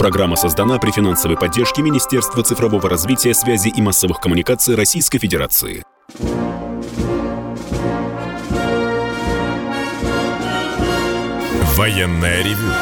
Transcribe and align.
Программа 0.00 0.34
создана 0.34 0.78
при 0.78 0.92
финансовой 0.92 1.36
поддержке 1.36 1.82
Министерства 1.82 2.42
цифрового 2.42 2.88
развития, 2.88 3.34
связи 3.34 3.68
и 3.68 3.82
массовых 3.82 4.18
коммуникаций 4.18 4.74
Российской 4.74 5.18
Федерации. 5.18 5.84
Военная 11.76 12.42
ревю. 12.42 12.72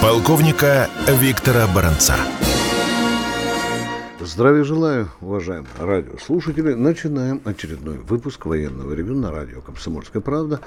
Полковника 0.00 0.88
Виктора 1.08 1.66
Баранца. 1.74 2.14
Здравия 4.20 4.62
желаю, 4.62 5.08
уважаемые 5.20 5.70
радиослушатели. 5.80 6.74
Начинаем 6.74 7.40
очередной 7.44 7.98
выпуск 7.98 8.46
военного 8.46 8.94
ревю 8.94 9.16
на 9.16 9.32
радио 9.32 9.60
«Комсомольская 9.60 10.22
правда». 10.22 10.60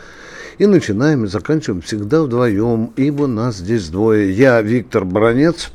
И 0.57 0.65
начинаем 0.65 1.23
и 1.23 1.27
заканчиваем 1.27 1.81
всегда 1.81 2.23
вдвоем, 2.23 2.91
ибо 2.97 3.27
нас 3.27 3.55
здесь 3.55 3.87
двое. 3.87 4.33
Я 4.33 4.61
Виктор 4.61 5.05
Баранец. 5.05 5.71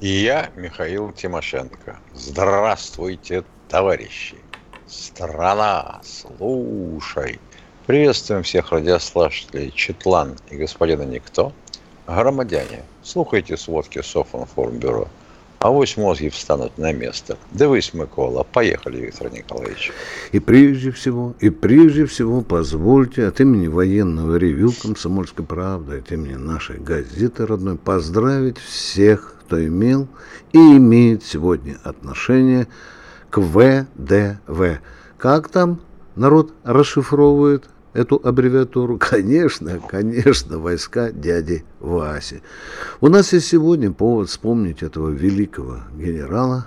И 0.00 0.08
я 0.08 0.50
Михаил 0.56 1.10
Тимошенко. 1.10 1.96
Здравствуйте, 2.14 3.44
товарищи. 3.66 4.36
Страна, 4.86 6.02
слушай. 6.04 7.40
Приветствуем 7.86 8.42
всех 8.42 8.72
радиослушателей 8.72 9.72
Четлан 9.74 10.36
и 10.50 10.56
господина 10.56 11.02
Никто. 11.02 11.54
Громадяне, 12.06 12.82
слухайте 13.02 13.56
сводки 13.56 14.02
Софинформбюро. 14.02 15.08
А 15.60 15.70
вось 15.70 15.96
мозги 15.96 16.28
встанут 16.28 16.76
на 16.76 16.92
место. 16.92 17.38
Дивись, 17.52 17.94
Микола. 17.94 18.44
Поехали, 18.44 18.98
Виктор 18.98 19.32
Николаевич. 19.32 19.92
И 20.30 20.38
прежде 20.40 20.90
всего, 20.90 21.34
и 21.40 21.48
прежде 21.48 22.04
всего 22.04 22.42
позвольте 22.42 23.26
от 23.26 23.40
имени 23.40 23.66
военного 23.66 24.36
ревю 24.36 24.72
«Комсомольской 24.72 25.46
правды», 25.46 26.00
от 26.00 26.12
имени 26.12 26.34
нашей 26.34 26.76
газеты 26.76 27.46
родной 27.46 27.78
поздравить 27.78 28.58
всех 28.58 29.35
кто 29.46 29.64
имел 29.64 30.08
и 30.52 30.58
имеет 30.58 31.22
сегодня 31.22 31.78
отношение 31.84 32.66
к 33.30 33.38
ВДВ. 33.38 34.80
Как 35.18 35.48
там 35.48 35.80
народ 36.16 36.52
расшифровывает 36.64 37.68
эту 37.92 38.20
аббревиатуру? 38.22 38.98
Конечно, 39.00 39.80
конечно, 39.88 40.58
войска 40.58 41.12
дяди 41.12 41.64
Васи. 41.78 42.42
У 43.00 43.08
нас 43.08 43.32
есть 43.32 43.46
сегодня 43.46 43.92
повод 43.92 44.28
вспомнить 44.28 44.82
этого 44.82 45.10
великого 45.10 45.80
генерала, 45.96 46.66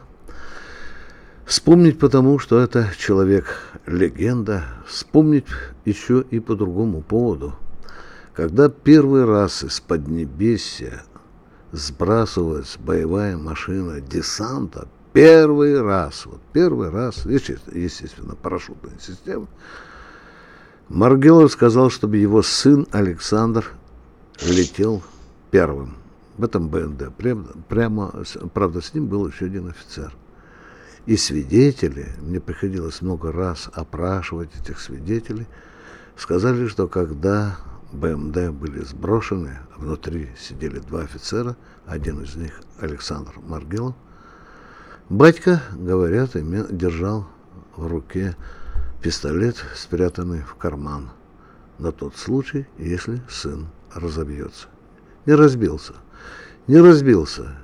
Вспомнить 1.45 1.97
потому, 1.97 2.37
что 2.37 2.59
это 2.59 2.91
человек-легенда. 2.95 4.65
Вспомнить 4.85 5.45
еще 5.83 6.23
и 6.29 6.39
по 6.39 6.55
другому 6.55 7.01
поводу. 7.01 7.55
Когда 8.35 8.69
первый 8.69 9.25
раз 9.25 9.63
из 9.63 9.79
Поднебесья 9.79 11.01
сбрасывалась 11.71 12.77
боевая 12.79 13.37
машина 13.37 14.01
десанта 14.01 14.87
первый 15.13 15.81
раз, 15.81 16.25
вот 16.25 16.39
первый 16.53 16.89
раз, 16.89 17.25
естественно, 17.25 18.35
парашютная 18.35 18.97
система, 18.99 19.47
Маргелов 20.87 21.51
сказал, 21.51 21.89
чтобы 21.89 22.17
его 22.17 22.41
сын 22.41 22.87
Александр 22.91 23.65
летел 24.41 25.03
первым 25.51 25.95
в 26.37 26.43
этом 26.43 26.69
БНД. 26.69 27.13
Прямо, 27.15 27.45
прямо, 27.67 28.23
правда, 28.53 28.81
с 28.81 28.93
ним 28.93 29.07
был 29.07 29.27
еще 29.27 29.45
один 29.45 29.67
офицер. 29.67 30.13
И 31.05 31.15
свидетели, 31.15 32.09
мне 32.21 32.39
приходилось 32.39 33.01
много 33.01 33.31
раз 33.31 33.69
опрашивать 33.73 34.49
этих 34.59 34.79
свидетелей, 34.79 35.47
сказали, 36.15 36.67
что 36.67 36.87
когда 36.87 37.57
БМД 37.91 38.51
были 38.51 38.83
сброшены, 38.83 39.59
внутри 39.77 40.29
сидели 40.39 40.79
два 40.79 41.01
офицера, 41.01 41.57
один 41.85 42.21
из 42.21 42.35
них 42.35 42.61
Александр 42.79 43.33
Маргелов. 43.41 43.95
Батька, 45.09 45.63
говорят, 45.73 46.31
держал 46.33 47.27
в 47.75 47.87
руке 47.87 48.35
пистолет, 49.01 49.55
спрятанный 49.75 50.41
в 50.41 50.55
карман, 50.55 51.09
на 51.79 51.91
тот 51.91 52.15
случай, 52.15 52.67
если 52.77 53.21
сын 53.27 53.67
разобьется. 53.93 54.67
Не 55.25 55.33
разбился. 55.33 55.93
Не 56.67 56.77
разбился. 56.77 57.57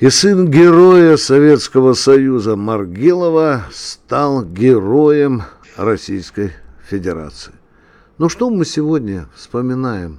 И 0.00 0.10
сын 0.10 0.50
героя 0.50 1.16
Советского 1.16 1.92
Союза 1.92 2.56
Маргилова 2.56 3.66
стал 3.70 4.44
героем 4.44 5.44
Российской 5.76 6.52
Федерации. 6.84 7.52
Ну 8.18 8.28
что 8.28 8.50
мы 8.50 8.66
сегодня 8.66 9.26
вспоминаем, 9.34 10.18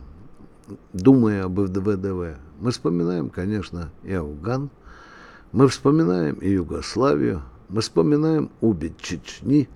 думая 0.94 1.44
об 1.44 1.60
ВДВ? 1.60 2.40
Мы 2.60 2.72
вспоминаем, 2.72 3.30
конечно, 3.30 3.92
и 4.04 4.12
Афган, 4.14 4.72
мы 5.52 5.68
вспоминаем 5.68 6.34
и 6.38 6.50
Югославию, 6.50 7.44
мы 7.70 7.82
вспоминаем 7.82 8.50
обе 8.62 8.96
Чечни, 9.00 9.70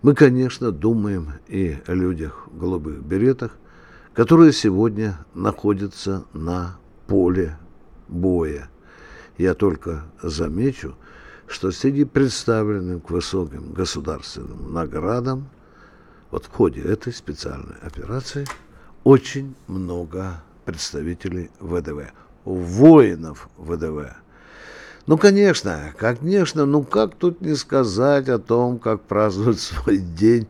мы, 0.00 0.14
конечно, 0.14 0.72
думаем 0.72 1.32
и 1.46 1.76
о 1.86 1.92
людях 1.92 2.46
в 2.46 2.58
голубых 2.58 3.02
беретах, 3.04 3.52
которые 4.14 4.54
сегодня 4.54 5.18
находятся 5.34 6.24
на 6.32 6.78
поле 7.06 7.58
боя. 8.08 8.70
Я 9.36 9.52
только 9.52 10.04
замечу, 10.22 10.94
что 11.46 11.70
среди 11.70 12.06
представленных 12.06 13.04
к 13.04 13.10
высоким 13.10 13.74
государственным 13.74 14.72
наградам 14.72 15.50
вот 16.30 16.46
в 16.46 16.50
ходе 16.50 16.82
этой 16.82 17.12
специальной 17.12 17.76
операции 17.82 18.46
очень 19.04 19.54
много 19.66 20.42
представителей 20.64 21.50
ВДВ, 21.60 22.12
воинов 22.44 23.48
ВДВ. 23.56 24.16
Ну, 25.06 25.18
конечно, 25.18 25.94
конечно, 25.96 26.66
ну 26.66 26.82
как 26.82 27.14
тут 27.14 27.40
не 27.40 27.54
сказать 27.54 28.28
о 28.28 28.40
том, 28.40 28.80
как 28.80 29.02
празднуют 29.02 29.60
свой 29.60 29.98
день, 29.98 30.48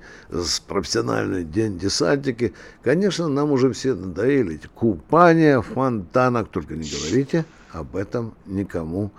профессиональный 0.66 1.44
день 1.44 1.78
десантики. 1.78 2.54
Конечно, 2.82 3.28
нам 3.28 3.52
уже 3.52 3.70
все 3.72 3.94
надоели 3.94 4.58
купание 4.74 5.60
в 5.60 5.66
фонтанах, 5.66 6.48
только 6.48 6.74
не 6.74 6.88
говорите 6.88 7.44
об 7.70 7.96
этом 7.96 8.32
никому 8.46 9.10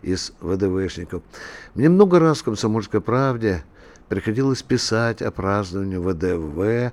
из 0.00 0.32
ВДВшников. 0.40 1.22
Мне 1.74 1.90
много 1.90 2.18
раз 2.18 2.38
в 2.38 2.44
«Комсомольской 2.44 3.02
правде» 3.02 3.64
приходилось 4.08 4.62
писать 4.62 5.22
о 5.22 5.30
праздновании 5.30 5.96
ВДВ 5.96 6.60
э, 6.60 6.90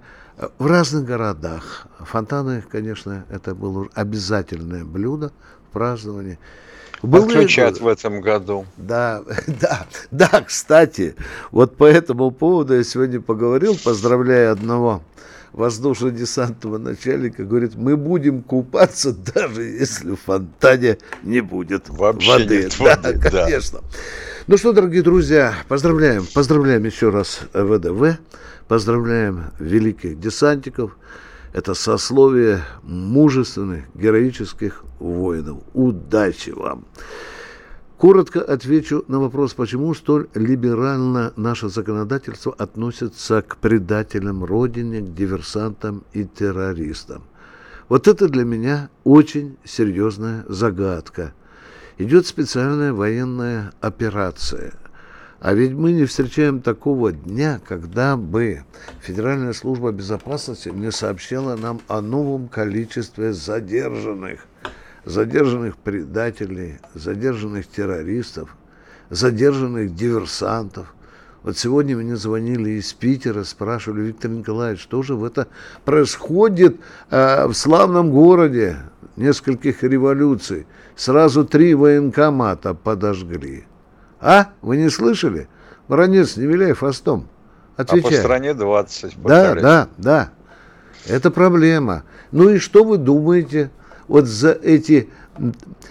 в 0.57 0.65
разных 0.65 1.05
городах. 1.05 1.87
Фонтаны, 1.99 2.63
конечно, 2.69 3.25
это 3.29 3.55
было 3.55 3.87
обязательное 3.93 4.83
блюдо 4.83 5.31
в 5.69 5.73
праздновании. 5.73 6.39
Было 7.01 7.25
Отключат 7.25 7.81
в 7.81 7.87
этом 7.87 8.21
году. 8.21 8.65
Да, 8.77 9.23
да, 9.47 9.85
да, 10.11 10.41
кстати, 10.41 11.15
вот 11.51 11.75
по 11.75 11.83
этому 11.83 12.31
поводу 12.31 12.75
я 12.75 12.83
сегодня 12.83 13.19
поговорил, 13.19 13.77
поздравляя 13.83 14.51
одного 14.51 15.01
воздушно-десантного 15.53 16.77
начальника, 16.77 17.43
говорит, 17.45 17.75
мы 17.75 17.95
будем 17.95 18.41
купаться, 18.43 19.13
даже 19.35 19.63
если 19.63 20.11
в 20.11 20.17
фонтане 20.17 20.97
не 21.23 21.41
будет 21.41 21.89
Вообще 21.89 22.29
воды. 22.29 22.63
Нет 22.63 22.79
воды. 22.79 23.13
Да, 23.13 23.29
конечно. 23.29 23.79
Да. 23.79 23.85
Ну 24.47 24.57
что, 24.57 24.73
дорогие 24.73 25.03
друзья, 25.03 25.53
поздравляем, 25.67 26.25
поздравляем 26.33 26.83
еще 26.83 27.09
раз 27.09 27.41
ВДВ, 27.53 28.17
поздравляем 28.67 29.51
великих 29.59 30.19
десантиков. 30.19 30.97
Это 31.53 31.75
сословие 31.75 32.63
мужественных, 32.81 33.83
героических 33.93 34.83
воинов. 34.99 35.59
Удачи 35.73 36.49
вам! 36.49 36.85
Коротко 38.03 38.41
отвечу 38.41 39.05
на 39.07 39.17
вопрос, 39.17 39.53
почему 39.53 39.93
столь 39.93 40.27
либерально 40.33 41.31
наше 41.37 41.69
законодательство 41.69 42.53
относится 42.57 43.41
к 43.41 43.55
предателям 43.55 44.43
Родине, 44.43 44.99
к 44.99 45.13
диверсантам 45.13 46.03
и 46.11 46.25
террористам. 46.25 47.23
Вот 47.87 48.09
это 48.09 48.27
для 48.27 48.43
меня 48.43 48.89
очень 49.05 49.55
серьезная 49.63 50.43
загадка– 50.49 51.33
идет 51.97 52.27
специальная 52.27 52.91
военная 52.91 53.71
операция. 53.79 54.73
А 55.39 55.53
ведь 55.53 55.71
мы 55.71 55.93
не 55.93 56.03
встречаем 56.03 56.61
такого 56.61 57.13
дня, 57.13 57.61
когда 57.65 58.17
бы 58.17 58.65
Федеральная 58.99 59.53
служба 59.53 59.93
безопасности 59.93 60.67
не 60.67 60.91
сообщила 60.91 61.55
нам 61.55 61.79
о 61.87 62.01
новом 62.01 62.49
количестве 62.49 63.31
задержанных, 63.31 64.45
задержанных 65.05 65.77
предателей, 65.77 66.79
задержанных 66.93 67.67
террористов, 67.67 68.55
задержанных 69.09 69.95
диверсантов. 69.95 70.93
Вот 71.43 71.57
сегодня 71.57 71.97
мне 71.97 72.15
звонили 72.15 72.71
из 72.71 72.93
Питера, 72.93 73.43
спрашивали, 73.43 74.01
Виктор 74.01 74.31
Николаевич, 74.31 74.81
что 74.81 75.03
же 75.03 75.15
в 75.15 75.25
это 75.25 75.47
происходит 75.83 76.77
э, 77.09 77.47
в 77.47 77.53
славном 77.53 78.11
городе, 78.11 78.77
нескольких 79.17 79.83
революций? 79.83 80.65
сразу 80.95 81.45
три 81.45 81.73
военкомата 81.73 82.73
подожгли. 82.73 83.65
А? 84.19 84.49
Вы 84.61 84.77
не 84.77 84.89
слышали? 84.89 85.47
Воронец, 85.87 86.37
не 86.37 86.45
виляй 86.45 86.73
фастом. 86.73 87.27
Отвечай. 87.75 88.09
А 88.09 88.13
по 88.13 88.17
стране 88.17 88.53
20. 88.53 89.21
Да, 89.23 89.55
да, 89.55 89.87
да. 89.97 90.29
Это 91.07 91.31
проблема. 91.31 92.03
Ну 92.31 92.49
и 92.49 92.59
что 92.59 92.83
вы 92.83 92.97
думаете? 92.97 93.71
Вот 94.07 94.25
за 94.25 94.51
эти 94.51 95.09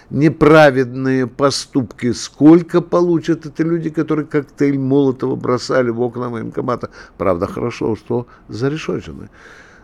неправедные 0.09 1.27
поступки, 1.27 2.11
сколько 2.13 2.81
получат 2.81 3.45
эти 3.45 3.61
люди, 3.61 3.89
которые 3.89 4.25
коктейль 4.25 4.77
Молотова 4.77 5.35
бросали 5.35 5.89
в 5.89 6.01
окна 6.01 6.29
военкомата. 6.29 6.89
Правда, 7.17 7.47
хорошо, 7.47 7.95
что 7.95 8.27
зарешочены. 8.47 9.29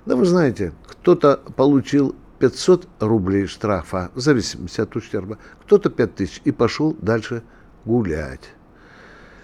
Да 0.06 0.16
вы 0.16 0.26
знаете, 0.26 0.74
кто-то 0.88 1.40
получил 1.56 2.16
500 2.40 2.88
рублей 3.02 3.48
штрафа, 3.48 4.12
в 4.16 4.20
зависимости 4.20 4.80
от 4.80 4.96
ущерба, 4.96 5.38
кто-то 5.62 5.90
5000 5.90 6.42
и 6.46 6.52
пошел 6.52 6.96
дальше 7.02 7.44
гулять. 7.86 8.54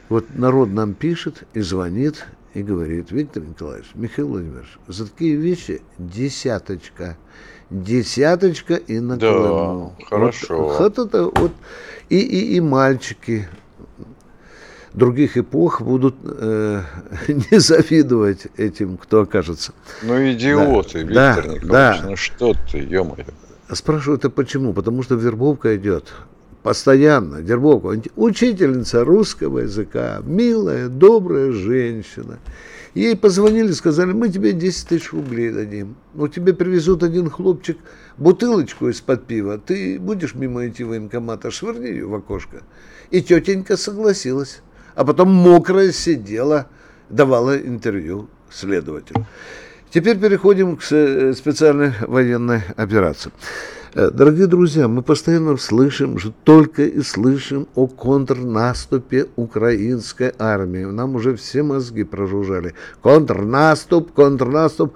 Вот 0.08 0.26
народ 0.36 0.70
нам 0.70 0.94
пишет 0.94 1.44
и 1.54 1.62
звонит, 1.62 2.26
и 2.54 2.64
говорит, 2.64 3.12
Виктор 3.12 3.44
Николаевич, 3.44 3.92
Михаил 3.96 4.30
Владимирович, 4.30 4.78
за 4.88 5.08
такие 5.10 5.36
вещи 5.36 5.82
десяточка. 5.98 7.18
Десяточка 7.70 8.76
и 8.76 9.00
на 9.00 9.18
да, 9.18 9.34
Колыму. 9.34 9.96
хорошо. 10.10 10.64
Вот, 10.64 10.80
вот, 10.80 11.08
это, 11.08 11.24
вот, 11.24 11.52
и, 12.10 12.20
и, 12.20 12.56
и 12.56 12.62
мальчики 12.62 13.48
других 14.94 15.38
эпох 15.38 15.82
будут 15.82 16.16
э, 16.24 16.82
не 17.28 17.60
завидовать 17.60 18.48
этим, 18.58 18.98
кто 18.98 19.22
окажется. 19.22 19.74
Ну, 20.04 20.16
идиоты, 20.32 21.04
да, 21.06 21.36
Виктор 21.36 21.46
да, 21.46 21.56
Николаевич, 21.56 22.02
да. 22.02 22.04
ну 22.10 22.16
что 22.16 22.56
ты, 22.72 22.78
ё-моё. 22.80 23.26
Спрашиваю, 23.72 24.20
это 24.20 24.30
почему? 24.30 24.74
Потому 24.74 25.02
что 25.04 25.16
вербовка 25.16 25.76
идет 25.76 26.14
постоянно, 26.66 27.44
Дербокова, 27.44 27.96
учительница 28.16 29.04
русского 29.04 29.60
языка, 29.60 30.22
милая, 30.24 30.88
добрая 30.88 31.52
женщина. 31.52 32.40
Ей 32.96 33.18
позвонили, 33.18 33.74
сказали, 33.74 34.14
мы 34.14 34.30
тебе 34.30 34.54
10 34.54 34.88
тысяч 34.88 35.12
рублей 35.12 35.52
дадим. 35.52 35.98
Ну, 36.14 36.30
тебе 36.30 36.54
привезут 36.54 37.04
один 37.04 37.30
хлопчик 37.30 37.78
бутылочку 38.18 38.88
из-под 38.88 39.28
пива, 39.28 39.58
ты 39.58 40.00
будешь 40.00 40.34
мимо 40.34 40.66
идти 40.66 40.86
военкомата, 40.86 41.52
швырни 41.52 41.88
ее 41.88 42.08
в 42.08 42.16
окошко. 42.16 42.64
И 43.12 43.22
тетенька 43.22 43.76
согласилась. 43.76 44.62
А 44.96 45.04
потом 45.04 45.30
мокрая 45.30 45.92
сидела, 45.92 46.70
давала 47.10 47.58
интервью 47.58 48.30
следователю. 48.50 49.26
Теперь 49.90 50.18
переходим 50.18 50.78
к 50.78 50.84
специальной 50.84 51.94
военной 52.00 52.62
операции. 52.78 53.34
Э, 53.98 54.12
дорогие 54.12 54.48
друзья, 54.48 54.90
мы 54.90 55.02
постоянно 55.02 55.56
слышим, 55.56 56.18
только 56.44 56.84
и 56.84 57.02
слышим 57.02 57.66
о 57.76 57.88
контрнаступе 57.88 59.28
украинской 59.38 60.34
армии. 60.38 60.84
Нам 60.84 61.16
уже 61.16 61.38
все 61.38 61.64
мозги 61.64 62.04
прожужжали. 62.04 62.74
Контрнаступ, 63.02 64.12
контрнаступ. 64.12 64.96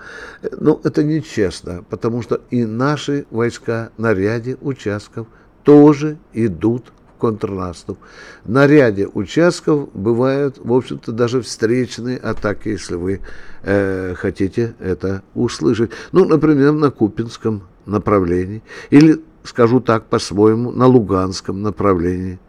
Ну, 0.52 0.82
это 0.84 1.02
нечестно, 1.06 1.86
потому 1.90 2.22
что 2.22 2.42
и 2.52 2.66
наши 2.66 3.26
войска 3.32 3.92
на 3.98 4.14
ряде 4.14 4.58
участков 4.60 5.28
тоже 5.64 6.18
идут 6.34 6.92
контрнаступ. 7.20 8.00
На 8.46 8.66
ряде 8.66 9.08
участков 9.14 9.90
бывают, 9.94 10.58
в 10.58 10.74
общем-то, 10.74 11.12
даже 11.12 11.42
встречные 11.42 12.18
атаки, 12.18 12.70
если 12.70 12.96
вы 12.96 13.20
э, 13.64 14.16
хотите 14.16 14.74
это 14.80 15.22
услышать. 15.36 15.92
Ну, 16.12 16.26
например, 16.26 16.72
на 16.72 16.90
Купинском 16.90 17.64
направлении, 17.86 18.64
или, 18.90 19.22
скажу 19.44 19.82
так 19.82 20.06
по-своему, 20.06 20.72
на 20.72 20.88
Луганском 20.88 21.62
направлении. 21.62 22.40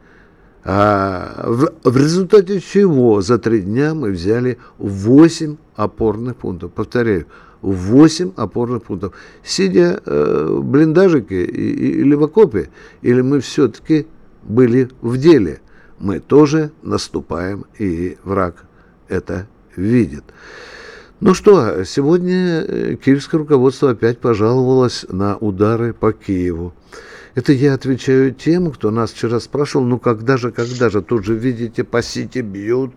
А 0.62 1.44
в, 1.46 1.72
в 1.84 1.96
результате 1.96 2.60
чего 2.60 3.22
за 3.22 3.38
три 3.38 3.60
дня 3.62 3.94
мы 3.94 4.10
взяли 4.10 4.58
8 4.78 5.56
опорных 5.74 6.36
пунктов. 6.36 6.72
Повторяю, 6.72 7.26
8 7.62 8.32
опорных 8.36 8.84
пунктов. 8.84 9.14
Сидя 9.42 10.00
э, 10.04 10.46
в 10.50 10.64
блиндажике 10.64 11.44
и, 11.44 11.70
и, 11.70 12.00
или 12.00 12.14
в 12.14 12.24
окопе, 12.24 12.70
или 13.02 13.22
мы 13.22 13.40
все-таки 13.40 14.06
были 14.42 14.90
в 15.00 15.16
деле, 15.16 15.60
мы 15.98 16.20
тоже 16.20 16.72
наступаем, 16.82 17.66
и 17.78 18.16
враг 18.24 18.64
это 19.08 19.46
видит. 19.76 20.24
Ну 21.20 21.34
что, 21.34 21.84
сегодня 21.84 22.64
э, 22.66 22.96
киевское 22.96 23.38
руководство 23.38 23.90
опять 23.90 24.18
пожаловалось 24.18 25.04
на 25.10 25.36
удары 25.36 25.92
по 25.92 26.12
Киеву. 26.12 26.72
Это 27.34 27.52
я 27.52 27.74
отвечаю 27.74 28.32
тем, 28.34 28.72
кто 28.72 28.90
нас 28.90 29.12
вчера 29.12 29.38
спрашивал, 29.38 29.84
ну 29.84 29.98
когда 29.98 30.38
же, 30.38 30.50
когда 30.50 30.88
же, 30.88 31.02
тут 31.02 31.24
же, 31.26 31.34
видите, 31.34 31.84
по 31.84 32.02
Сити 32.02 32.38
бьют 32.38 32.92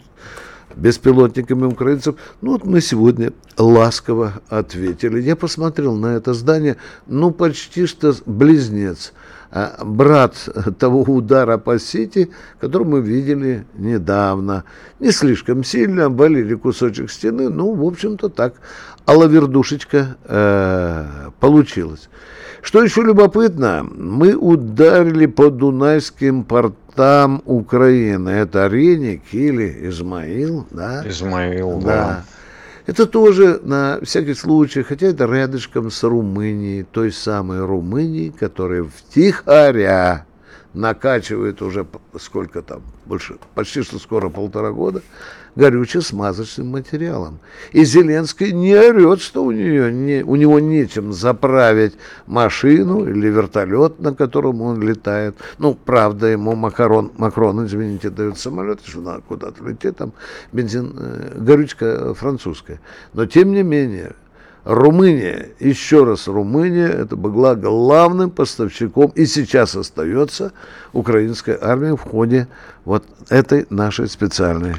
беспилотниками 0.75 1.65
украинцев. 1.65 2.15
Ну 2.41 2.53
вот 2.53 2.65
мы 2.65 2.79
сегодня 2.79 3.33
ласково 3.57 4.41
ответили. 4.47 5.21
Я 5.21 5.35
посмотрел 5.35 5.95
на 5.95 6.15
это 6.15 6.33
здание, 6.33 6.77
ну 7.05 7.31
почти 7.31 7.85
что 7.85 8.15
близнец– 8.25 9.11
брат 9.83 10.35
того 10.79 11.01
удара 11.01 11.57
по 11.57 11.79
Сити, 11.79 12.31
который 12.59 12.87
мы 12.87 13.01
видели 13.01 13.65
недавно. 13.75 14.63
Не 14.99 15.11
слишком 15.11 15.63
сильно, 15.63 16.09
болели 16.09 16.55
кусочек 16.55 17.11
стены, 17.11 17.49
ну, 17.49 17.73
в 17.73 17.85
общем-то, 17.85 18.29
так. 18.29 18.55
А 19.05 19.13
лавердушечка 19.13 20.17
э, 20.25 21.05
получилась. 21.39 22.09
Что 22.61 22.81
еще 22.81 23.01
любопытно, 23.01 23.83
мы 23.83 24.35
ударили 24.35 25.25
по 25.25 25.49
дунайским 25.49 26.45
портам 26.45 27.41
Украины. 27.45 28.29
Это 28.29 28.67
Реник 28.67 29.21
или 29.33 29.89
Измаил, 29.89 30.65
да? 30.71 31.03
Измаил, 31.05 31.79
да. 31.79 31.85
да. 31.85 32.23
Это 32.85 33.05
тоже 33.05 33.61
на 33.63 33.99
всякий 34.03 34.33
случай, 34.33 34.83
хотя 34.83 35.07
это 35.07 35.25
рядышком 35.25 35.89
с 35.89 36.03
Румынией, 36.03 36.83
той 36.83 37.11
самой 37.13 37.65
Румынией, 37.65 38.31
которая 38.31 38.83
втихаря 38.83 40.25
накачивает 40.73 41.61
уже 41.61 41.85
сколько 42.19 42.61
там, 42.61 42.81
больше, 43.05 43.37
почти 43.55 43.83
что 43.83 43.99
скоро 43.99 44.29
полтора 44.29 44.71
года, 44.71 45.01
горюче-смазочным 45.55 46.67
материалом. 46.67 47.39
И 47.71 47.85
Зеленский 47.85 48.51
не 48.51 48.75
орет, 48.75 49.21
что 49.21 49.43
у, 49.43 49.51
нее 49.51 49.91
не, 49.91 50.23
у 50.23 50.35
него 50.35 50.59
нечем 50.59 51.13
заправить 51.13 51.93
машину 52.25 53.05
или 53.05 53.27
вертолет, 53.27 53.99
на 53.99 54.13
котором 54.13 54.61
он 54.61 54.81
летает. 54.81 55.35
Ну, 55.57 55.75
правда, 55.75 56.27
ему 56.27 56.55
Макарон, 56.55 57.11
Макрон, 57.17 57.65
извините, 57.65 58.09
дает 58.09 58.37
самолет, 58.37 58.79
что 58.85 59.01
надо 59.01 59.21
куда-то 59.21 59.63
лететь, 59.63 59.97
там 59.97 60.13
бензин, 60.51 60.93
э, 60.97 61.37
горючка 61.37 62.13
французская. 62.13 62.79
Но, 63.13 63.25
тем 63.25 63.51
не 63.51 63.63
менее, 63.63 64.13
Румыния, 64.63 65.49
еще 65.59 66.05
раз 66.05 66.27
Румыния, 66.27 66.87
это 66.87 67.17
была 67.17 67.53
главным 67.55 68.31
поставщиком 68.31 69.11
и 69.13 69.25
сейчас 69.25 69.75
остается 69.75 70.53
украинской 70.93 71.57
армии 71.59 71.91
в 71.91 72.01
ходе 72.01 72.47
вот 72.85 73.03
этой 73.29 73.67
нашей 73.69 74.07
специальной 74.07 74.75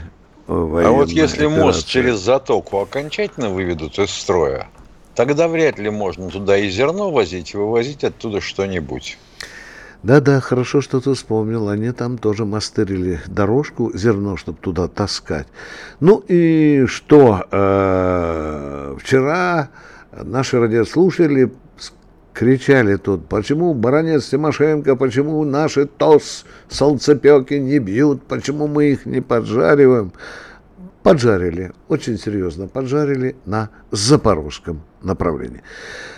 а 0.47 0.91
вот 0.91 1.09
если 1.09 1.47
операция. 1.47 1.65
мост 1.65 1.87
через 1.87 2.19
затоку 2.19 2.81
окончательно 2.81 3.51
выведут 3.51 3.99
из 3.99 4.11
строя, 4.11 4.69
тогда 5.15 5.49
вряд 5.49 5.79
ли 5.79 5.91
можно 5.91 6.29
туда 6.29 6.57
и 6.57 6.69
зерно 6.69 7.11
возить, 7.11 7.55
и 7.55 7.57
вывозить 7.57 8.05
оттуда 8.05 8.41
что-нибудь. 8.41 9.19
Да-да, 10.03 10.39
хорошо, 10.41 10.83
что 10.83 11.01
ты 11.01 11.15
вспомнил. 11.15 11.71
Они 11.71 11.91
там 11.91 12.19
тоже 12.19 12.45
мастырили 12.45 13.21
дорожку, 13.27 13.91
зерно, 13.97 14.37
чтобы 14.37 14.59
туда 14.59 14.87
таскать. 14.87 15.47
Ну 16.01 16.23
и 16.29 16.85
что? 16.87 17.47
Э, 17.51 18.97
вчера 19.01 19.71
наши 20.13 20.61
радиослушатели 20.61 21.55
кричали 22.35 22.97
тут, 22.97 23.29
почему 23.29 23.73
баронец 23.73 24.29
Тимошенко, 24.29 24.97
почему 24.97 25.45
наши 25.45 25.87
ТОС 25.87 26.45
солнцепеки 26.69 27.55
не 27.55 27.79
бьют, 27.79 28.25
почему 28.25 28.67
мы 28.67 28.87
их 28.91 29.07
не 29.07 29.23
поджариваем. 29.23 30.13
Поджарили, 31.03 31.73
очень 31.89 32.19
серьезно 32.19 32.67
поджарили 32.67 33.37
на 33.45 33.69
запорожском 33.91 34.83
направлении. 35.03 35.61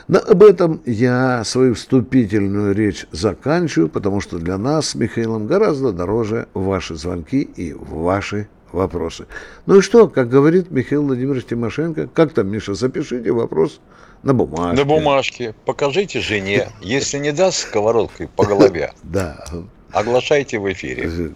Но 0.06 0.20
об 0.20 0.44
этом 0.44 0.80
я 0.86 1.42
свою 1.44 1.74
вступительную 1.74 2.72
речь 2.72 3.04
заканчиваю, 3.10 3.88
потому 3.88 4.20
что 4.20 4.38
для 4.38 4.56
нас 4.58 4.90
с 4.90 4.94
Михаилом 4.94 5.48
гораздо 5.48 5.90
дороже 5.90 6.46
ваши 6.54 6.94
звонки 6.94 7.42
и 7.42 7.72
ваши 7.72 8.48
вопросы. 8.76 9.26
Ну 9.66 9.78
и 9.78 9.80
что, 9.80 10.08
как 10.08 10.28
говорит 10.28 10.70
Михаил 10.70 11.04
Владимирович 11.04 11.46
Тимошенко, 11.46 12.08
как 12.12 12.32
там, 12.32 12.48
Миша, 12.48 12.74
запишите 12.74 13.32
вопрос 13.32 13.80
на 14.22 14.34
бумажке. 14.34 14.76
На 14.76 14.84
бумажке. 14.84 15.54
Покажите 15.64 16.20
жене. 16.20 16.68
Если 16.80 17.18
не 17.18 17.32
даст 17.32 17.58
сковородкой 17.58 18.28
по 18.28 18.44
голове, 18.44 18.92
да. 19.02 19.44
оглашайте 19.92 20.58
в 20.58 20.70
эфире. 20.72 21.32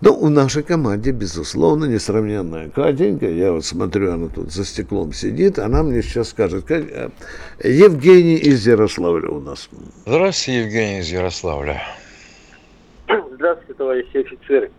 Ну, 0.00 0.14
в 0.26 0.28
нашей 0.28 0.62
команде, 0.62 1.12
безусловно, 1.12 1.86
несравненная 1.86 2.68
Катенька. 2.68 3.26
Я 3.26 3.52
вот 3.52 3.64
смотрю, 3.64 4.12
она 4.12 4.28
тут 4.28 4.52
за 4.52 4.64
стеклом 4.64 5.12
сидит. 5.12 5.58
Она 5.58 5.82
мне 5.82 6.02
сейчас 6.02 6.28
скажет. 6.28 6.70
Э, 6.70 7.10
Евгений 7.62 8.36
из 8.36 8.66
Ярославля 8.66 9.30
у 9.30 9.40
нас. 9.40 9.70
Здравствуйте, 10.04 10.60
Евгений 10.60 10.98
из 10.98 11.08
Ярославля. 11.08 11.82
Здравствуйте, 13.08 13.74
товарищи 13.74 14.16
офицеры. 14.18 14.70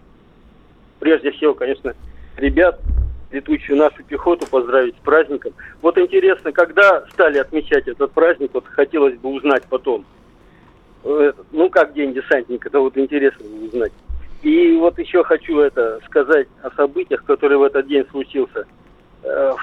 Прежде 1.06 1.30
всего, 1.34 1.54
конечно, 1.54 1.94
ребят, 2.36 2.80
летучую 3.30 3.78
нашу 3.78 4.04
пехоту 4.04 4.48
поздравить 4.48 4.96
с 4.96 5.00
праздником. 5.02 5.54
Вот 5.84 6.00
интересно, 6.00 6.52
когда 6.52 7.06
стали 7.12 7.38
отмечать 7.38 7.88
этот 7.88 8.12
праздник, 8.12 8.50
вот 8.54 8.66
хотелось 8.66 9.16
бы 9.20 9.30
узнать 9.30 9.62
потом. 9.70 10.04
этот, 11.04 11.32
ну 11.52 11.70
как 11.70 11.94
день 11.94 12.12
десантника, 12.12 12.70
это 12.70 12.80
вот 12.80 12.98
интересно 12.98 13.46
узнать. 13.64 13.92
И 14.42 14.76
вот 14.78 14.98
еще 14.98 15.24
хочу 15.24 15.60
это 15.60 16.00
сказать 16.08 16.48
о 16.64 16.72
событиях, 16.72 17.24
которые 17.24 17.60
в 17.60 17.64
этот 17.64 17.88
день 17.88 18.04
случился. 18.10 18.66
2, 19.22 19.58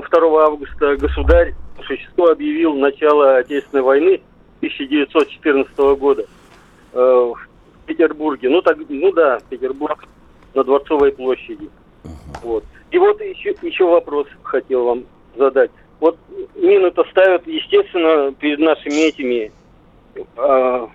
2 0.00 0.42
августа 0.42 0.96
государь 0.96 1.52
по 1.76 1.82
существу 1.82 2.28
объявил 2.28 2.74
начало 2.76 3.36
Отечественной 3.36 3.82
войны 3.82 4.22
1914 4.60 5.76
года 5.98 6.24
э, 6.94 6.96
в 6.96 7.36
Петербурге. 7.84 8.48
Ну, 8.48 8.62
так, 8.62 8.78
ну 8.88 9.12
да, 9.12 9.40
Петербург 9.50 10.06
на 10.54 10.64
Дворцовой 10.64 11.12
площади. 11.12 11.68
Uh-huh. 12.04 12.10
Вот. 12.42 12.64
И 12.90 12.98
вот 12.98 13.20
еще, 13.20 13.54
еще 13.62 13.84
вопрос 13.84 14.26
хотел 14.42 14.84
вам 14.84 15.04
задать. 15.36 15.70
Вот 16.00 16.18
мины-то 16.56 17.04
ставят, 17.10 17.46
естественно, 17.46 18.32
перед 18.32 18.58
нашими 18.58 19.08
этими 19.08 19.52
э, 20.14 20.86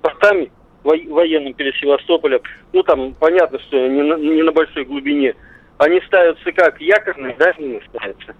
портами 0.00 0.50
во, 0.82 0.94
военным 1.14 1.54
перед 1.54 1.74
Севастополем. 1.76 2.40
Ну, 2.72 2.82
там 2.82 3.14
понятно, 3.14 3.58
что 3.60 3.76
не 3.76 4.02
на, 4.02 4.14
не 4.14 4.42
на 4.42 4.52
большой 4.52 4.84
глубине. 4.84 5.34
Они 5.76 6.00
ставятся 6.06 6.50
как? 6.52 6.80
Якорные, 6.80 7.36
да, 7.38 7.52
мины 7.58 7.80
ставятся? 7.88 8.34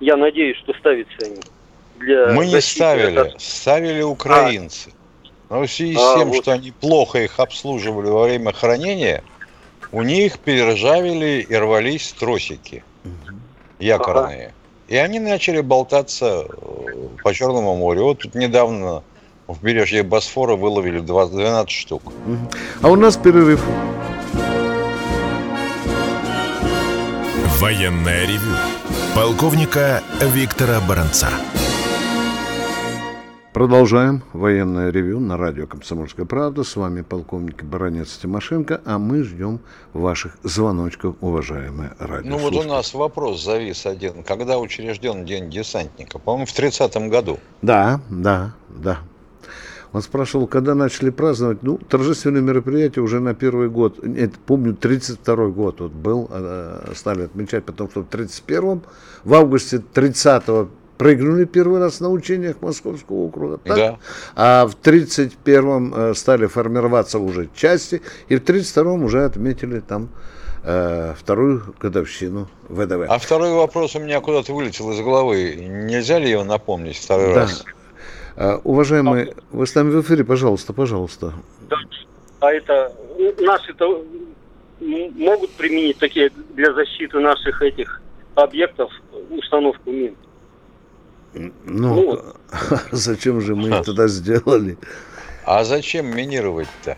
Я 0.00 0.16
надеюсь, 0.16 0.56
что 0.58 0.72
ставятся 0.74 1.14
они. 1.20 1.40
Для 1.98 2.28
Мы 2.32 2.46
не 2.46 2.60
ставили, 2.60 3.18
от... 3.18 3.40
ставили 3.40 4.02
украинцы. 4.02 4.90
А. 4.90 5.54
Но 5.54 5.60
в 5.60 5.70
связи 5.70 5.96
а, 5.96 5.98
с 5.98 6.14
тем, 6.18 6.28
вот. 6.28 6.42
что 6.42 6.52
они 6.52 6.72
плохо 6.72 7.18
их 7.18 7.38
обслуживали 7.38 8.08
во 8.08 8.24
время 8.24 8.52
хранения, 8.52 9.22
у 9.94 10.02
них 10.02 10.38
перержавили 10.40 11.46
и 11.48 11.54
рвались 11.54 12.12
тросики 12.18 12.82
якорные. 13.78 14.46
Ага. 14.46 14.52
И 14.88 14.96
они 14.96 15.20
начали 15.20 15.60
болтаться 15.60 16.44
э, 16.46 17.08
по 17.22 17.32
Черному 17.32 17.76
морю. 17.76 18.04
Вот 18.04 18.18
тут 18.18 18.34
недавно 18.34 19.04
в 19.46 19.62
бережье 19.62 20.02
Босфора 20.02 20.56
выловили 20.56 20.98
12 20.98 21.70
штук. 21.70 22.02
А 22.82 22.88
у 22.88 22.96
нас 22.96 23.16
перерыв. 23.16 23.64
Военная 27.60 28.26
ревю. 28.26 28.56
Полковника 29.14 30.02
Виктора 30.20 30.80
Баранца. 30.80 31.28
Продолжаем 33.54 34.24
военное 34.32 34.90
ревю 34.90 35.20
на 35.20 35.36
радио 35.36 35.68
«Комсомольская 35.68 36.26
правда». 36.26 36.64
С 36.64 36.74
вами 36.74 37.02
полковник 37.02 37.62
Баранец 37.62 38.16
Тимошенко, 38.16 38.80
а 38.84 38.98
мы 38.98 39.22
ждем 39.22 39.60
ваших 39.92 40.36
звоночков, 40.42 41.14
уважаемые 41.20 41.92
радио. 42.00 42.30
Ну 42.30 42.38
вот 42.38 42.54
у 42.54 42.64
нас 42.64 42.92
вопрос 42.94 43.44
завис 43.44 43.86
один. 43.86 44.24
Когда 44.24 44.58
учрежден 44.58 45.24
День 45.24 45.50
десантника? 45.50 46.18
По-моему, 46.18 46.46
в 46.46 46.58
30-м 46.58 47.08
году. 47.08 47.38
Да, 47.62 48.00
да, 48.10 48.56
да. 48.70 48.98
Он 49.92 50.02
спрашивал, 50.02 50.48
когда 50.48 50.74
начали 50.74 51.10
праздновать. 51.10 51.62
Ну, 51.62 51.78
торжественное 51.78 52.42
мероприятие 52.42 53.04
уже 53.04 53.20
на 53.20 53.36
первый 53.36 53.70
год. 53.70 54.02
Нет, 54.02 54.32
помню, 54.46 54.72
32-й 54.72 55.52
год 55.52 55.78
вот 55.78 55.92
был, 55.92 56.28
э, 56.28 56.92
стали 56.96 57.22
отмечать, 57.22 57.64
потом 57.64 57.88
что 57.88 58.02
в 58.02 58.08
31-м, 58.08 58.82
в 59.22 59.32
августе 59.32 59.80
30-го 59.94 60.70
прыгнули 60.98 61.44
первый 61.44 61.80
раз 61.80 62.00
на 62.00 62.10
учениях 62.10 62.56
Московского 62.60 63.26
округа. 63.26 63.58
Так? 63.58 63.76
Да. 63.76 63.98
А 64.36 64.66
в 64.66 64.76
31-м 64.76 65.94
э, 65.94 66.14
стали 66.14 66.46
формироваться 66.46 67.18
уже 67.18 67.48
части, 67.54 68.02
и 68.28 68.36
в 68.36 68.42
32-м 68.42 69.04
уже 69.04 69.24
отметили 69.24 69.80
там 69.80 70.08
э, 70.62 71.14
вторую 71.18 71.74
годовщину 71.80 72.48
ВДВ. 72.68 73.06
А 73.08 73.18
второй 73.18 73.52
вопрос 73.52 73.96
у 73.96 74.00
меня 74.00 74.20
куда-то 74.20 74.52
вылетел 74.52 74.90
из 74.92 75.00
головы. 75.00 75.54
Нельзя 75.56 76.18
ли 76.18 76.30
его 76.30 76.44
напомнить 76.44 76.96
второй 76.96 77.34
да. 77.34 77.40
раз? 77.42 77.64
Uh, 78.36 78.60
уважаемый, 78.64 79.30
а, 79.30 79.34
вы 79.52 79.64
с 79.64 79.76
нами 79.76 79.90
в 79.90 80.00
эфире, 80.00 80.24
пожалуйста, 80.24 80.72
пожалуйста. 80.72 81.32
Да. 81.70 81.76
А 82.40 82.52
это 82.52 82.92
наши-то 83.38 84.04
могут 84.80 85.50
применить 85.52 85.98
такие 85.98 86.32
для 86.54 86.72
защиты 86.74 87.20
наших 87.20 87.62
этих 87.62 88.02
объектов 88.34 88.90
установку 89.30 89.90
мин? 89.90 90.16
Ну, 91.34 91.52
ну 91.64 92.22
зачем 92.92 93.40
же 93.40 93.54
мы 93.54 93.68
это 93.76 94.08
сделали? 94.08 94.78
А 95.44 95.64
зачем 95.64 96.06
минировать-то? 96.06 96.96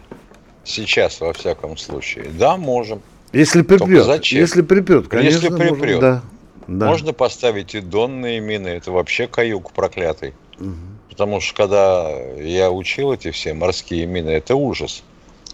Сейчас, 0.64 1.20
во 1.20 1.32
всяком 1.32 1.76
случае. 1.76 2.26
Да, 2.38 2.56
можем. 2.56 3.02
Если 3.32 3.62
припрет. 3.62 4.04
Зачем? 4.04 4.40
Если 4.40 4.62
припрет, 4.62 5.08
конечно. 5.08 5.36
Если 5.36 5.48
припрет. 5.48 5.80
Можем, 5.80 6.00
да, 6.00 6.22
да. 6.66 6.86
Можно 6.86 7.12
поставить 7.12 7.74
и 7.74 7.80
донные 7.80 8.40
мины. 8.40 8.68
Это 8.68 8.90
вообще 8.90 9.26
каюк 9.26 9.72
проклятый. 9.72 10.34
Угу. 10.58 10.74
Потому 11.10 11.40
что 11.40 11.54
когда 11.54 12.10
я 12.38 12.70
учил 12.70 13.12
эти 13.12 13.30
все 13.30 13.54
морские 13.54 14.06
мины, 14.06 14.30
это 14.30 14.54
ужас. 14.54 15.02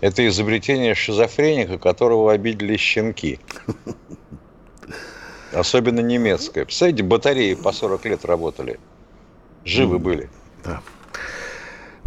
Это 0.00 0.26
изобретение 0.26 0.94
шизофреника, 0.94 1.78
которого 1.78 2.32
обидели 2.32 2.76
щенки. 2.76 3.38
Особенно 5.54 6.00
немецкая. 6.00 6.64
Представляете, 6.64 7.02
батареи 7.02 7.54
по 7.54 7.72
40 7.72 8.04
лет 8.06 8.24
работали. 8.24 8.80
Живы 9.64 9.96
mm. 9.96 10.00
были. 10.00 10.30
Да. 10.64 10.80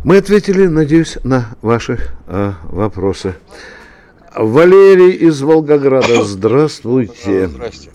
Мы 0.04 0.18
ответили, 0.18 0.68
надеюсь, 0.68 1.18
на 1.24 1.56
ваши 1.62 2.00
э, 2.28 2.52
вопросы. 2.64 3.36
Валерий 4.36 5.12
из 5.12 5.42
Волгограда, 5.42 6.22
здравствуйте. 6.24 7.48
Здравствуйте. 7.48 7.92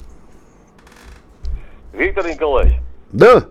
Виктор 1.92 2.26
Николаевич. 2.26 2.76
Да. 3.12 3.44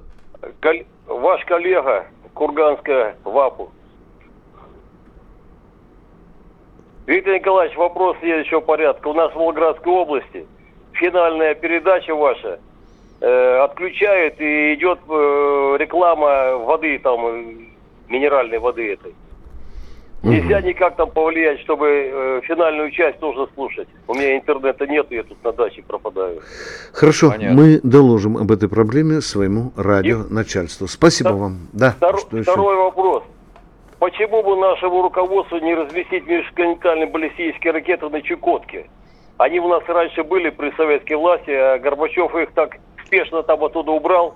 Кол- 0.61 0.85
ваш 1.07 1.43
коллега 1.45 2.07
Курганская 2.33 3.17
ВАПу. 3.25 3.71
Виктор 7.05 7.33
Николаевич, 7.33 7.75
вопрос 7.77 8.17
следующего 8.21 8.61
порядка. 8.61 9.07
У 9.07 9.13
нас 9.13 9.31
в 9.33 9.35
Волгоградской 9.35 9.91
области– 9.91 10.45
финальная 10.99 11.55
передача 11.55 12.13
ваша 12.13 12.59
э, 13.21 13.59
отключают 13.63 14.39
и 14.39 14.75
идет 14.75 14.99
э, 15.07 15.75
реклама 15.79 16.57
воды 16.57 16.99
там 16.99 17.25
э, 17.25 17.55
минеральной 18.09 18.59
воды 18.59 18.93
этой. 18.93 19.13
Нельзя 20.21 20.59
никак 20.61 20.97
там 20.97 21.09
повлиять, 21.11 21.61
чтобы 21.61 21.87
э, 21.87 22.41
финальную 22.43 22.91
часть 22.91 23.19
тоже 23.19 23.47
слушать. 23.55 23.87
У 24.05 24.13
меня 24.13 24.35
интернета 24.37 24.85
нет, 24.85 25.07
я 25.11 25.23
тут 25.23 25.41
на 25.45 25.53
даче 25.53 25.81
пропадаю. 25.87 26.41
Хорошо, 26.91 27.29
Понятно. 27.29 27.55
мы 27.55 27.79
доложим 27.83 28.35
об 28.35 28.51
этой 28.51 28.67
проблеме 28.67 29.21
своему 29.21 29.71
радионачальству. 29.77 30.87
Спасибо 30.87 31.29
Втор... 31.29 31.39
вам. 31.39 31.57
Да, 31.71 31.91
Втор... 31.91 32.17
Второй 32.17 32.41
еще? 32.41 32.83
вопрос. 32.83 33.23
Почему 33.99 34.43
бы 34.43 34.57
нашему 34.57 35.01
руководству 35.03 35.57
не 35.59 35.73
разместить 35.73 36.25
межконтинентальные 36.27 37.07
баллистические 37.07 37.71
ракеты 37.71 38.09
на 38.09 38.21
Чукотке? 38.21 38.89
Они 39.39 39.57
у 39.61 39.69
нас 39.69 39.83
раньше 39.87 40.23
были 40.23 40.49
при 40.49 40.69
советской 40.75 41.13
власти, 41.13 41.49
а 41.49 41.79
Горбачев 41.79 42.35
их 42.35 42.51
так 42.51 42.75
спешно 43.05 43.41
там 43.41 43.63
оттуда 43.63 43.91
убрал, 43.91 44.35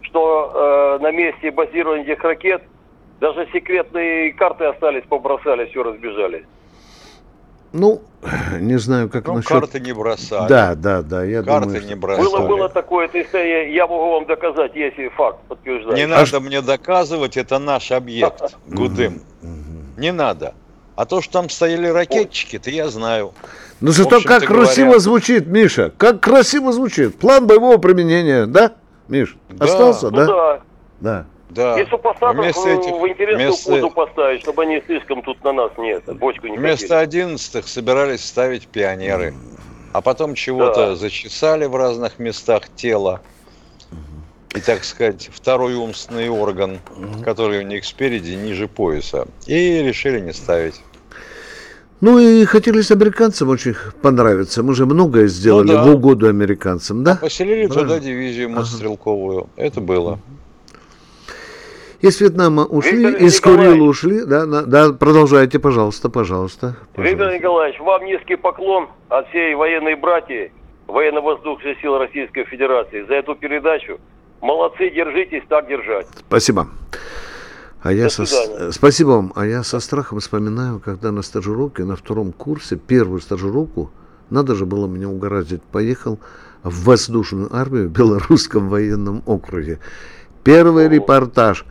что 0.00 0.98
э, 0.98 1.02
на 1.02 1.12
месте 1.12 1.52
базирования 1.52 2.02
этих 2.02 2.22
ракет 2.24 2.62
даже 3.20 3.46
секретные 3.52 4.32
карты 4.32 4.64
остались, 4.64 5.04
побросали, 5.04 5.66
все 5.66 5.84
разбежали. 5.84 6.46
Ну, 7.72 8.02
не 8.58 8.76
знаю, 8.76 9.08
как 9.08 9.28
ну, 9.28 9.34
насчет... 9.34 9.50
карты 9.50 9.78
не 9.78 9.92
бросали. 9.92 10.48
Да, 10.48 10.74
да, 10.74 11.02
да, 11.02 11.22
я 11.22 11.44
карты 11.44 11.66
думаю... 11.66 11.86
не 11.86 11.94
бросали. 11.94 12.26
Было, 12.26 12.48
было 12.48 12.68
такое, 12.68 13.04
это 13.04 13.22
история, 13.22 13.72
я 13.72 13.86
могу 13.86 14.10
вам 14.10 14.26
доказать, 14.26 14.74
если 14.74 15.10
факт 15.10 15.38
подтверждает. 15.46 15.96
Не 15.96 16.02
а 16.02 16.08
надо 16.08 16.26
ш... 16.26 16.40
мне 16.40 16.60
доказывать, 16.60 17.36
это 17.36 17.60
наш 17.60 17.92
объект, 17.92 18.56
Гудым. 18.66 19.20
Не 19.96 20.10
надо. 20.10 20.54
А 21.00 21.06
то, 21.06 21.22
что 21.22 21.32
там 21.32 21.48
стояли 21.48 21.86
ракетчики, 21.86 22.58
то 22.58 22.68
я 22.68 22.90
знаю. 22.90 23.32
Ну 23.80 23.90
зато 23.90 24.20
как 24.20 24.44
красиво 24.44 24.88
говоря... 24.88 24.98
звучит, 24.98 25.46
Миша, 25.46 25.90
как 25.96 26.20
красиво 26.20 26.72
звучит. 26.72 27.18
План 27.18 27.46
боевого 27.46 27.78
применения, 27.78 28.44
да, 28.44 28.74
Миш? 29.08 29.34
Да. 29.48 29.64
Остался, 29.64 30.10
ну, 30.10 30.16
да? 30.18 30.26
Да. 30.26 30.60
Да. 31.00 31.26
Да. 31.48 31.80
И 31.80 31.86
супостатов 31.88 32.44
этих, 32.44 32.92
в 32.92 33.08
интересную 33.08 33.48
вместо... 33.48 33.70
позу 33.70 33.90
поставить, 33.92 34.42
чтобы 34.42 34.64
они 34.64 34.82
слишком 34.84 35.22
тут 35.22 35.42
на 35.42 35.54
нас 35.54 35.72
нет, 35.78 36.04
бочку 36.18 36.48
не 36.48 36.58
Вместо 36.58 36.98
одиннадцатых 36.98 37.66
собирались 37.66 38.22
ставить 38.22 38.68
пионеры. 38.68 39.32
А 39.94 40.02
потом 40.02 40.34
чего-то 40.34 40.88
да. 40.88 40.96
зачесали 40.96 41.64
в 41.64 41.76
разных 41.76 42.18
местах 42.18 42.68
тела. 42.76 43.22
И, 44.54 44.60
так 44.60 44.84
сказать, 44.84 45.30
второй 45.32 45.76
умственный 45.76 46.28
орган, 46.28 46.78
который 47.24 47.60
у 47.60 47.62
них 47.62 47.86
спереди, 47.86 48.32
ниже 48.32 48.68
пояса. 48.68 49.26
И 49.46 49.82
решили 49.82 50.20
не 50.20 50.34
ставить. 50.34 50.74
Ну 52.00 52.18
и 52.18 52.44
хотелось 52.46 52.90
американцам 52.90 53.50
очень 53.50 53.74
понравиться. 54.00 54.62
Мы 54.62 54.74
же 54.74 54.86
многое 54.86 55.26
сделали 55.26 55.68
ну, 55.68 55.72
да. 55.74 55.84
в 55.84 55.94
угоду 55.94 56.28
американцам, 56.28 57.04
да? 57.04 57.12
А 57.12 57.16
поселили 57.16 57.66
Правильно? 57.66 57.94
туда 57.94 58.00
дивизию 58.00 58.50
мотострелковую. 58.50 59.40
Ага. 59.40 59.50
Это 59.56 59.80
было. 59.80 60.18
Из 62.00 62.18
Вьетнама 62.18 62.64
ушли, 62.64 63.04
Виктор 63.04 63.22
из 63.22 63.40
Курила 63.42 63.84
ушли. 63.84 64.24
Да, 64.24 64.46
да, 64.46 64.92
продолжайте, 64.94 65.58
пожалуйста, 65.58 66.08
пожалуйста, 66.08 66.74
пожалуйста. 66.94 67.24
Виктор 67.24 67.34
Николаевич, 67.34 67.78
вам 67.80 68.06
низкий 68.06 68.36
поклон 68.36 68.88
от 69.10 69.28
всей 69.28 69.54
военной 69.54 69.96
братьи 69.96 70.50
военно-воздушных 70.86 71.78
сил 71.82 71.98
Российской 71.98 72.44
Федерации 72.44 73.04
за 73.06 73.14
эту 73.14 73.34
передачу. 73.34 74.00
Молодцы, 74.40 74.88
держитесь, 74.88 75.42
так 75.50 75.68
держать. 75.68 76.06
Спасибо. 76.26 76.68
А 77.82 77.92
я 77.92 78.10
со... 78.10 78.26
Спасибо 78.72 79.10
вам. 79.10 79.32
А 79.34 79.46
я 79.46 79.62
со 79.62 79.80
страхом 79.80 80.20
вспоминаю, 80.20 80.80
когда 80.80 81.12
на 81.12 81.22
стажировке, 81.22 81.84
на 81.84 81.96
втором 81.96 82.32
курсе, 82.32 82.76
первую 82.76 83.20
стажировку, 83.20 83.90
надо 84.28 84.54
же 84.54 84.66
было 84.66 84.86
меня 84.86 85.08
угораздить, 85.08 85.62
поехал 85.62 86.20
в 86.62 86.84
воздушную 86.84 87.54
армию 87.54 87.88
в 87.88 87.92
Белорусском 87.92 88.68
военном 88.68 89.22
округе. 89.26 89.80
Первый 90.44 90.86
О. 90.86 90.88
репортаж. 90.88 91.64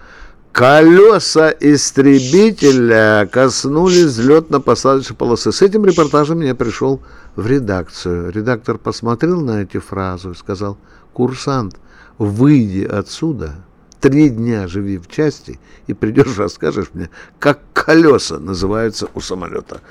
Колеса 0.52 1.52
истребителя 1.60 3.30
коснулись 3.32 4.06
взлетно-посадочной 4.06 5.16
полосы. 5.16 5.52
С 5.52 5.62
этим 5.62 5.86
репортажем 5.86 6.42
я 6.42 6.56
пришел 6.56 7.02
в 7.36 7.46
редакцию. 7.46 8.32
Редактор 8.32 8.80
посмотрел 8.80 9.42
на 9.42 9.62
эти 9.62 9.78
фразы 9.78 10.32
и 10.32 10.34
сказал, 10.34 10.78
курсант, 11.14 11.76
выйди 12.18 12.84
отсюда, 12.84 13.64
три 14.00 14.30
дня 14.30 14.68
живи 14.68 14.98
в 14.98 15.08
части 15.08 15.60
и 15.88 15.94
придешь, 15.94 16.38
расскажешь 16.38 16.90
мне, 16.94 17.10
как 17.40 17.60
колеса 17.74 18.40
называются 18.40 19.08
у 19.14 19.22
самолета. 19.22 19.82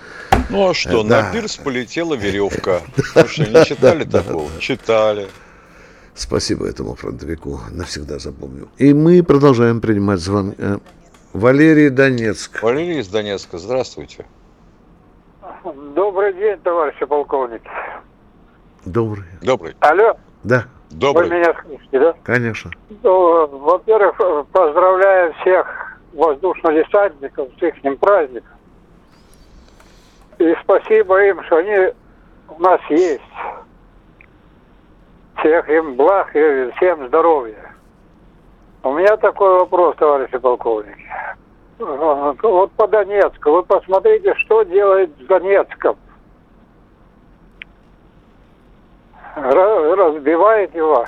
Ну 0.51 0.71
а 0.71 0.75
что, 0.75 1.03
да. 1.03 1.23
на 1.23 1.33
пирс 1.33 1.57
полетела 1.57 2.15
веревка. 2.17 2.83
Слушай, 3.13 3.51
не 3.51 3.65
читали 3.65 4.05
такого? 4.05 4.51
Читали. 4.59 5.29
Спасибо 6.15 6.67
этому 6.67 6.97
фронтовику, 6.97 7.61
навсегда 7.71 8.19
запомню. 8.19 8.69
И 8.77 8.93
мы 8.93 9.23
продолжаем 9.23 9.81
принимать 9.81 10.21
звонки. 10.21 10.57
Э, 10.59 10.79
Валерий 11.33 11.91
Донецк. 11.91 12.63
Валерий 12.63 13.01
из 13.01 13.09
Донецка, 13.09 13.59
здравствуйте. 13.59 14.27
Добрый 15.95 16.33
день, 16.35 16.59
товарищи 16.59 17.05
полковники. 17.05 17.69
Добрый. 18.85 19.27
Добрый. 19.43 19.77
Алло. 19.81 20.17
Да. 20.43 20.67
Добрый. 20.91 21.29
Вы 21.29 21.37
меня 21.37 21.55
слышите, 21.63 21.99
да? 21.99 22.15
Конечно. 22.23 22.71
Ну, 23.03 23.47
во-первых, 23.47 24.17
поздравляю 24.53 25.33
всех 25.41 25.67
воздушно-десантников 26.13 27.49
с 27.59 27.63
их 27.63 27.99
праздником. 27.99 28.57
И 30.39 30.57
спасибо 30.63 31.23
им, 31.25 31.43
что 31.45 31.57
они 31.57 31.93
у 32.49 32.63
нас 32.63 32.81
есть. 32.89 33.23
Всех 35.37 35.69
им 35.69 35.95
благ 35.95 36.35
и 36.35 36.71
всем 36.77 37.07
здоровья. 37.09 37.75
У 38.83 38.93
меня 38.93 39.17
такой 39.17 39.59
вопрос, 39.59 39.97
товарищи 39.97 40.39
полковники. 40.39 41.07
Вот 41.79 42.73
по 42.73 42.89
Донецку. 42.89 43.51
Вы 43.53 43.63
посмотрите, 43.63 44.35
что 44.37 44.63
делает 44.63 45.11
с 45.21 45.27
Донецком. 45.27 45.97
Разбивает 49.43 50.75
его. 50.75 51.07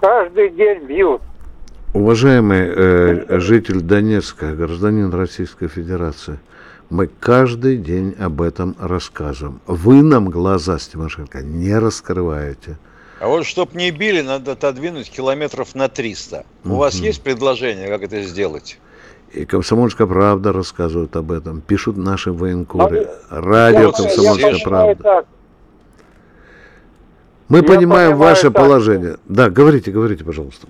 Каждый 0.00 0.50
день 0.50 0.84
бьют. 0.86 1.22
Уважаемый 1.94 2.72
э, 2.74 3.38
житель 3.40 3.80
Донецка, 3.80 4.52
гражданин 4.52 5.12
Российской 5.12 5.68
Федерации, 5.68 6.38
мы 6.88 7.06
каждый 7.06 7.76
день 7.76 8.14
об 8.18 8.40
этом 8.42 8.74
рассказываем. 8.80 9.60
Вы 9.66 10.02
нам 10.02 10.28
глаза, 10.30 10.78
Стимошенко, 10.78 11.42
не 11.42 11.78
раскрываете. 11.78 12.78
А 13.20 13.28
вот 13.28 13.46
чтобы 13.46 13.76
не 13.76 13.90
били, 13.90 14.22
надо 14.22 14.52
отодвинуть 14.52 15.10
километров 15.10 15.74
на 15.74 15.88
300. 15.88 16.44
У 16.64 16.68
угу. 16.68 16.76
вас 16.76 16.94
есть 16.96 17.22
предложение, 17.22 17.88
как 17.88 18.02
это 18.02 18.22
сделать? 18.22 18.78
И 19.32 19.46
«Комсомольская 19.46 20.06
правда» 20.06 20.52
рассказывают 20.52 21.14
об 21.16 21.32
этом, 21.32 21.60
пишут 21.60 21.96
наши 21.96 22.32
военкоры. 22.32 23.08
А, 23.30 23.40
Радио 23.40 23.92
«Комсомольская 23.92 24.58
правда». 24.62 25.02
Так, 25.02 25.26
мы 27.52 27.58
я 27.58 27.64
понимаем 27.64 28.16
ваше 28.16 28.50
так, 28.50 28.62
положение. 28.62 29.16
Да, 29.26 29.50
говорите, 29.50 29.90
говорите, 29.90 30.24
пожалуйста. 30.24 30.66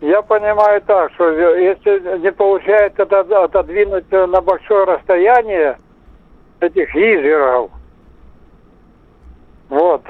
Я 0.00 0.20
понимаю 0.20 0.82
так, 0.84 1.12
что 1.12 1.30
если 1.30 2.18
не 2.18 2.32
получается 2.32 3.04
отодвинуть 3.04 4.10
на 4.10 4.40
большое 4.40 4.86
расстояние 4.86 5.78
этих 6.58 6.92
изверов, 6.96 7.70
вот, 9.68 10.02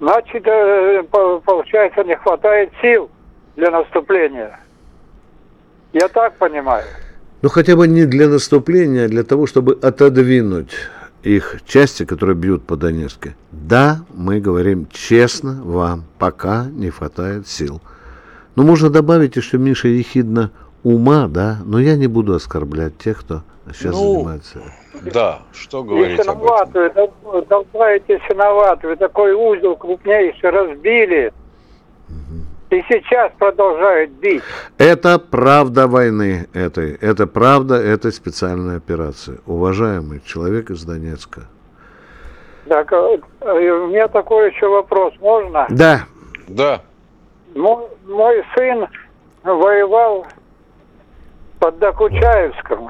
значит, 0.00 0.44
э, 0.44 1.04
получается, 1.44 2.02
не 2.02 2.16
хватает 2.16 2.72
сил 2.82 3.08
для 3.54 3.70
наступления. 3.70 4.58
Я 5.92 6.08
так 6.08 6.34
понимаю. 6.38 6.84
Ну, 7.42 7.48
хотя 7.48 7.76
бы 7.76 7.86
не 7.86 8.06
для 8.06 8.26
наступления, 8.26 9.04
а 9.04 9.08
для 9.08 9.22
того, 9.22 9.46
чтобы 9.46 9.78
отодвинуть 9.80 10.74
их 11.22 11.60
части, 11.66 12.04
которые 12.04 12.36
бьют 12.36 12.64
по 12.64 12.76
Донецке. 12.76 13.36
Да, 13.50 14.00
мы 14.14 14.40
говорим 14.40 14.86
честно 14.90 15.62
вам, 15.62 16.04
пока 16.18 16.66
не 16.66 16.90
хватает 16.90 17.46
сил. 17.46 17.80
Но 18.56 18.64
можно 18.64 18.90
добавить 18.90 19.36
еще, 19.36 19.58
Миша, 19.58 19.88
ехидно 19.88 20.50
ума, 20.82 21.28
да, 21.28 21.58
но 21.64 21.78
я 21.78 21.96
не 21.96 22.06
буду 22.06 22.34
оскорблять 22.34 22.98
тех, 22.98 23.20
кто 23.20 23.42
сейчас 23.72 23.94
ну, 23.94 24.14
занимается. 24.14 24.58
Да, 25.12 25.42
что 25.52 25.82
говорить 25.82 26.20
об 26.20 26.44
этом? 26.44 27.46
Толкаете 27.48 28.20
синоват, 28.28 28.82
вы 28.82 28.96
такой 28.96 29.32
узел 29.32 29.76
крупнейший 29.76 30.50
разбили. 30.50 31.32
Угу. 32.08 32.41
И 32.72 32.82
сейчас 32.88 33.30
продолжают 33.38 34.12
бить. 34.12 34.42
Это 34.78 35.18
правда 35.18 35.86
войны 35.86 36.48
этой. 36.54 36.94
Это 36.94 37.26
правда 37.26 37.74
этой 37.74 38.12
специальной 38.12 38.78
операции. 38.78 39.40
Уважаемый 39.44 40.22
человек 40.24 40.70
из 40.70 40.82
Донецка. 40.82 41.42
Так, 42.66 42.90
э, 42.90 43.18
у 43.42 43.88
меня 43.88 44.08
такой 44.08 44.50
еще 44.50 44.68
вопрос. 44.68 45.12
Можно? 45.20 45.66
Да. 45.68 46.06
Да. 46.48 46.80
Мой, 47.54 47.88
мой 48.06 48.42
сын 48.56 48.86
воевал 49.42 50.26
под 51.58 51.78
Докучаевском. 51.78 52.88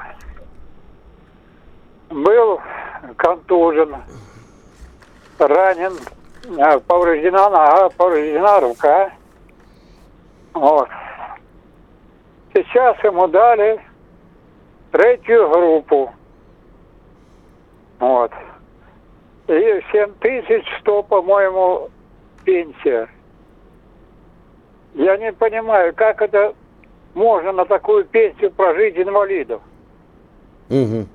Был 2.09 2.61
контужен, 3.17 3.97
ранен, 5.39 5.91
э, 6.57 6.79
повреждена 6.79 7.49
нога, 7.49 7.89
повреждена 7.89 8.61
рука. 8.61 9.11
Вот. 10.53 10.87
Сейчас 12.53 12.95
ему 13.03 13.27
дали 13.27 13.79
третью 14.91 15.49
группу. 15.49 16.11
Вот. 17.99 18.31
И 19.47 19.81
7100, 19.91 21.03
по-моему, 21.03 21.89
пенсия. 22.45 23.09
Я 24.93 25.17
не 25.17 25.33
понимаю, 25.33 25.93
как 25.95 26.21
это 26.21 26.53
можно 27.13 27.51
на 27.51 27.65
такую 27.65 28.05
пенсию 28.05 28.51
прожить 28.51 28.97
инвалидов. 28.97 29.61
Угу. 30.69 31.07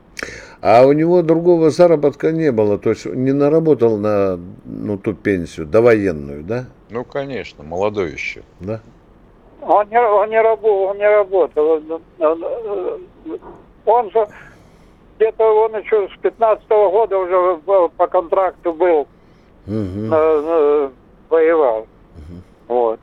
А 0.60 0.84
у 0.84 0.92
него 0.92 1.22
другого 1.22 1.70
заработка 1.70 2.32
не 2.32 2.50
было, 2.50 2.78
то 2.78 2.90
есть 2.90 3.06
не 3.06 3.32
наработал 3.32 3.96
на 3.96 4.38
ну, 4.64 4.98
ту 4.98 5.14
пенсию, 5.14 5.66
довоенную, 5.66 6.42
да? 6.42 6.66
Ну, 6.90 7.04
конечно, 7.04 7.62
молодой 7.62 8.10
еще. 8.10 8.42
Да. 8.58 8.80
Он 9.62 9.88
не, 9.88 10.00
он 10.00 10.30
не, 10.30 10.40
работал, 10.40 10.82
он 10.82 10.98
не 10.98 11.08
работал. 11.08 11.82
Он 13.86 14.10
же 14.10 14.28
где-то 15.18 15.44
он 15.44 15.76
еще 15.76 16.08
с 16.08 16.20
15 16.20 16.64
-го 16.68 16.90
года 16.90 17.18
уже 17.18 17.60
по 17.96 18.06
контракту 18.06 18.72
был, 18.72 19.08
угу. 19.66 20.92
воевал. 21.28 21.80
Угу. 21.80 22.42
Вот. 22.68 23.00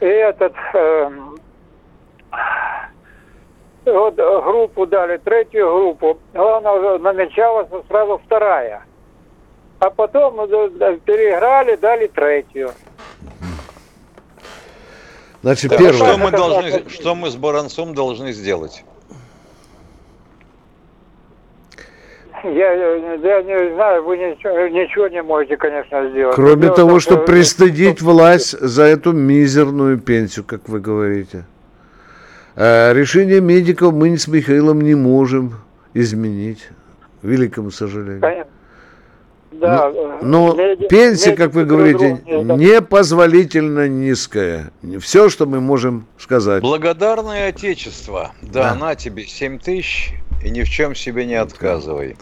И 0.00 0.06
этот 0.06 0.54
э, 0.74 1.10
вот 3.84 4.14
группу 4.14 4.86
дали, 4.86 5.18
третью 5.18 5.72
группу, 5.72 6.18
она 6.34 6.98
намечалась 6.98 7.68
сразу 7.88 8.20
вторая. 8.24 8.82
А 9.78 9.90
потом 9.90 10.36
переиграли, 11.04 11.76
дали 11.76 12.08
третью. 12.08 12.70
Значит, 15.42 15.70
да, 15.70 15.76
первое. 15.78 15.94
Что 15.94 16.18
мы, 16.18 16.30
должны, 16.30 16.88
что 16.90 17.14
мы 17.14 17.30
с 17.30 17.36
Баранцом 17.36 17.94
должны 17.94 18.32
сделать? 18.32 18.84
Я, 22.44 22.72
я 22.72 23.42
не 23.42 23.74
знаю, 23.74 24.04
вы 24.04 24.16
ничего, 24.16 24.68
ничего 24.68 25.08
не 25.08 25.22
можете, 25.22 25.56
конечно, 25.56 26.08
сделать. 26.10 26.34
Кроме 26.34 26.62
Дело 26.62 26.76
того, 26.76 27.00
чтобы 27.00 27.24
пристыдить 27.24 28.00
власть 28.00 28.58
за 28.58 28.84
эту 28.84 29.12
мизерную 29.12 29.98
пенсию, 29.98 30.44
как 30.46 30.68
вы 30.68 30.80
говорите. 30.80 31.44
А 32.56 32.92
решение 32.92 33.40
медиков 33.40 33.94
мы 33.94 34.16
с 34.16 34.26
Михаилом 34.26 34.80
не 34.80 34.94
можем 34.94 35.54
изменить, 35.94 36.68
к 37.20 37.24
великому 37.24 37.70
сожалению. 37.70 38.20
Конечно. 38.20 38.46
Да, 39.52 39.90
но, 39.90 40.18
но 40.22 40.54
меди, 40.54 40.86
пенсия, 40.88 41.34
как 41.34 41.54
вы 41.54 41.64
говорите, 41.64 42.22
непозволительно 42.26 43.88
низкая. 43.88 44.70
Все, 45.00 45.28
что 45.28 45.46
мы 45.46 45.60
можем 45.60 46.06
сказать. 46.18 46.62
Благодарное 46.62 47.48
Отечество. 47.48 48.32
Да, 48.42 48.72
да. 48.72 48.74
на 48.74 48.94
тебе 48.94 49.26
7 49.26 49.58
тысяч 49.58 50.14
и 50.42 50.50
ни 50.50 50.62
в 50.62 50.68
чем 50.68 50.94
себе 50.94 51.26
не 51.26 51.34
отказывай. 51.34 52.16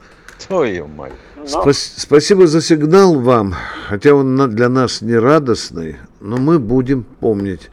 Твою 0.46 0.86
мать. 0.86 1.12
Спас, 1.44 1.94
спасибо 1.96 2.46
за 2.46 2.60
сигнал 2.60 3.18
вам, 3.18 3.54
хотя 3.88 4.14
он 4.14 4.36
для 4.50 4.68
нас 4.68 5.02
не 5.02 5.16
радостный, 5.16 5.96
но 6.20 6.36
мы 6.36 6.58
будем 6.58 7.04
помнить 7.04 7.70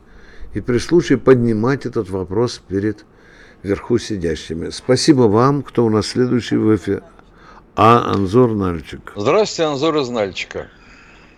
и 0.54 0.62
при 0.62 0.78
случае 0.80 1.18
поднимать 1.18 1.86
этот 1.86 2.10
вопрос 2.10 2.62
перед 2.68 3.06
вверху 3.62 3.98
сидящими. 3.98 4.70
Спасибо 4.70 5.24
вам, 5.24 5.64
кто 5.64 5.86
у 5.86 5.90
нас 5.90 6.08
следующий 6.08 6.56
в 6.56 6.76
эфире. 6.76 7.02
А 7.78 8.14
Анзор 8.14 8.52
Нальчик. 8.52 9.12
Здравствуйте, 9.16 9.70
Анзор 9.70 9.98
из 9.98 10.10
Нальчика. 10.10 10.68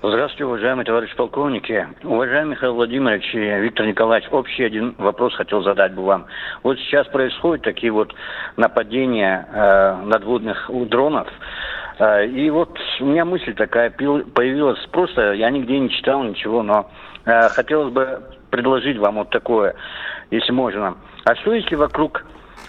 Здравствуйте, 0.03 0.45
уважаемые 0.45 0.85
товарищи 0.85 1.15
полковники. 1.15 1.87
Уважаемый 2.03 2.51
Михаил 2.51 2.75
Владимирович 2.75 3.33
и 3.33 3.39
Виктор 3.39 3.87
Николаевич, 3.87 4.29
общий 4.31 4.63
один 4.63 4.93
вопрос 4.99 5.33
хотел 5.33 5.63
задать 5.63 5.95
бы 5.95 6.03
вам. 6.03 6.27
Вот 6.61 6.77
сейчас 6.77 7.07
происходят 7.07 7.63
такие 7.63 7.91
вот 7.91 8.13
нападения 8.55 9.47
э, 9.51 9.95
надводных 10.05 10.69
дронов. 10.89 11.27
Э, 11.97 12.27
и 12.27 12.51
вот 12.51 12.77
у 12.99 13.05
меня 13.05 13.25
мысль 13.25 13.55
такая 13.55 13.89
появилась. 13.89 14.79
Просто 14.91 15.33
я 15.33 15.49
нигде 15.49 15.79
не 15.79 15.89
читал 15.89 16.21
ничего, 16.21 16.61
но 16.61 16.91
э, 17.25 17.49
хотелось 17.49 17.91
бы 17.91 18.21
предложить 18.51 18.99
вам 18.99 19.15
вот 19.15 19.31
такое, 19.31 19.73
если 20.29 20.51
можно. 20.51 20.97
А 21.25 21.35
что 21.37 21.53
если 21.53 21.73
вокруг 21.73 22.23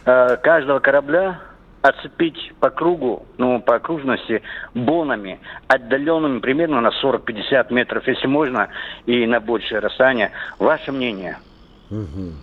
э, 0.07 0.39
каждого 0.43 0.79
корабля 0.79 1.39
оцепить 1.83 2.53
по 2.61 2.71
кругу, 2.71 3.27
ну, 3.37 3.61
по 3.61 3.77
окружности 3.77 4.43
бонами, 4.75 5.39
отдаленными 5.69 6.41
примерно 6.41 6.81
на 6.81 6.91
40-50 7.03 7.73
метров, 7.73 8.07
если 8.07 8.27
можно, 8.27 8.69
и 9.07 9.27
на 9.27 9.41
большее 9.41 9.81
расстояние. 9.81 10.33
Ваше 10.59 10.93
мнение? 10.93 11.39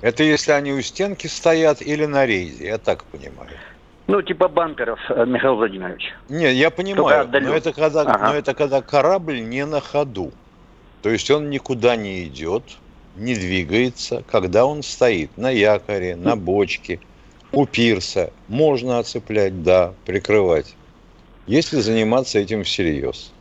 Это 0.02 0.24
если 0.24 0.52
они 0.52 0.74
у 0.74 0.82
стенки 0.82 1.28
стоят 1.28 1.82
или 1.82 2.06
на 2.06 2.26
рейде, 2.26 2.68
я 2.68 2.78
так 2.78 3.04
понимаю. 3.06 3.52
Ну, 4.08 4.22
типа 4.22 4.48
бамперов, 4.48 5.00
э, 5.10 5.26
Михаил 5.26 5.56
Владимирович. 5.56 6.14
Не, 6.30 6.54
я 6.54 6.70
понимаю, 6.70 7.28
но 7.32 7.54
это, 7.54 7.74
когда, 7.74 8.02
ага. 8.02 8.30
но 8.30 8.36
это 8.36 8.54
когда 8.54 8.82
корабль 8.82 9.42
не 9.42 9.66
на 9.66 9.82
ходу. 9.82 10.32
То 11.02 11.10
есть 11.10 11.30
он 11.30 11.50
никуда 11.50 11.96
не 11.96 12.24
идет, 12.26 12.64
не 13.16 13.36
двигается, 13.36 14.24
когда 14.32 14.66
он 14.66 14.84
стоит 14.84 15.38
на 15.38 15.50
якоре, 15.50 16.16
на 16.16 16.36
бочке– 16.36 17.00
у 17.56 17.66
пирса 17.66 18.32
можно 18.50 19.00
оцеплять, 19.00 19.64
да, 19.64 19.94
прикрывать, 20.06 20.76
если 21.48 21.80
заниматься 21.80 22.38
этим 22.38 22.64
всерьез. 22.64 23.32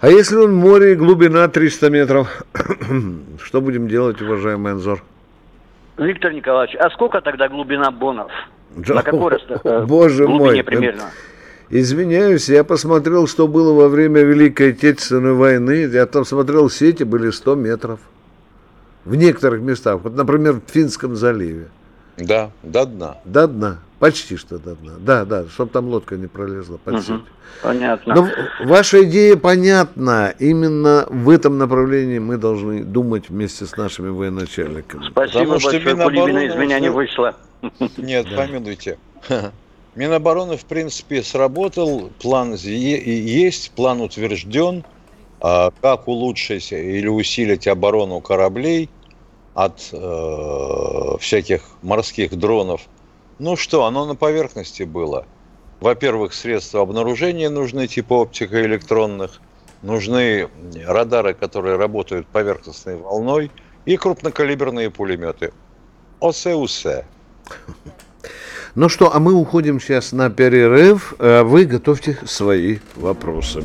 А 0.00 0.10
если 0.10 0.36
он 0.36 0.52
в 0.52 0.54
море, 0.56 0.94
глубина 0.94 1.48
300 1.48 1.90
метров, 1.90 2.42
что 3.42 3.60
будем 3.62 3.88
делать, 3.88 4.20
уважаемый 4.20 4.72
Анзор? 4.72 5.02
Виктор 5.96 6.30
Николаевич, 6.32 6.76
а 6.78 6.90
сколько 6.90 7.22
тогда 7.22 7.48
глубина 7.48 7.90
бонов? 7.90 8.30
Да, 8.76 8.94
На 8.94 9.02
какой 9.02 9.32
расстоянии? 9.32 9.86
Боже 9.86 10.28
мой. 10.28 10.62
примерно? 10.62 11.04
Извиняюсь, 11.70 12.50
я 12.50 12.62
посмотрел, 12.64 13.26
что 13.26 13.48
было 13.48 13.72
во 13.72 13.88
время 13.88 14.20
Великой 14.20 14.72
Отечественной 14.72 15.32
войны. 15.32 15.88
Я 15.90 16.04
там 16.04 16.26
смотрел 16.26 16.68
сети, 16.68 17.02
были 17.02 17.30
100 17.30 17.54
метров. 17.54 18.00
В 19.06 19.14
некоторых 19.14 19.62
местах. 19.62 20.00
Вот, 20.04 20.14
например, 20.14 20.60
в 20.60 20.70
Финском 20.70 21.16
заливе. 21.16 21.68
Да, 22.18 22.50
до 22.62 22.86
дна. 22.86 23.18
До 23.24 23.46
дна. 23.46 23.78
Почти 23.98 24.36
что 24.36 24.58
до 24.58 24.74
дна. 24.74 24.92
Да, 24.98 25.24
да, 25.24 25.46
чтобы 25.48 25.70
там 25.70 25.88
лодка 25.88 26.16
не 26.16 26.26
пролезла 26.26 26.76
под 26.76 26.94
угу, 26.94 27.20
Понятно. 27.62 28.14
Но 28.14 28.28
ваша 28.64 29.04
идея 29.04 29.36
понятна. 29.36 30.34
Именно 30.38 31.06
в 31.08 31.30
этом 31.30 31.56
направлении 31.58 32.18
мы 32.18 32.36
должны 32.36 32.84
думать 32.84 33.30
вместе 33.30 33.64
с 33.64 33.76
нашими 33.76 34.08
военачальниками. 34.08 35.06
Спасибо 35.10 35.14
Потому 35.14 35.50
большое, 35.50 35.80
что 35.80 35.90
Минобороны... 35.94 36.46
из 36.46 36.54
меня 36.56 36.80
не 36.80 36.90
вышло. 36.90 37.34
Нет, 37.96 38.26
помилуйте. 38.34 38.98
Минобороны, 39.94 40.58
в 40.58 40.64
принципе, 40.66 41.22
сработал, 41.22 42.10
план 42.20 42.54
есть, 42.54 43.70
план 43.70 44.02
утвержден, 44.02 44.84
а 45.40 45.70
как 45.80 46.06
улучшить 46.06 46.70
или 46.72 47.08
усилить 47.08 47.66
оборону 47.66 48.20
кораблей– 48.20 48.90
от 49.56 49.88
э, 49.90 51.16
всяких 51.18 51.62
морских 51.80 52.38
дронов. 52.38 52.82
Ну 53.38 53.56
что, 53.56 53.86
оно 53.86 54.04
на 54.04 54.14
поверхности 54.14 54.82
было. 54.82 55.24
Во-первых, 55.80 56.34
средства 56.34 56.82
обнаружения 56.82 57.48
нужны, 57.48 57.86
типа 57.86 58.20
оптикоэлектронных, 58.20 59.40
нужны 59.80 60.48
радары, 60.86 61.32
которые 61.32 61.76
работают 61.76 62.26
поверхностной 62.26 62.96
волной, 62.96 63.50
и 63.86 63.96
крупнокалиберные 63.96 64.90
пулеметы. 64.90 65.54
Осе-усе. 66.20 67.06
Ну 68.74 68.90
что, 68.90 69.14
а 69.14 69.18
мы 69.20 69.32
уходим 69.32 69.80
сейчас 69.80 70.12
на 70.12 70.28
перерыв. 70.28 71.14
А 71.18 71.44
вы 71.44 71.64
готовьте 71.64 72.18
свои 72.26 72.80
вопросы. 72.94 73.64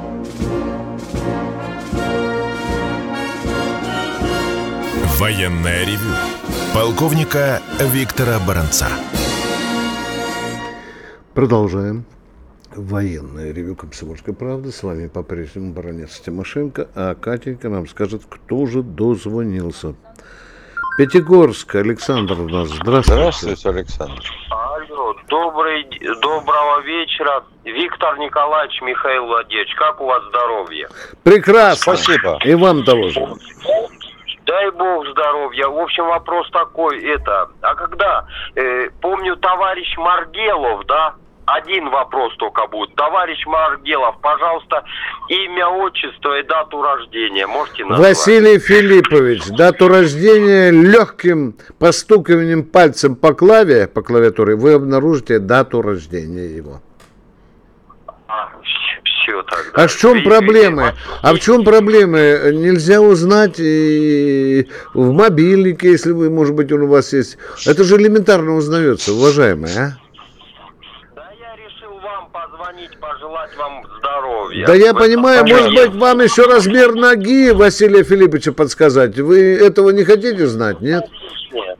Военное 5.21 5.85
ревю 5.85 6.15
полковника 6.73 7.61
Виктора 7.79 8.39
Баранца. 8.39 8.87
Продолжаем. 11.35 12.05
Военное 12.75 13.53
ревю 13.53 13.75
«Комсомольской 13.75 14.33
правды». 14.33 14.71
С 14.71 14.81
вами 14.81 15.07
по-прежнему 15.09 15.73
баронец 15.73 16.19
Тимошенко, 16.21 16.87
а 16.95 17.13
Катенька 17.13 17.69
нам 17.69 17.87
скажет, 17.87 18.23
кто 18.27 18.65
же 18.65 18.81
дозвонился. 18.81 19.93
Пятигорск, 20.97 21.75
Александр 21.75 22.39
у 22.39 22.49
нас. 22.49 22.69
Здравствуйте. 22.69 23.21
Здравствуйте, 23.21 23.69
Александр. 23.69 24.23
Алло, 24.49 25.13
добрый, 25.27 25.85
доброго 26.19 26.81
вечера. 26.81 27.43
Виктор 27.63 28.17
Николаевич, 28.17 28.81
Михаил 28.81 29.27
Владимирович, 29.27 29.75
как 29.75 30.01
у 30.01 30.05
вас 30.07 30.23
здоровье? 30.29 30.89
Прекрасно. 31.21 31.95
Спасибо. 31.95 32.39
И 32.43 32.55
вам 32.55 32.83
того 32.83 33.09
же. 33.09 33.21
Дай 34.45 34.71
бог 34.71 35.07
здоровья. 35.07 35.67
В 35.67 35.77
общем, 35.77 36.05
вопрос 36.05 36.49
такой, 36.51 37.03
это, 37.03 37.49
а 37.61 37.75
когда, 37.75 38.25
э, 38.55 38.89
помню, 39.01 39.35
товарищ 39.37 39.95
Маргелов, 39.97 40.85
да, 40.87 41.15
один 41.45 41.89
вопрос 41.89 42.35
только 42.37 42.67
будет. 42.67 42.95
Товарищ 42.95 43.45
Маргелов, 43.45 44.15
пожалуйста, 44.21 44.83
имя, 45.29 45.67
отчество 45.67 46.39
и 46.39 46.43
дату 46.43 46.81
рождения 46.81 47.47
можете 47.47 47.85
назвать? 47.85 48.09
Василий 48.09 48.59
Филиппович, 48.59 49.47
дату 49.49 49.87
рождения 49.87 50.71
легким 50.71 51.55
постукиванием 51.79 52.63
пальцем 52.63 53.15
по 53.15 53.33
клаве, 53.33 53.87
по 53.87 54.01
клавиатуре, 54.01 54.55
вы 54.55 54.73
обнаружите 54.73 55.39
дату 55.39 55.81
рождения 55.81 56.55
его. 56.55 56.81
А, 59.21 59.23
все 59.23 59.43
тогда. 59.43 59.83
А 59.83 59.87
в 59.87 59.97
чем 59.97 60.23
проблемы? 60.23 60.93
А 61.21 61.33
в 61.33 61.39
чем 61.39 61.63
проблемы? 61.63 62.51
Нельзя 62.53 63.01
узнать 63.01 63.55
и 63.59 64.67
в 64.93 65.11
мобильнике, 65.11 65.91
если 65.91 66.11
вы, 66.11 66.29
может 66.29 66.55
быть, 66.55 66.71
он 66.71 66.83
у 66.83 66.87
вас 66.87 67.13
есть. 67.13 67.37
Это 67.65 67.83
же 67.83 67.97
элементарно 67.97 68.55
узнается, 68.55 69.13
уважаемые, 69.13 69.77
а? 69.77 69.97
Позвонить, 72.33 72.97
пожелать 72.99 73.55
вам 73.57 73.83
здоровья. 73.99 74.65
Да 74.65 74.73
я 74.73 74.93
понимаю, 74.93 75.45
может 75.45 75.73
быть, 75.73 75.93
вам 75.95 76.21
еще 76.21 76.43
размер 76.43 76.93
ноги 76.93 77.51
Василия 77.51 78.03
Филипповича 78.03 78.53
подсказать. 78.53 79.19
Вы 79.19 79.55
этого 79.55 79.89
не 79.89 80.03
хотите 80.03 80.47
знать, 80.47 80.79
нет? 80.81 81.05
Нет. 81.51 81.70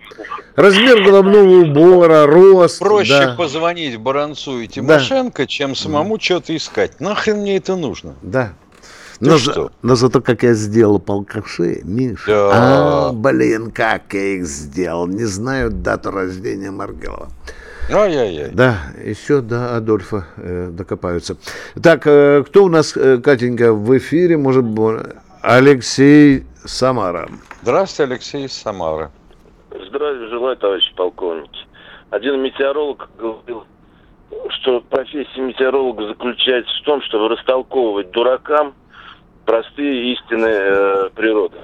Размер 0.55 1.03
головного 1.03 1.61
убора, 1.61 2.25
рост. 2.25 2.79
Проще 2.79 3.27
да. 3.27 3.35
позвонить 3.35 3.97
Баранцу 3.97 4.59
и 4.59 4.67
Тимошенко, 4.67 5.43
да. 5.43 5.47
чем 5.47 5.75
самому 5.75 6.17
да. 6.17 6.23
что-то 6.23 6.55
искать. 6.55 6.99
Нахрен 6.99 7.37
мне 7.37 7.57
это 7.57 7.75
нужно? 7.75 8.15
Да. 8.21 8.53
но, 9.19 9.37
что? 9.37 9.71
но 9.81 9.95
зато 9.95 10.21
как 10.21 10.43
я 10.43 10.53
сделал 10.53 10.99
полкаши, 10.99 11.81
Миша. 11.83 12.25
Да. 12.27 12.49
А, 12.53 13.11
блин, 13.13 13.71
как 13.71 14.13
я 14.13 14.35
их 14.35 14.45
сделал. 14.45 15.07
Не 15.07 15.25
знаю 15.25 15.71
дату 15.71 16.11
рождения 16.11 16.71
Маргелова. 16.71 17.29
Ай-яй-яй. 17.89 18.51
Да, 18.51 18.77
еще 19.03 19.41
до 19.41 19.75
Адольфа 19.75 20.27
э, 20.37 20.69
докопаются. 20.71 21.35
Так, 21.81 22.03
э, 22.05 22.43
кто 22.47 22.65
у 22.65 22.69
нас, 22.69 22.93
э, 22.95 23.17
Катенька, 23.17 23.73
в 23.73 23.97
эфире? 23.97 24.37
Может 24.37 24.63
быть, 24.63 25.01
Алексей 25.41 26.45
Самара. 26.63 27.27
Здравствуйте, 27.63 28.13
Алексей 28.13 28.47
Самара. 28.47 29.11
Здравия 29.87 30.27
желаю, 30.27 30.57
товарищи 30.57 30.93
полковники. 30.95 31.59
Один 32.09 32.41
метеоролог 32.41 33.09
говорил, 33.17 33.65
что 34.49 34.81
профессия 34.81 35.41
метеоролога 35.41 36.07
заключается 36.07 36.73
в 36.81 36.85
том, 36.85 37.01
чтобы 37.03 37.29
растолковывать 37.29 38.11
дуракам 38.11 38.73
простые 39.45 40.13
истины 40.13 40.47
э, 40.47 41.09
природы. 41.15 41.57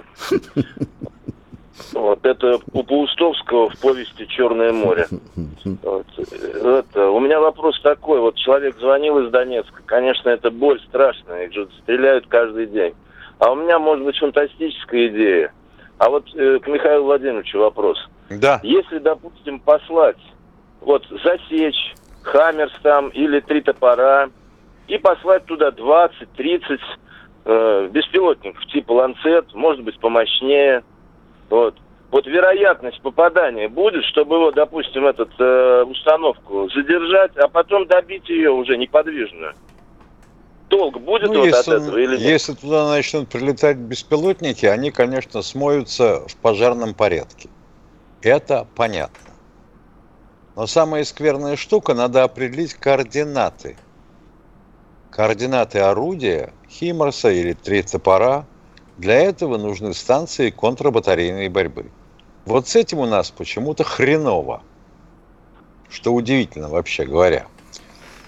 Вот 1.93 2.25
это 2.25 2.60
у 2.73 2.84
Паустовского 2.84 3.69
в 3.69 3.80
повести 3.80 4.27
«Черное 4.27 4.73
море». 4.73 5.08
Вот. 5.84 6.08
Это, 6.17 7.10
у 7.10 7.19
меня 7.19 7.39
вопрос 7.39 7.80
такой. 7.82 8.19
Вот 8.19 8.36
человек 8.36 8.77
звонил 8.80 9.19
из 9.19 9.32
Донецка. 9.32 9.82
Конечно, 9.86 10.30
это 10.30 10.49
боль 10.49 10.82
страшная. 10.88 11.45
Их 11.45 11.53
же 11.53 11.67
стреляют 11.84 12.25
каждый 12.27 12.67
день. 12.67 12.93
А 13.39 13.51
у 13.51 13.56
меня, 13.56 13.77
может 13.77 14.03
быть, 14.03 14.17
фантастическая 14.17 15.08
идея. 15.08 15.53
А 15.97 16.10
вот 16.10 16.25
э, 16.36 16.60
к 16.60 16.67
Михаилу 16.67 17.05
Владимировичу 17.05 17.60
вопрос. 17.60 17.97
Да. 18.29 18.60
Если, 18.63 18.99
допустим, 18.99 19.60
послать, 19.60 20.17
вот 20.81 21.05
засечь 21.23 21.95
Хаммерс 22.23 22.73
там 22.83 23.10
или 23.10 23.39
три 23.39 23.62
топора 23.62 24.29
и 24.88 24.97
послать 24.97 25.45
туда 25.45 25.69
20-30 25.69 26.79
э, 27.45 27.89
беспилотников 27.91 28.65
типа 28.67 28.91
Ланцет, 28.91 29.53
может 29.53 29.83
быть, 29.83 29.99
помощнее. 29.99 30.83
Вот. 31.49 31.75
Вот 32.12 32.25
вероятность 32.25 33.01
попадания 33.01 33.67
будет, 33.67 34.03
чтобы 34.05 34.36
его, 34.36 34.51
допустим, 34.51 35.05
этот 35.05 35.29
э, 35.39 35.83
установку 35.83 36.69
задержать, 36.69 37.36
а 37.38 37.47
потом 37.47 37.86
добить 37.88 38.29
ее 38.29 38.51
уже 38.51 38.77
неподвижную. 38.77 39.53
Толк 40.69 40.99
будет 40.99 41.32
ну, 41.32 41.39
вот 41.39 41.45
если, 41.45 41.60
от 41.60 41.82
этого 41.82 41.97
или 41.97 42.17
нет? 42.17 42.19
Если 42.19 42.53
туда 42.53 42.89
начнут 42.89 43.30
прилетать 43.30 43.77
беспилотники, 43.77 44.65
они, 44.65 44.91
конечно, 44.91 45.41
смоются 45.41 46.27
в 46.27 46.36
пожарном 46.38 46.93
порядке. 46.93 47.49
Это 48.21 48.67
понятно. 48.75 49.32
Но 50.56 50.67
самая 50.67 51.03
скверная 51.03 51.56
штука, 51.56 51.93
надо 51.93 52.23
определить 52.23 52.73
координаты. 52.73 53.77
Координаты 55.12 55.80
орудия, 55.80 56.51
Химарса 56.69 57.30
или 57.30 57.53
три 57.53 57.84
топора. 57.84 58.45
Для 58.97 59.15
этого 59.15 59.58
нужны 59.58 59.93
станции 59.93 60.49
контрбатарейной 60.49 61.47
борьбы. 61.49 61.91
Вот 62.45 62.67
с 62.67 62.75
этим 62.75 62.99
у 62.99 63.06
нас 63.06 63.30
почему-то 63.30 63.84
хреново. 63.84 64.63
Что 65.89 66.13
удивительно, 66.13 66.69
вообще 66.69 67.06
говоря. 67.06 67.45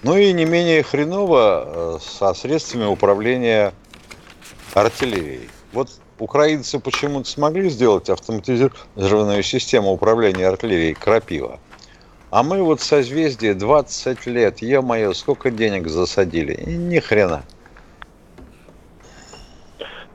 Ну 0.02 0.16
и 0.16 0.32
не 0.32 0.44
менее 0.44 0.82
хреново 0.82 1.64
э, 1.66 1.98
со 2.00 2.32
средствами 2.34 2.84
управления 2.84 3.72
артиллерией. 4.74 5.50
Вот 5.72 5.90
украинцы 6.18 6.78
почему-то 6.78 7.28
смогли 7.28 7.68
сделать 7.68 8.08
автоматизированную 8.08 9.42
систему 9.42 9.92
управления 9.92 10.46
артиллерией 10.46 10.94
«Крапива», 10.94 11.58
а 12.30 12.44
мы 12.44 12.62
вот 12.62 12.80
созвездие 12.80 13.54
20 13.54 14.26
лет, 14.26 14.62
е-мое, 14.62 15.12
сколько 15.14 15.50
денег 15.50 15.88
засадили. 15.88 16.54
И 16.54 16.76
ни 16.76 17.00
хрена. 17.00 17.42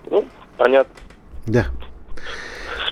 Ну, 0.09 0.25
понятно. 0.57 0.93
Да. 1.45 1.65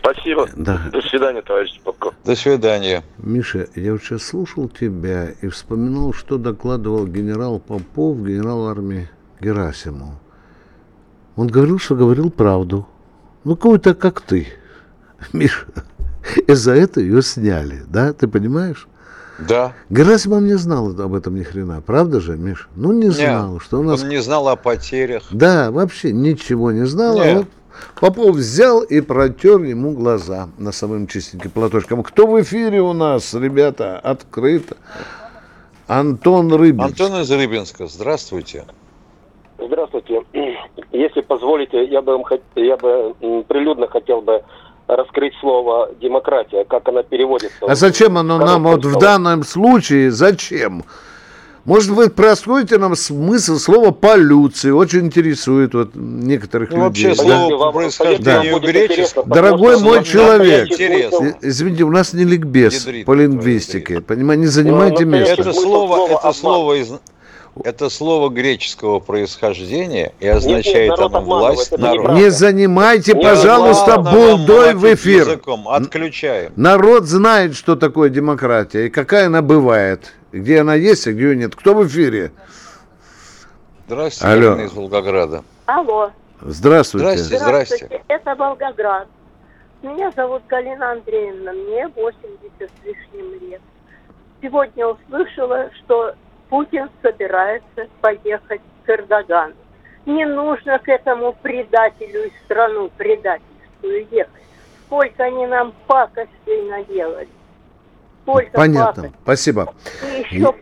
Спасибо. 0.04 0.50
Да. 0.58 0.82
До 0.92 1.02
свидания, 1.02 1.42
товарищ 1.42 1.80
Попко. 1.82 2.12
До 2.26 2.36
свидания. 2.36 3.04
Миша, 3.18 3.68
я 3.76 3.94
вот 3.94 4.04
сейчас 4.04 4.24
слушал 4.24 4.68
тебя 4.68 5.30
и 5.42 5.48
вспоминал, 5.48 6.12
что 6.12 6.38
докладывал 6.38 7.08
генерал 7.08 7.60
Попов, 7.60 8.18
генерал 8.18 8.68
армии 8.68 9.10
Герасимов. 9.40 10.16
Он 11.38 11.48
говорил, 11.48 11.80
что 11.80 11.96
говорил 11.96 12.30
правду. 12.32 12.86
Ну, 13.46 13.56
кого-то 13.56 13.96
как 13.96 14.20
ты, 14.20 14.48
Миша. 15.34 15.66
И 16.48 16.52
за 16.52 16.74
это 16.74 17.00
ее 17.00 17.22
сняли, 17.22 17.84
да? 17.88 18.12
Ты 18.12 18.28
понимаешь? 18.28 18.90
Да. 19.40 19.74
Герасимов 19.90 20.42
не 20.42 20.56
знал 20.56 20.90
об 21.00 21.16
этом 21.16 21.36
ни 21.36 21.44
хрена, 21.44 21.82
правда 21.82 22.20
же, 22.20 22.38
Миш? 22.38 22.68
Ну, 22.76 22.92
не 22.92 23.10
знал, 23.10 23.54
Нет, 23.54 23.64
что 23.64 23.80
у 23.80 23.84
нас... 23.84 24.04
Он 24.04 24.10
не 24.10 24.22
знал 24.22 24.50
о 24.50 24.58
потерях. 24.58 25.24
Да, 25.32 25.72
вообще 25.72 26.12
ничего 26.12 26.74
не 26.74 26.86
знал. 26.86 27.20
А 27.20 27.26
Нет. 27.26 27.38
вот 27.38 27.48
Попов 28.00 28.36
взял 28.36 28.82
и 28.82 29.02
протер 29.02 29.62
ему 29.62 29.92
глаза 29.92 30.50
носовым 30.58 31.08
чистеньким 31.08 31.52
платочком. 31.52 32.04
Кто 32.04 32.28
в 32.28 32.42
эфире 32.42 32.82
у 32.82 32.94
нас, 32.94 33.34
ребята? 33.34 34.00
Открыто. 34.00 34.78
Антон 35.88 36.54
Рыбин. 36.54 36.82
Антон 36.82 37.22
из 37.22 37.32
Рыбинска, 37.32 37.88
здравствуйте. 37.88 38.66
Здравствуйте. 39.60 40.22
Если 40.92 41.22
позволите, 41.22 41.86
я 41.86 42.02
бы, 42.02 42.20
я 42.56 42.78
бы 42.78 43.14
прилюдно 43.48 43.88
хотел 43.88 44.22
бы 44.22 44.44
раскрыть 44.88 45.34
слово 45.40 45.90
демократия, 46.02 46.66
как 46.66 46.88
она 46.88 47.04
переводится. 47.04 47.66
А 47.66 47.76
зачем 47.76 48.18
оно 48.18 48.38
нам 48.38 48.64
вот 48.64 48.86
в 48.86 49.00
данном 49.00 49.44
случае? 49.44 50.12
Зачем? 50.12 50.84
Может 51.66 51.92
вы 51.92 52.10
проскроете 52.10 52.78
нам 52.78 52.94
смысл 52.96 53.58
слова 53.58 53.92
полюции? 53.92 54.70
Очень 54.72 55.06
интересует 55.06 55.74
вот 55.74 55.92
некоторых 55.96 56.72
Ну, 56.72 56.88
людей. 56.90 57.08
вообще, 57.08 57.24
да? 57.24 57.38
слово 57.38 57.72
будет 58.52 58.64
греческого. 58.64 59.24
интересно, 59.24 59.24
Дорогой 59.26 59.80
мой 59.80 60.04
человек, 60.04 60.70
э, 60.78 61.34
извините, 61.42 61.84
у 61.84 61.90
нас 61.90 62.12
не 62.12 62.26
ликбез 62.26 62.86
Ядрит, 62.86 63.06
по 63.06 63.14
лингвистике. 63.14 64.02
Понимаете, 64.02 64.42
не 64.42 64.48
занимайте 64.48 65.06
Ну, 65.06 65.12
место. 65.12 65.34
Это 65.36 65.44
Смысл 65.54 65.62
слово, 65.62 66.08
это 66.20 66.34
слово 66.34 66.74
из 66.82 66.92
это 67.64 67.90
слово 67.90 68.30
греческого 68.30 69.00
происхождения 69.00 70.14
и 70.20 70.26
нет, 70.26 70.38
означает 70.38 70.90
народ 70.90 71.12
оно 71.12 71.18
обманывает, 71.20 71.56
власть 71.56 71.78
народа. 71.78 72.14
Не 72.14 72.30
занимайте, 72.30 73.14
Не 73.14 73.24
пожалуйста, 73.24 74.00
булдой 74.00 74.74
в 74.74 74.94
эфир. 74.94 75.28
языком. 75.28 75.68
Отключаем. 75.68 76.52
Народ 76.56 77.06
знает, 77.06 77.56
что 77.56 77.76
такое 77.76 78.10
демократия 78.10 78.88
и 78.88 78.90
какая 78.90 79.28
она 79.28 79.42
бывает. 79.42 80.14
Где 80.32 80.62
она 80.62 80.74
есть, 80.74 81.06
а 81.06 81.12
где 81.14 81.24
ее 81.24 81.36
нет. 81.36 81.56
Кто 81.56 81.76
в 81.76 81.86
эфире? 81.88 82.32
Здравствуйте, 83.86 84.34
Алло. 84.34 84.56
Из 84.64 84.74
Волгограда. 84.74 85.44
Алло. 85.68 86.12
Здравствуйте. 86.42 87.18
Здрасте. 87.18 87.38
Здрасте. 87.38 88.02
Это 88.08 88.36
Волгоград. 88.36 89.08
Меня 89.84 90.12
зовут 90.16 90.44
Галина 90.48 90.94
Андреевна, 90.94 91.52
мне 91.52 91.88
80 91.90 92.40
с 92.58 92.86
лишним 92.86 93.50
лет. 93.50 93.62
Сегодня 94.42 94.88
услышала, 94.88 95.70
что 95.84 96.14
Путин 96.54 96.88
собирается 97.02 97.88
поехать 98.00 98.62
к 98.86 98.90
Эрдогану. 98.90 99.56
Не 100.06 100.24
нужно 100.24 100.78
к 100.78 100.88
этому 100.88 101.34
предателю 101.34 102.28
и 102.28 102.32
страну 102.46 102.92
предательству 102.96 103.90
ехать. 104.12 104.44
Сколько 104.86 105.24
они 105.24 105.48
нам 105.48 105.74
пакостей 105.88 106.70
наделали. 106.70 107.28
Сколько 108.24 108.52
Понятно. 108.52 109.04
пакостей. 109.04 109.12
Спасибо. 109.24 109.74
И 110.32 110.36
еще. 110.36 110.54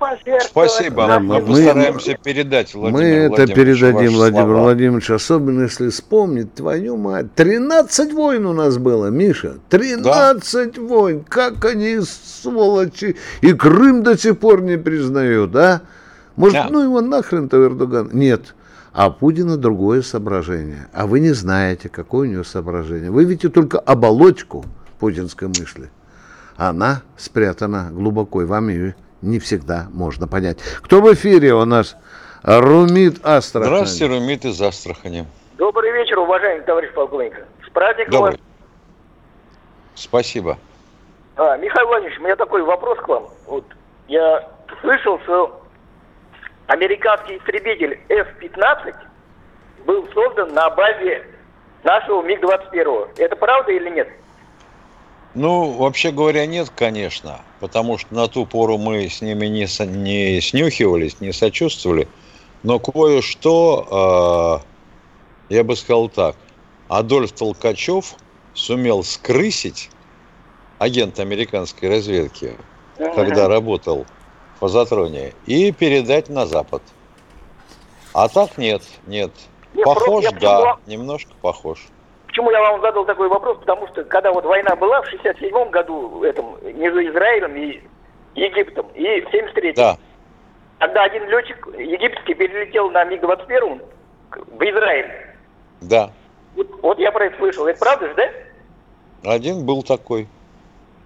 Спасибо. 0.42 1.08
Да, 1.08 1.20
мы, 1.20 1.40
мы- 1.40 1.46
постараемся 1.46 2.18
передать 2.24 2.74
Мы 2.74 2.90
Владимиру 2.90 3.06
это 3.06 3.30
Владимировичу 3.30 3.56
передадим 3.56 4.12
Владимиру. 4.14 4.60
Владимировичу, 4.62 5.14
особенно 5.16 5.62
если 5.64 5.90
вспомнить 5.90 6.54
твою 6.56 6.98
мать. 6.98 7.34
13 7.36 8.14
войн 8.14 8.46
у 8.48 8.54
нас 8.54 8.78
было, 8.78 9.08
Миша. 9.08 9.58
13 9.70 10.78
войн. 10.80 11.24
Как 11.28 11.64
они, 11.66 12.00
сволочи. 12.02 13.16
И 13.42 13.54
Крым 13.54 14.02
до 14.04 14.18
сих 14.18 14.40
пор 14.40 14.62
не 14.64 14.78
признают, 14.78 15.56
а? 15.56 15.82
Может, 16.36 16.54
Да. 16.56 16.68
ну 16.72 16.82
его 16.82 17.02
нахрен-то 17.02 17.64
Эрдоган? 17.64 18.10
Нет. 18.14 18.56
А 18.94 19.08
у 19.08 19.14
Путина 19.14 19.56
другое 19.56 20.02
соображение. 20.02 20.88
А 20.94 21.06
вы 21.06 21.20
не 21.20 21.32
знаете, 21.32 21.90
какое 21.90 22.28
у 22.28 22.32
него 22.32 22.44
соображение. 22.44 23.12
Вы 23.12 23.26
видите 23.26 23.50
только 23.50 23.80
оболочку 23.80 24.66
путинской 25.00 25.48
мысли. 25.48 25.90
Она 26.62 27.02
спрятана 27.18 27.90
глубоко, 27.92 28.44
и 28.44 28.46
вам 28.46 28.70
ее 28.70 28.94
не 29.24 29.40
всегда 29.40 29.88
можно 29.92 30.28
понять. 30.28 30.60
Кто 30.84 31.02
в 31.02 31.12
эфире 31.12 31.56
у 31.56 31.66
нас? 31.66 31.98
Румит 32.44 33.26
Астрахань. 33.26 33.74
Здравствуйте, 33.74 34.14
Румит 34.14 34.46
из 34.46 34.62
Астрахани. 34.62 35.26
Добрый 35.58 35.92
вечер, 35.92 36.20
уважаемый 36.20 36.64
товарищ 36.64 36.94
полковник. 36.94 37.34
С 37.66 37.70
праздником 37.72 38.12
вас. 38.12 38.32
Добрый. 38.34 38.40
Спасибо. 39.96 40.60
А, 41.36 41.58
Михаил 41.58 41.88
Владимирович, 41.88 42.20
у 42.20 42.24
меня 42.26 42.36
такой 42.36 42.62
вопрос 42.62 43.00
к 43.00 43.08
вам. 43.08 43.26
Вот 43.48 43.66
я 44.08 44.48
слышал, 44.82 45.20
что 45.22 45.64
американский 46.68 47.38
истребитель 47.38 48.00
F-15 48.08 48.96
был 49.88 50.08
создан 50.14 50.54
на 50.54 50.70
базе 50.70 51.26
нашего 51.84 52.22
МиГ-21. 52.22 53.14
Это 53.18 53.36
правда 53.36 53.72
или 53.72 53.90
нет? 53.90 54.10
Ну, 55.34 55.78
вообще 55.78 56.12
говоря, 56.12 56.46
нет, 56.46 56.70
конечно, 56.76 57.40
потому 57.60 57.98
что 57.98 58.14
на 58.14 58.28
ту 58.28 58.46
пору 58.46 58.78
мы 58.78 59.08
с 59.08 59.22
ними 59.22 59.48
не, 59.48 59.66
со- 59.68 59.86
не 59.86 60.42
снюхивались, 60.42 61.22
не 61.22 61.32
сочувствовали, 61.32 62.08
но 62.64 62.80
кое-что, 62.80 64.64
э, 65.50 65.54
я 65.54 65.64
бы 65.64 65.76
сказал 65.78 66.10
так, 66.10 66.36
Адольф 66.90 67.32
Толкачев 67.32 68.16
сумел 68.54 69.04
скрысить 69.04 69.90
агент 70.80 71.20
американской 71.20 71.88
разведки, 71.88 72.58
когда 73.16 73.48
работал 73.48 74.06
в 74.56 74.60
Фазотроне, 74.60 75.34
и 75.46 75.72
передать 75.72 76.28
на 76.28 76.46
Запад. 76.46 76.84
А 78.14 78.28
так 78.28 78.58
нет, 78.58 78.84
нет. 79.08 79.32
Нет, 79.74 79.86
Похож, 79.86 80.26
я 80.26 80.32
да, 80.32 80.38
поняла. 80.40 80.80
немножко 80.86 81.34
похож. 81.42 81.88
Почему 82.32 82.50
я 82.52 82.62
вам 82.62 82.80
задал 82.80 83.04
такой 83.04 83.28
вопрос? 83.28 83.58
Потому 83.58 83.86
что 83.90 84.06
когда 84.06 84.32
вот 84.32 84.46
война 84.46 84.74
была 84.78 85.02
в 85.02 85.08
67 85.08 85.70
году 85.70 86.24
этом, 86.24 86.56
между 86.64 87.06
Израилем 87.06 87.54
и 87.58 87.82
Египтом, 88.36 88.88
и 88.96 89.20
в 89.20 89.30
73 89.32 89.74
Да, 89.74 89.98
Тогда 90.80 91.04
один 91.04 91.28
летчик 91.28 91.68
египетский 91.78 92.34
перелетел 92.34 92.90
на 92.90 93.04
МиГ-21 93.04 93.82
в 94.48 94.64
Израиль. 94.64 95.12
да. 95.82 96.10
Вот, 96.56 96.68
вот 96.82 97.00
я 97.00 97.12
про 97.12 97.26
это 97.26 97.38
слышал. 97.38 97.68
Это 97.68 97.80
правда 97.80 98.08
же, 98.08 98.16
да? 98.16 99.30
Один 99.30 99.66
был 99.66 99.84
такой. 99.84 100.28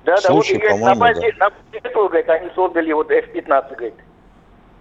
Да, 0.04 0.18
да, 0.22 0.32
вот 0.32 0.46
говорит, 0.48 0.80
на 0.80 0.96
базе, 0.96 1.34
да. 1.40 1.46
на 1.46 1.50
базе 1.50 1.78
этого, 1.84 2.08
говорит, 2.08 2.30
они 2.30 2.50
создали 2.56 2.94
вот 2.94 3.10
F-15, 3.10 3.76
говорит. 3.76 3.96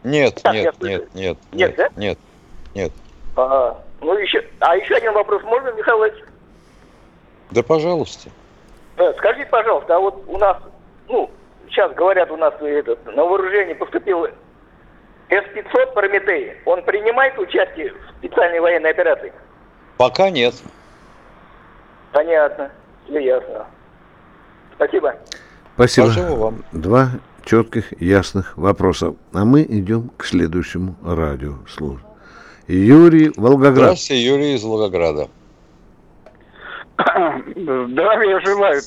Нет, 0.05 0.41
так, 0.43 0.53
нет, 0.53 0.75
нет, 0.83 1.15
нет, 1.15 1.15
нет, 1.15 1.39
нет, 1.53 1.75
да? 1.77 1.89
нет, 1.97 2.19
нет. 2.75 2.93
А, 3.37 3.79
ну 4.03 4.19
еще, 4.19 4.45
а 4.61 4.77
еще 4.77 4.95
один 4.95 5.15
вопрос 5.15 5.43
можно, 5.45 5.73
Михаил 5.73 5.97
Владимирович? 5.97 6.24
Да, 7.55 7.63
пожалуйста. 7.63 8.31
Скажите, 9.19 9.47
пожалуйста, 9.47 9.97
а 9.97 10.01
вот 10.01 10.25
у 10.27 10.39
нас, 10.39 10.57
ну, 11.09 11.31
сейчас 11.69 11.93
говорят, 11.95 12.31
у 12.31 12.37
нас 12.37 12.53
этот, 12.61 13.05
на 13.15 13.25
вооружение 13.25 13.77
поступил 13.77 14.27
С-500 15.29 15.95
Прометей. 15.95 16.55
Он 16.65 16.83
принимает 16.83 17.39
участие 17.39 17.93
в 17.93 18.19
специальной 18.19 18.59
военной 18.59 18.91
операции? 18.91 19.33
Пока 19.99 20.31
нет. 20.31 20.55
Понятно. 22.13 22.71
Все 23.05 23.19
ясно. 23.21 23.67
Спасибо. 24.75 25.15
Спасибо. 25.75 26.07
Спасибо 26.07 26.35
вам. 26.35 26.65
Два 26.73 27.11
четких, 27.45 28.01
ясных 28.01 28.57
вопроса. 28.57 29.15
А 29.33 29.45
мы 29.45 29.63
идем 29.63 30.11
к 30.17 30.25
следующему 30.25 30.97
радиослужбу. 31.05 32.01
Юрий 32.67 33.33
Волгоград. 33.37 33.75
Здравствуйте, 33.75 34.25
Юрий 34.25 34.55
из 34.55 34.65
Волгограда. 34.65 35.29
Здравия 36.97 38.41
желаю, 38.41 38.81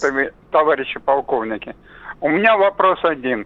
товарищи 0.51 0.99
полковники. 0.99 1.75
У 2.21 2.29
меня 2.29 2.57
вопрос 2.57 2.99
один. 3.03 3.45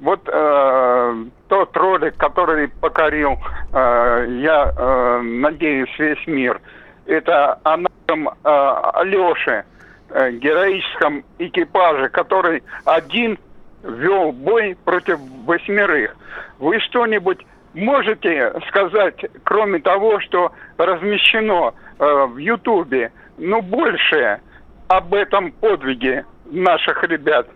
Вот 0.00 0.20
э, 0.28 1.24
тот 1.48 1.76
ролик, 1.76 2.16
который 2.16 2.68
покорил, 2.68 3.32
э, 3.72 4.26
я 4.40 4.72
э, 4.76 5.20
надеюсь, 5.22 5.90
весь 5.98 6.24
мир, 6.26 6.60
это 7.06 7.58
о 7.64 7.76
нашем 7.76 8.28
э, 8.28 8.32
Алёше, 8.44 9.64
э, 10.10 10.30
героическом 10.32 11.24
экипаже, 11.38 12.08
который 12.10 12.62
один 12.84 13.38
вел 13.82 14.30
бой 14.30 14.76
против 14.84 15.18
восьмерых. 15.44 16.16
Вы 16.60 16.78
что-нибудь 16.80 17.44
можете 17.74 18.52
сказать, 18.68 19.24
кроме 19.44 19.80
того, 19.80 20.20
что 20.20 20.52
размещено 20.76 21.74
э, 21.98 22.26
в 22.26 22.36
Ютубе, 22.36 23.10
ну, 23.38 23.62
больше 23.62 24.40
об 24.88 25.14
этом 25.14 25.52
подвиге 25.52 26.24
наших 26.50 27.02
ребят? 27.04 27.48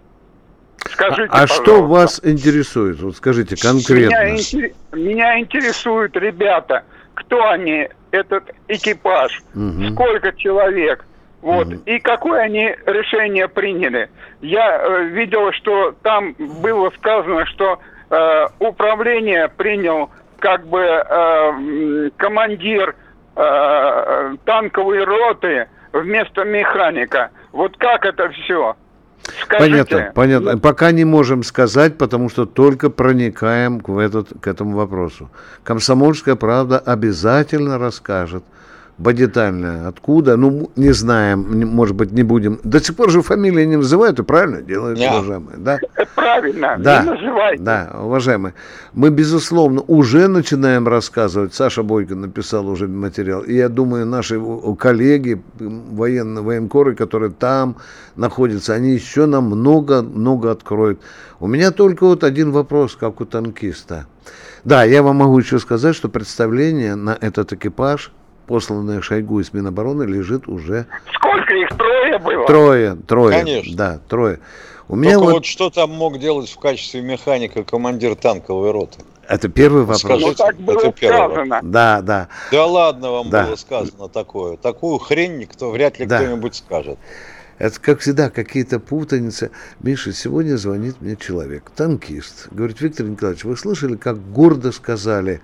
Скажите, 0.90 1.28
а, 1.30 1.42
а 1.42 1.46
что 1.46 1.82
вас 1.82 2.20
интересует? 2.24 3.00
Вот 3.00 3.16
скажите 3.16 3.56
конкретно. 3.56 4.24
Меня, 4.24 4.30
интер... 4.30 4.70
Меня 4.92 5.40
интересуют 5.40 6.16
ребята, 6.16 6.84
кто 7.14 7.48
они, 7.48 7.88
этот 8.10 8.50
экипаж, 8.68 9.42
угу. 9.54 9.92
сколько 9.92 10.32
человек, 10.32 11.04
вот. 11.42 11.66
Угу. 11.66 11.82
И 11.86 11.98
какое 11.98 12.42
они 12.42 12.74
решение 12.86 13.48
приняли? 13.48 14.08
Я 14.40 14.78
э, 14.78 15.04
видел, 15.06 15.52
что 15.52 15.94
там 16.02 16.34
было 16.38 16.90
сказано, 16.90 17.44
что 17.46 17.80
э, 18.10 18.46
управление 18.60 19.48
принял 19.48 20.10
как 20.38 20.66
бы 20.66 20.80
э, 20.80 22.10
командир 22.16 22.94
э, 23.36 24.36
танковой 24.44 25.04
роты 25.04 25.68
вместо 25.92 26.44
механика. 26.44 27.30
Вот 27.52 27.76
как 27.76 28.04
это 28.04 28.30
все? 28.30 28.76
Скажите. 29.42 29.70
Понятно, 29.70 30.12
понятно. 30.14 30.58
Пока 30.58 30.90
не 30.90 31.04
можем 31.04 31.42
сказать, 31.42 31.96
потому 31.96 32.28
что 32.28 32.44
только 32.44 32.90
проникаем 32.90 33.78
в 33.78 33.98
этот, 33.98 34.28
к 34.40 34.46
этому 34.46 34.76
вопросу. 34.76 35.30
Комсомольская 35.62 36.34
правда 36.34 36.78
обязательно 36.78 37.78
расскажет 37.78 38.44
Бодитальная. 38.98 39.88
Откуда? 39.88 40.36
Ну, 40.36 40.70
не 40.76 40.92
знаем, 40.92 41.66
может 41.66 41.96
быть, 41.96 42.12
не 42.12 42.22
будем. 42.22 42.60
До 42.62 42.78
сих 42.78 42.94
пор 42.94 43.10
же 43.10 43.22
фамилии 43.22 43.64
не 43.64 43.76
называют, 43.76 44.18
и 44.20 44.22
правильно 44.22 44.60
делают, 44.60 44.98
yeah. 44.98 45.16
уважаемые. 45.16 45.56
Да? 45.56 45.78
Правильно, 46.14 46.76
да. 46.78 47.02
не 47.02 47.10
называйте. 47.10 47.62
Да, 47.62 47.90
уважаемые. 48.00 48.54
Мы, 48.92 49.08
безусловно, 49.08 49.80
уже 49.80 50.28
начинаем 50.28 50.86
рассказывать. 50.86 51.54
Саша 51.54 51.82
Бойко 51.82 52.14
написал 52.14 52.68
уже 52.68 52.86
материал. 52.86 53.40
И 53.40 53.54
я 53.54 53.70
думаю, 53.70 54.04
наши 54.06 54.40
коллеги, 54.78 55.42
военные, 55.58 56.44
военкоры, 56.44 56.94
которые 56.94 57.32
там 57.32 57.76
находятся, 58.14 58.74
они 58.74 58.92
еще 58.92 59.24
нам 59.24 59.46
много-много 59.46 60.50
откроют. 60.50 61.00
У 61.40 61.46
меня 61.46 61.70
только 61.70 62.04
вот 62.04 62.24
один 62.24 62.52
вопрос, 62.52 62.94
как 62.94 63.22
у 63.22 63.24
танкиста. 63.24 64.06
Да, 64.64 64.84
я 64.84 65.02
вам 65.02 65.16
могу 65.16 65.38
еще 65.38 65.58
сказать, 65.58 65.96
что 65.96 66.08
представление 66.10 66.94
на 66.94 67.16
этот 67.18 67.54
экипаж– 67.54 68.12
посланная 68.46 69.00
Шойгу 69.00 69.40
из 69.40 69.52
Минобороны, 69.52 70.04
лежит 70.04 70.48
уже... 70.48 70.86
Сколько 71.14 71.54
их? 71.54 71.68
Трое 71.70 72.18
было? 72.18 72.46
Трое, 72.46 72.96
трое. 73.06 73.38
Конечно. 73.38 73.76
Да, 73.76 74.00
трое. 74.08 74.40
У 74.88 74.96
меня 74.96 75.18
вот... 75.18 75.32
вот 75.32 75.46
что 75.46 75.70
там 75.70 75.90
мог 75.90 76.18
делать 76.18 76.50
в 76.50 76.58
качестве 76.58 77.00
механика 77.00 77.64
командир 77.64 78.14
танковой 78.14 78.72
роты? 78.72 78.98
Это 79.28 79.48
первый 79.48 79.82
вопрос. 79.82 80.00
Скажите, 80.00 80.28
ну, 80.28 80.34
так 80.34 80.56
было 80.56 80.78
это 80.78 80.92
первый 80.92 81.34
сказано. 81.34 81.60
Да, 81.62 82.02
да. 82.02 82.28
Да 82.50 82.66
ладно 82.66 83.10
вам 83.10 83.30
да. 83.30 83.46
было 83.46 83.56
сказано 83.56 84.08
такое. 84.08 84.56
Такую 84.56 84.98
хрень 84.98 85.38
никто, 85.38 85.70
вряд 85.70 85.98
ли 85.98 86.06
да. 86.06 86.18
кто-нибудь 86.18 86.54
скажет. 86.56 86.98
Это, 87.58 87.80
как 87.80 88.00
всегда, 88.00 88.28
какие-то 88.28 88.80
путаницы. 88.80 89.52
Миша, 89.80 90.12
сегодня 90.12 90.56
звонит 90.56 91.00
мне 91.00 91.16
человек, 91.16 91.70
танкист. 91.74 92.48
Говорит, 92.50 92.80
Виктор 92.80 93.06
Николаевич, 93.06 93.44
вы 93.44 93.56
слышали, 93.56 93.96
как 93.96 94.18
гордо 94.32 94.72
сказали 94.72 95.40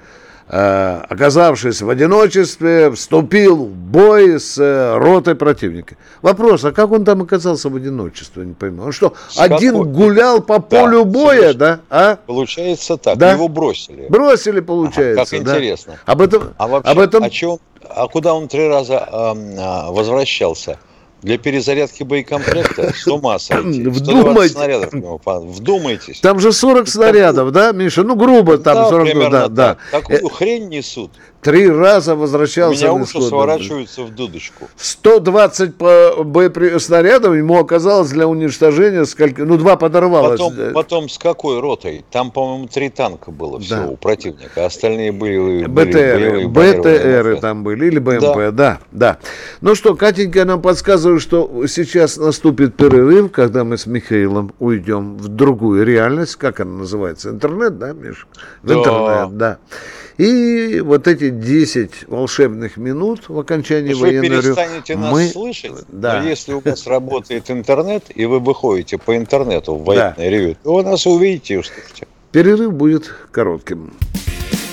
оказавшись 0.49 1.83
в 1.83 1.91
одиночестве, 1.91 2.91
вступил 2.91 3.67
в 3.67 3.75
бой 3.75 4.41
с 4.41 4.57
э, 4.59 4.97
ротой 4.97 5.35
противника. 5.35 5.97
Вопрос, 6.23 6.65
а 6.65 6.73
как 6.73 6.91
он 6.91 7.05
там 7.05 7.23
оказался 7.23 7.69
в 7.69 7.77
одиночестве, 7.77 8.47
не 8.47 8.55
пойму. 8.55 8.85
Он 8.85 8.93
что, 8.93 9.13
с 9.29 9.39
один 9.39 9.93
гулял 9.93 10.41
по 10.41 10.59
полю 10.61 11.05
да, 11.05 11.11
боя, 11.11 11.53
да? 11.53 11.81
А? 11.91 12.17
Получается 12.27 12.97
так, 12.97 13.19
да? 13.19 13.33
его 13.33 13.49
бросили. 13.49 14.07
Бросили, 14.09 14.61
получается. 14.61 15.23
Ага, 15.23 15.31
как 15.31 15.45
да? 15.45 15.57
интересно. 15.57 15.99
Об 16.07 16.23
этом, 16.23 16.55
а 16.57 16.69
вообще, 16.69 16.93
об 16.93 16.99
этом... 16.99 17.25
А, 17.25 17.31
чем, 17.31 17.59
а 17.83 18.09
куда 18.09 18.33
он 18.33 18.49
три 18.49 18.67
раза 18.69 19.07
э, 19.11 19.93
возвращался? 19.93 20.79
Для 21.23 21.37
перезарядки 21.37 22.05
боекомплекта 22.05 22.93
с 22.95 23.07
ума 23.09 23.39
сойти. 23.39 23.83
Вдумайтесь. 23.83 24.53
снарядов 24.53 24.93
Вдумайтесь. 25.25 26.21
Там 26.21 26.39
же 26.39 26.53
40 26.53 26.89
снарядов, 26.89 27.51
да, 27.51 27.73
Миша? 27.73 28.05
Ну, 28.05 28.15
грубо 28.15 28.59
там 28.59 28.75
да, 28.75 28.89
40. 28.89 29.05
Примерно 29.07 29.31
да, 29.31 29.49
да. 29.49 29.77
Такую 29.91 30.29
хрень 30.29 30.69
несут. 30.69 31.11
Три 31.41 31.71
раза 31.71 32.17
возвращался. 32.17 32.91
У 32.91 32.97
меня 32.97 33.03
уши 33.05 33.21
сворачиваются 33.21 34.03
в 34.03 34.11
дудочку. 34.15 34.69
120 34.77 35.77
боепри... 35.77 36.79
снарядов 36.81 37.37
ему 37.37 37.59
оказалось 37.61 38.11
для 38.11 38.27
уничтожения, 38.27 39.05
сколько... 39.05 39.45
ну, 39.45 39.57
два 39.57 39.77
подорвалось. 39.77 40.41
Потом, 40.41 40.73
потом 40.73 41.09
с 41.09 41.17
какой 41.17 41.61
ротой? 41.61 42.05
Там, 42.11 42.33
по-моему, 42.33 42.67
три 42.67 42.91
танка 42.91 43.31
было 43.31 43.61
всего 43.61 43.83
да. 43.83 43.89
у 43.89 43.97
противника, 43.97 44.67
остальные 44.67 45.13
были... 45.13 45.67
БТР, 45.67 46.49
БТРы 46.49 47.41
там 47.41 47.63
были, 47.63 47.87
или 47.87 48.01
БМП, 48.01 48.21
да. 48.21 48.51
да, 48.51 48.79
да. 48.91 49.19
Ну 49.61 49.77
что, 49.77 49.95
Катенька 49.95 50.45
нам 50.45 50.61
подсказывает, 50.61 51.08
что 51.19 51.67
сейчас 51.67 52.17
наступит 52.17 52.77
перерыв, 52.77 53.33
когда 53.33 53.65
мы 53.65 53.79
с 53.79 53.87
Михаилом 53.87 54.53
уйдем 54.59 55.17
в 55.17 55.29
другую 55.29 55.85
реальность, 55.85 56.37
как 56.37 56.61
она 56.61 56.79
называется, 56.79 57.31
интернет, 57.31 57.79
да, 57.79 57.93
Миш? 57.93 58.27
В 58.63 58.73
интернет, 58.73 59.37
да. 59.37 59.59
И 60.19 60.81
вот 60.81 61.07
эти 61.07 61.31
10 61.31 62.09
волшебных 62.09 62.77
минут 62.77 63.29
в 63.29 63.39
окончании 63.39 63.95
вы 63.95 64.01
военного... 64.01 64.35
Вы 64.35 64.43
перестанете 64.43 64.97
нас 64.97 65.13
мы... 65.13 65.29
слышать, 65.29 65.73
да. 65.89 66.21
но 66.21 66.29
если 66.29 66.53
у 66.53 66.61
вас 66.61 66.87
работает 66.87 67.51
интернет, 67.51 68.05
и 68.15 68.27
вы 68.27 68.41
выходите 68.41 68.99
по 68.99 69.17
интернету 69.17 69.77
в 69.77 69.85
военное 69.85 70.15
да. 70.17 70.29
ревю, 70.29 70.57
то 70.63 70.75
вы 70.75 70.83
нас 70.83 71.07
увидите 71.07 71.55
и 71.55 71.57
услышите. 71.59 72.09
Перерыв 72.33 72.73
будет 72.73 73.15
коротким. 73.31 73.93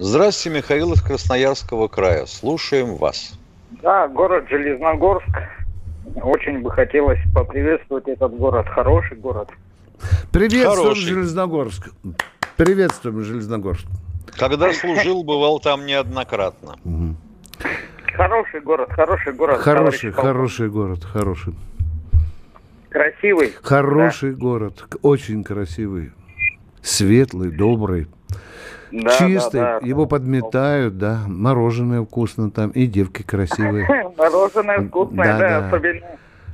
Здравствуйте, 0.00 0.58
Михаил 0.58 0.92
из 0.92 1.02
Красноярского 1.02 1.88
края. 1.88 2.26
Слушаем 2.26 2.94
вас. 2.94 3.36
Да, 3.82 4.06
город 4.06 4.46
Железногорск. 4.48 5.28
Очень 6.22 6.60
бы 6.60 6.70
хотелось 6.70 7.18
поприветствовать 7.34 8.06
этот 8.06 8.32
город. 8.36 8.66
Хороший 8.68 9.16
город. 9.16 9.50
Приветствуем, 10.30 10.76
Хороший. 10.76 11.02
Железногорск. 11.02 11.90
Приветствуем, 12.56 13.22
Железногорск. 13.22 13.86
Когда 14.38 14.72
служил, 14.72 15.24
бывал 15.24 15.58
там 15.58 15.84
неоднократно. 15.84 16.76
Хороший 18.14 18.60
город, 18.60 18.90
хороший 18.92 19.32
город. 19.32 19.58
Хороший, 19.58 20.12
хороший 20.12 20.68
город, 20.70 21.04
хороший. 21.04 21.54
Красивый. 22.88 23.52
Хороший 23.62 24.30
да. 24.32 24.38
город, 24.38 24.84
очень 25.02 25.42
красивый, 25.42 26.12
светлый, 26.82 27.50
добрый. 27.50 28.06
Да, 28.90 29.10
Чистый, 29.18 29.60
да, 29.60 29.80
да. 29.80 29.86
его 29.86 30.06
подметают, 30.06 30.96
да, 30.98 31.20
мороженое 31.26 32.02
вкусно 32.02 32.50
там, 32.50 32.70
и 32.70 32.86
девки 32.86 33.22
красивые. 33.22 33.86
Мороженое 34.16 34.80
вкусное, 34.80 35.38
да, 35.38 35.66
особенно 35.68 36.06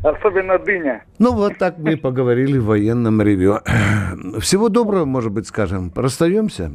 Особенно 0.05 0.59
дыня. 0.59 1.03
Ну, 1.19 1.33
вот 1.33 1.57
так 1.57 1.79
мы 1.79 1.97
поговорили 1.97 2.59
в 2.59 2.67
военном 2.67 3.23
ревю. 3.23 3.61
Всего 4.39 4.69
доброго, 4.69 5.07
может 5.07 5.33
быть, 5.33 5.47
скажем. 5.47 5.91
Расстаемся? 5.97 6.71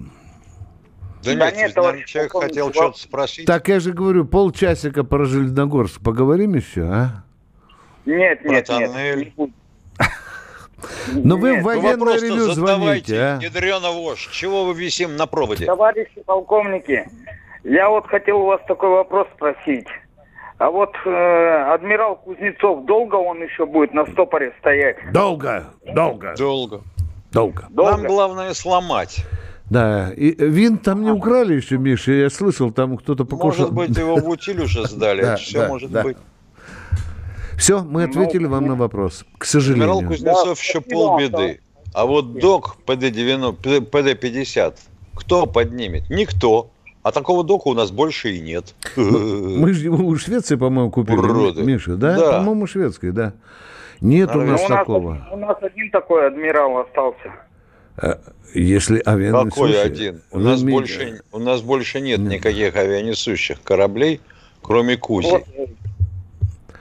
Да, 1.24 1.36
да 1.36 1.52
нет, 1.52 1.76
нет 1.76 2.06
человек 2.06 2.32
хотел 2.32 2.74
что-то 2.74 2.98
спросить. 2.98 3.46
Так 3.46 3.68
я 3.68 3.80
же 3.80 3.94
говорю, 3.94 4.26
полчасика 4.26 5.04
про 5.04 5.26
Железногорск. 5.26 6.02
Поговорим 6.02 6.56
еще, 6.56 6.86
а? 6.86 7.24
Нет, 8.08 8.44
нет, 8.46 8.66
про 8.66 8.78
нет. 8.78 9.52
Но 11.14 11.38
вы 11.38 11.60
в 11.60 11.64
военное 11.64 11.96
ну, 11.98 12.16
ревю 12.16 12.52
звоните, 12.52 13.18
а? 13.20 13.40
Ядрена 13.42 13.92
вошь, 13.92 14.30
чего 14.32 14.66
вы 14.66 14.74
висим 14.74 15.16
на 15.16 15.28
проводе? 15.28 15.66
Товарищи 15.66 16.22
полковники, 16.26 17.10
я 17.64 17.90
вот 17.90 18.08
хотел 18.08 18.40
у 18.42 18.46
вас 18.46 18.62
такой 18.68 18.90
вопрос 18.90 19.28
спросить. 19.36 19.88
А 20.58 20.70
вот 20.70 20.94
э, 21.06 21.74
адмирал 21.74 22.18
Кузнецов, 22.18 22.86
долго 22.86 23.16
он 23.16 23.42
еще 23.42 23.66
будет 23.66 23.94
на 23.94 24.06
стопоре 24.06 24.54
стоять? 24.60 24.98
Долго, 25.14 25.66
долго. 25.96 26.36
Долго. 26.38 26.82
Долго. 27.32 27.68
Нам 27.72 28.04
главное 28.04 28.54
сломать. 28.54 29.26
Да, 29.70 30.12
и 30.16 30.34
винт 30.34 30.82
там 30.82 31.04
не 31.04 31.12
украли 31.12 31.54
еще, 31.54 31.78
Миша, 31.78 32.12
я 32.12 32.30
слышал, 32.30 32.72
там 32.72 32.98
кто-то 32.98 33.24
покушал. 33.24 33.72
Может 33.72 33.90
быть, 33.92 33.98
его 33.98 34.16
в 34.16 34.28
утиль 34.28 34.62
уже 34.62 34.86
сдали, 34.88 35.22
да, 35.22 35.36
все 35.36 35.68
может 35.68 35.92
быть. 35.92 36.18
Все, 37.60 37.84
мы 37.84 38.04
ответили 38.04 38.46
вам 38.46 38.66
на 38.68 38.76
вопрос, 38.76 39.26
к 39.38 39.46
сожалению. 39.46 39.92
Адмирал 39.92 40.10
Кузнецов 40.10 40.62
еще 40.62 40.82
полбеды. 40.82 41.60
А 41.94 42.06
вот 42.06 42.40
док 42.40 42.78
ПД-90, 42.86 43.90
ПД-50, 43.90 44.76
кто 45.16 45.46
поднимет? 45.46 46.10
Никто. 46.10 46.72
А 47.04 47.12
такого 47.12 47.44
дока 47.44 47.68
у 47.68 47.74
нас 47.74 47.92
больше 47.92 48.32
и 48.32 48.40
нет. 48.40 48.76
Мы 48.96 49.74
же 49.74 49.84
его 49.84 50.06
у 50.06 50.16
Швеции, 50.16 50.56
по-моему, 50.56 50.92
купили. 50.92 51.18
Уроды. 51.18 51.64
Миша, 51.64 51.96
да? 51.96 52.18
да. 52.18 52.38
По-моему, 52.38 52.68
шведской, 52.68 53.12
да. 53.12 53.34
Нет 54.02 54.34
у 54.36 54.42
нас 54.42 54.64
такого. 54.66 55.28
У 55.32 55.38
нас 55.38 55.58
один 55.62 55.92
такой 55.92 56.28
адмирал 56.28 56.78
остался. 56.78 57.34
А, 57.98 58.20
если 58.54 59.02
авианесущий... 59.04 59.50
Какой 59.50 59.82
один? 59.82 60.22
У 60.32 60.40
нас, 60.40 60.64
больше, 60.64 61.22
у 61.34 61.40
нас 61.40 61.62
больше 61.62 62.00
нет, 62.00 62.20
нет 62.20 62.40
никаких 62.40 62.76
авианесущих 62.76 63.62
кораблей, 63.62 64.22
кроме 64.62 64.96
Кузи. 64.96 65.30
Вот, 65.30 65.44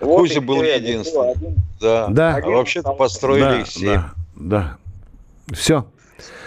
Вот 0.00 0.38
был 0.38 0.62
единственный. 0.62 1.34
Да. 1.80 2.08
да. 2.08 2.36
А 2.36 2.48
вообще-то 2.48 2.92
построили 2.92 3.42
да, 3.42 3.60
их 3.60 3.66
семь. 3.66 3.94
Да, 3.94 4.12
да. 4.34 4.76
Все. 5.52 5.86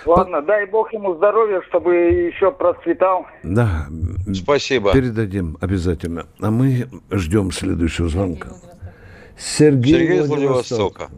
Ладно, 0.06 0.42
дай 0.42 0.66
бог 0.66 0.92
ему 0.94 1.16
здоровья, 1.16 1.62
чтобы 1.70 1.94
еще 1.96 2.52
процветал. 2.52 3.28
Да. 3.44 3.88
Спасибо. 4.34 4.94
Передадим 4.94 5.58
обязательно. 5.62 6.26
А 6.40 6.50
мы 6.50 6.88
ждем 7.12 7.52
следующего 7.52 8.10
звонка. 8.10 8.50
Сергей, 9.38 9.94
Сергей 9.94 10.20
из 10.20 10.28
Владивостока. 10.28 11.10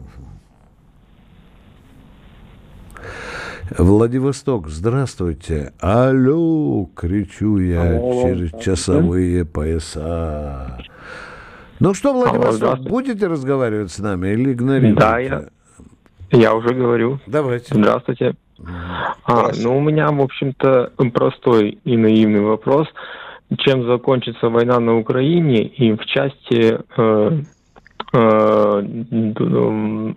Владивосток, 3.78 4.68
здравствуйте. 4.68 5.72
Алло, 5.80 6.86
кричу 6.94 7.58
я 7.58 7.96
Алло. 7.96 8.22
через 8.22 8.50
часовые 8.62 9.44
пояса. 9.46 10.78
Ну 11.80 11.94
что, 11.94 12.12
Владивосток, 12.12 12.80
будете 12.80 13.26
разговаривать 13.26 13.90
с 13.90 13.98
нами 13.98 14.28
или 14.28 14.52
игнорируете? 14.52 15.00
Да, 15.00 15.18
я, 15.18 15.44
я 16.30 16.54
уже 16.54 16.74
говорю. 16.74 17.18
Давайте. 17.26 17.74
Здравствуйте. 17.74 18.34
А, 19.24 19.50
ну, 19.62 19.78
у 19.78 19.80
меня, 19.80 20.08
в 20.08 20.20
общем-то, 20.20 20.92
простой 21.12 21.78
и 21.84 21.96
наивный 21.96 22.40
вопрос. 22.40 22.86
Чем 23.58 23.86
закончится 23.86 24.48
война 24.48 24.80
на 24.80 24.96
Украине 24.96 25.64
и 25.64 25.92
в 25.92 26.04
части 26.06 26.78
э, 26.96 27.42
э, 28.14 28.82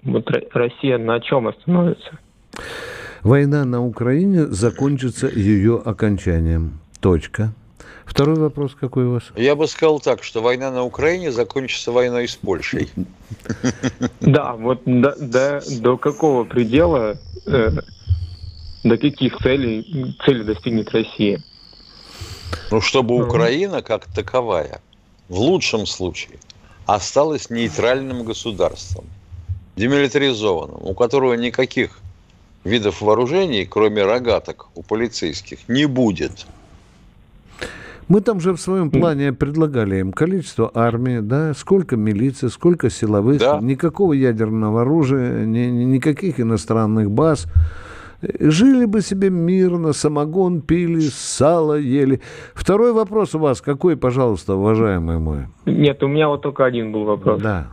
вот 0.04 0.32
Россия 0.54 0.98
на 0.98 1.20
чем 1.20 1.48
остановится? 1.48 2.18
Война 3.24 3.66
на 3.66 3.84
Украине 3.86 4.46
закончится 4.46 5.28
ее 5.28 5.82
окончанием. 5.84 6.80
Точка. 7.02 7.54
Второй 8.08 8.38
вопрос 8.38 8.72
какой 8.74 9.06
у 9.06 9.14
вас? 9.14 9.24
Я 9.36 9.56
бы 9.56 9.68
сказал 9.68 10.00
так, 10.00 10.24
что 10.24 10.42
война 10.42 10.72
на 10.72 10.84
Украине 10.84 11.32
закончится 11.32 11.92
войной 11.92 12.28
с 12.28 12.36
Польшей. 12.36 12.90
Да, 14.22 14.54
вот 14.54 14.82
до, 14.86 15.16
до, 15.18 15.62
до 15.82 15.98
какого 15.98 16.46
предела, 16.46 17.18
э, 17.46 17.70
до 18.84 18.98
каких 18.98 19.38
целей, 19.38 20.16
целей 20.26 20.46
достигнет 20.46 20.90
Россия? 20.92 21.44
Ну, 22.72 22.80
чтобы 22.82 23.16
Украина 23.16 23.82
как 23.82 24.06
таковая, 24.06 24.82
в 25.28 25.40
лучшем 25.40 25.86
случае, 25.86 26.40
осталась 26.86 27.50
нейтральным 27.50 28.24
государством, 28.24 29.06
демилитаризованным, 29.76 30.80
у 30.82 30.94
которого 30.94 31.34
никаких 31.34 32.00
видов 32.64 33.02
вооружений, 33.02 33.66
кроме 33.66 34.04
рогаток 34.04 34.70
у 34.76 34.82
полицейских, 34.82 35.60
не 35.68 35.86
будет– 35.86 36.46
мы 38.08 38.22
там 38.22 38.40
же 38.40 38.54
в 38.54 38.58
своем 38.58 38.90
плане 38.90 39.34
предлагали 39.34 39.98
им 39.98 40.14
количество 40.14 40.72
армии, 40.74 41.20
да, 41.20 41.54
сколько 41.54 41.98
милиции, 41.98 42.48
сколько 42.48 42.90
силовых, 42.90 43.40
да. 43.40 43.60
никакого 43.62 44.14
ядерного 44.14 44.82
оружия, 44.82 45.46
ни, 45.46 45.66
никаких 45.66 46.40
иностранных 46.40 47.12
баз. 47.12 47.48
Жили 48.40 48.86
бы 48.86 49.02
себе 49.02 49.30
мирно, 49.30 49.94
самогон 49.94 50.62
пили, 50.62 51.10
сало 51.14 51.76
ели. 51.76 52.22
Второй 52.56 52.94
вопрос 52.94 53.36
у 53.36 53.40
вас 53.40 53.62
какой, 53.62 53.96
пожалуйста, 53.96 54.56
уважаемый 54.56 55.20
мой? 55.20 55.48
Нет, 55.66 56.02
у 56.02 56.08
меня 56.08 56.28
вот 56.30 56.42
только 56.42 56.66
один 56.66 56.92
был 56.92 57.04
вопрос. 57.04 57.42
Да. 57.42 57.68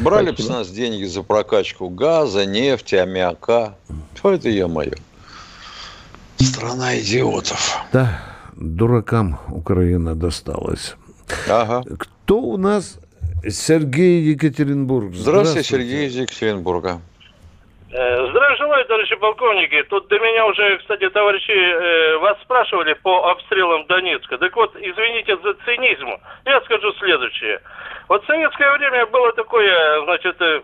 Брали 0.00 0.30
бы 0.30 0.42
с 0.42 0.48
нас 0.48 0.68
деньги 0.68 1.04
за 1.04 1.22
прокачку 1.22 1.88
газа, 1.88 2.44
нефти, 2.46 2.96
аммиака. 2.96 3.76
Что 4.14 4.32
это 4.32 4.48
я 4.48 4.66
мое? 4.66 4.94
Страна 6.38 6.98
идиотов. 6.98 7.78
Да 7.92 8.20
дуракам 8.60 9.38
Украина 9.48 10.14
досталась. 10.14 10.96
Ага. 11.48 11.82
Кто 11.98 12.38
у 12.38 12.56
нас? 12.56 13.00
Сергей 13.46 14.22
Екатеринбург. 14.22 15.14
Здравствуйте, 15.14 15.62
Здравствуйте. 15.62 15.68
Сергей 15.68 16.06
из 16.06 16.16
Екатеринбурга. 16.16 17.00
Э, 17.90 18.30
здравия 18.30 18.56
желаю, 18.56 18.84
товарищи 18.84 19.16
полковники. 19.16 19.82
Тут 19.88 20.08
до 20.08 20.18
меня 20.18 20.46
уже, 20.46 20.78
кстати, 20.78 21.08
товарищи, 21.08 21.52
э, 21.52 22.18
вас 22.18 22.36
спрашивали 22.42 22.94
по 22.94 23.30
обстрелам 23.30 23.86
Донецка. 23.86 24.36
Так 24.38 24.54
вот, 24.56 24.76
извините 24.76 25.36
за 25.42 25.54
цинизм, 25.64 26.08
я 26.44 26.60
скажу 26.62 26.92
следующее. 26.94 27.60
Вот 28.08 28.22
в 28.24 28.26
советское 28.26 28.76
время 28.76 29.06
было 29.06 29.32
такое, 29.32 30.04
значит, 30.04 30.36
э, 30.40 30.62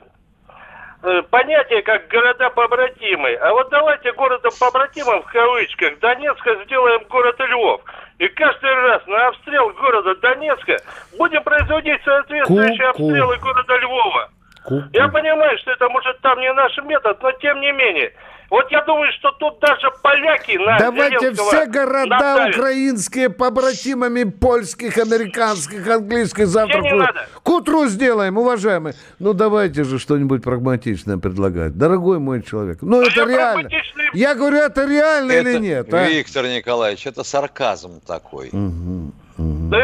понятие 1.30 1.82
как 1.82 2.08
города-побратимы. 2.08 3.34
А 3.34 3.52
вот 3.52 3.68
давайте 3.70 4.12
городом-побратимом 4.12 5.22
в 5.22 5.26
кавычках 5.26 5.98
Донецка 5.98 6.56
сделаем 6.64 7.02
город 7.08 7.38
Львов. 7.40 7.82
И 8.18 8.28
каждый 8.28 8.72
раз 8.72 9.06
на 9.06 9.28
обстрел 9.28 9.70
города 9.70 10.14
Донецка 10.16 10.76
будем 11.18 11.42
производить 11.42 12.02
соответствующие 12.04 12.92
Ку-ку. 12.92 13.04
обстрелы 13.04 13.36
города 13.38 13.76
Львова. 13.76 14.30
Ку-ку. 14.64 14.84
Я 14.92 15.08
понимаю, 15.08 15.58
что 15.58 15.72
это 15.72 15.88
может 15.88 16.20
там 16.20 16.40
не 16.40 16.52
наш 16.52 16.76
метод, 16.78 17.22
но 17.22 17.32
тем 17.32 17.60
не 17.60 17.72
менее. 17.72 18.12
Вот 18.50 18.70
я 18.70 18.82
думаю, 18.84 19.10
что 19.18 19.30
тут 19.32 19.58
даже 19.60 19.90
поляки 20.02 20.56
на 20.58 20.78
Давайте 20.78 21.32
все 21.32 21.66
города 21.66 22.06
наставят. 22.06 22.56
украинские 22.56 23.30
побратимами 23.30 24.24
польских, 24.24 24.98
американских, 24.98 25.86
английских 25.88 26.46
завтра 26.46 26.80
к, 26.80 26.92
надо. 26.92 27.26
к 27.42 27.48
утру 27.48 27.86
сделаем, 27.86 28.36
уважаемые. 28.38 28.94
Ну 29.18 29.32
давайте 29.32 29.84
же 29.84 29.98
что-нибудь 29.98 30.42
прагматичное 30.42 31.18
предлагать, 31.18 31.76
дорогой 31.76 32.18
мой 32.18 32.42
человек. 32.42 32.78
Ну 32.82 33.00
Но 33.00 33.02
это 33.02 33.24
реально. 33.24 33.68
Прагматичный... 33.68 34.04
Я 34.12 34.34
говорю, 34.34 34.58
это 34.58 34.84
реально 34.86 35.32
это, 35.32 35.50
или 35.50 35.58
нет? 35.58 35.92
А? 35.92 36.04
Виктор 36.08 36.46
Николаевич, 36.46 37.06
это 37.06 37.24
сарказм 37.24 38.00
такой. 38.06 38.50
Угу, 38.52 39.12
угу. 39.38 39.74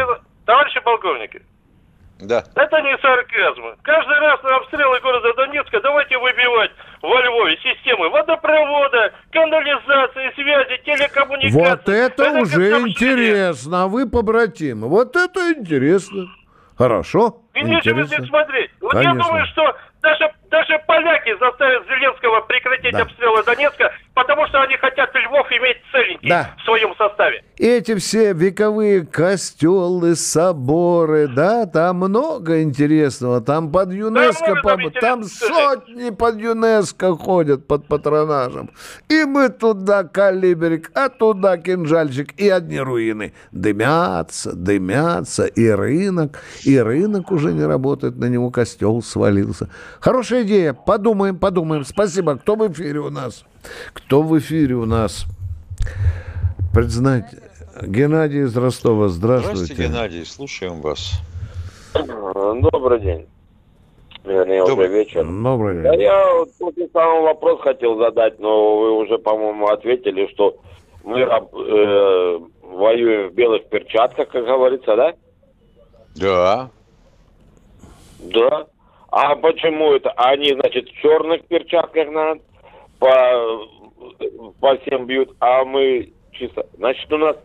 Товарищи 0.45 0.79
полковники, 0.83 1.41
да. 2.21 2.43
Это 2.55 2.81
не 2.81 2.97
сарказм. 2.97 3.77
Каждый 3.81 4.19
раз 4.19 4.41
на 4.43 4.55
обстрелы 4.57 4.99
города 4.99 5.33
Донецка 5.35 5.79
давайте 5.81 6.17
выбивать 6.17 6.71
во 7.01 7.21
Львове 7.21 7.57
системы 7.57 8.09
водопровода, 8.09 9.13
канализации, 9.31 10.33
связи, 10.35 10.81
телекоммуникации. 10.85 11.59
Вот 11.59 11.89
это, 11.89 12.23
это 12.23 12.39
уже 12.39 12.71
интересно. 12.81 13.83
А 13.83 13.87
вы 13.87 14.09
побратимы. 14.09 14.87
Вот 14.87 15.15
это 15.15 15.53
интересно. 15.53 16.27
Хорошо. 16.77 17.37
И 17.53 17.61
нечего 17.63 18.03
здесь 18.03 18.27
смотреть. 18.27 18.71
Вот 18.81 18.93
Конечно. 18.93 19.17
я 19.17 19.23
думаю, 19.23 19.45
что 19.47 19.75
даже 20.01 20.31
Даже 20.51 20.77
поляки 20.85 21.31
заставят 21.39 21.85
Зеленского 21.87 22.41
прекратить 22.41 22.91
да. 22.91 23.03
обстрелы 23.03 23.41
Донецка, 23.43 23.89
потому 24.13 24.45
что 24.47 24.61
они 24.61 24.75
хотят 24.75 25.09
Львов 25.15 25.49
иметь 25.49 25.77
целенький 25.93 26.27
да. 26.27 26.53
в 26.57 26.65
своем 26.65 26.93
составе. 26.97 27.41
Эти 27.57 27.95
все 27.95 28.33
вековые 28.33 29.05
костелы, 29.05 30.15
соборы, 30.15 31.29
да, 31.29 31.65
там 31.67 31.97
много 31.97 32.63
интересного. 32.63 33.39
Там 33.39 33.71
под 33.71 33.93
ЮНЕСКО, 33.93 34.55
да, 34.61 34.77
по... 34.77 34.89
там 34.89 35.23
сотни 35.23 36.09
под 36.09 36.35
ЮНЕСКО 36.35 37.15
ходят 37.15 37.65
под 37.65 37.87
патронажем. 37.87 38.71
И 39.07 39.23
мы 39.23 39.47
туда 39.47 40.03
калибрик, 40.03 40.91
а 40.95 41.07
туда 41.07 41.57
кинжальчик, 41.57 42.33
и 42.37 42.49
одни 42.49 42.79
руины. 42.79 43.33
Дымятся, 43.53 44.53
дымятся, 44.53 45.45
и 45.45 45.69
рынок, 45.69 46.39
и 46.65 46.77
рынок 46.77 47.31
уже 47.31 47.53
не 47.53 47.63
работает, 47.63 48.17
на 48.17 48.25
него 48.25 48.49
костел 48.51 49.01
свалился. 49.01 49.69
Хорошая 50.01 50.40
идея. 50.43 50.73
Подумаем, 50.73 51.37
подумаем. 51.37 51.83
Спасибо. 51.85 52.37
Кто 52.37 52.55
в 52.55 52.71
эфире 52.71 52.99
у 52.99 53.09
нас? 53.09 53.45
Кто 53.93 54.21
в 54.21 54.37
эфире 54.39 54.75
у 54.75 54.85
нас? 54.85 55.25
Признать. 56.73 57.25
Геннадий 57.81 58.43
из 58.43 58.55
Ростова. 58.55 59.07
Здравствуйте. 59.07 59.65
Здравствуйте, 59.65 59.91
Геннадий. 59.91 60.25
Слушаем 60.25 60.81
вас. 60.81 61.13
Добрый 61.93 62.99
день. 62.99 63.27
Вернее, 64.23 64.63
Добрый. 64.65 64.87
уже 64.87 64.97
вечер. 64.99 65.25
Добрый 65.25 65.73
день. 65.75 65.83
Да 65.83 65.93
я 65.95 66.33
вот 66.33 66.49
тот 66.59 66.75
самый 66.93 67.21
вопрос 67.23 67.61
хотел 67.61 67.97
задать, 67.97 68.39
но 68.39 68.79
вы 68.79 68.91
уже, 68.91 69.17
по-моему, 69.17 69.67
ответили, 69.67 70.27
что 70.33 70.57
мы 71.03 71.21
э, 71.21 72.39
воюем 72.61 73.29
в 73.29 73.33
белых 73.33 73.67
перчатках, 73.69 74.29
как 74.29 74.45
говорится, 74.45 74.95
да? 74.95 75.13
Да. 76.15 76.69
Да. 78.19 78.67
А 79.11 79.35
почему 79.35 79.91
это? 79.93 80.11
Они, 80.11 80.53
значит, 80.53 80.87
в 80.89 80.93
черных 81.01 81.45
перчатках 81.45 82.09
на, 82.09 82.35
по, 82.99 83.67
по 84.59 84.77
всем 84.77 85.05
бьют, 85.05 85.35
а 85.39 85.63
мы 85.65 86.11
чисто... 86.31 86.65
Значит, 86.77 87.11
у 87.11 87.17
нас 87.17 87.35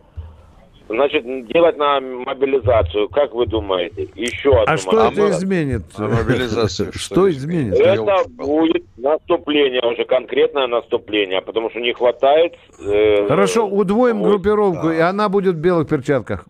Значит, 0.89 1.25
делать 1.49 1.77
на 1.79 2.01
мобилизацию, 2.01 3.09
как 3.09 3.35
вы 3.35 3.47
думаете? 3.47 4.09
Еще 4.15 4.51
одну 4.51 4.73
А 4.73 4.77
что 4.77 5.09
это 5.09 5.31
изменит? 5.31 5.83
А 5.99 6.03
мобилизацию 6.03 6.93
что 6.95 7.29
изменит? 7.29 7.75
Это 7.75 8.23
будет 8.29 8.85
наступление, 8.97 9.83
уже 9.83 10.05
конкретное 10.05 10.69
наступление, 10.69 11.43
потому 11.43 11.71
что 11.71 11.81
не 11.81 11.93
хватает... 11.93 12.55
Э, 12.79 13.27
Хорошо, 13.27 13.67
удвоим 13.67 14.23
группировку, 14.23 14.91
и 14.91 14.99
она 14.99 15.29
будет 15.29 15.57
в 15.57 15.59
белых 15.59 15.89
перчатках. 15.89 16.47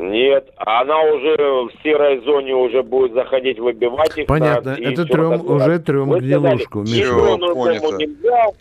Нет, 0.00 0.48
она 0.58 1.02
уже 1.02 1.36
в 1.36 1.70
серой 1.82 2.20
зоне 2.24 2.54
уже 2.54 2.84
будет 2.84 3.14
заходить, 3.14 3.58
выбивать 3.58 4.16
их. 4.16 4.26
Понятно, 4.28 4.76
да, 4.78 4.90
это 4.90 5.04
трем, 5.04 5.44
уже 5.44 5.80
трем 5.80 6.12
гнилушку. 6.12 6.84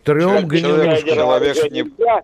Трем 0.03 0.47
гнилушку. 0.47 1.07
Человек 1.07 1.71
не... 1.71 1.83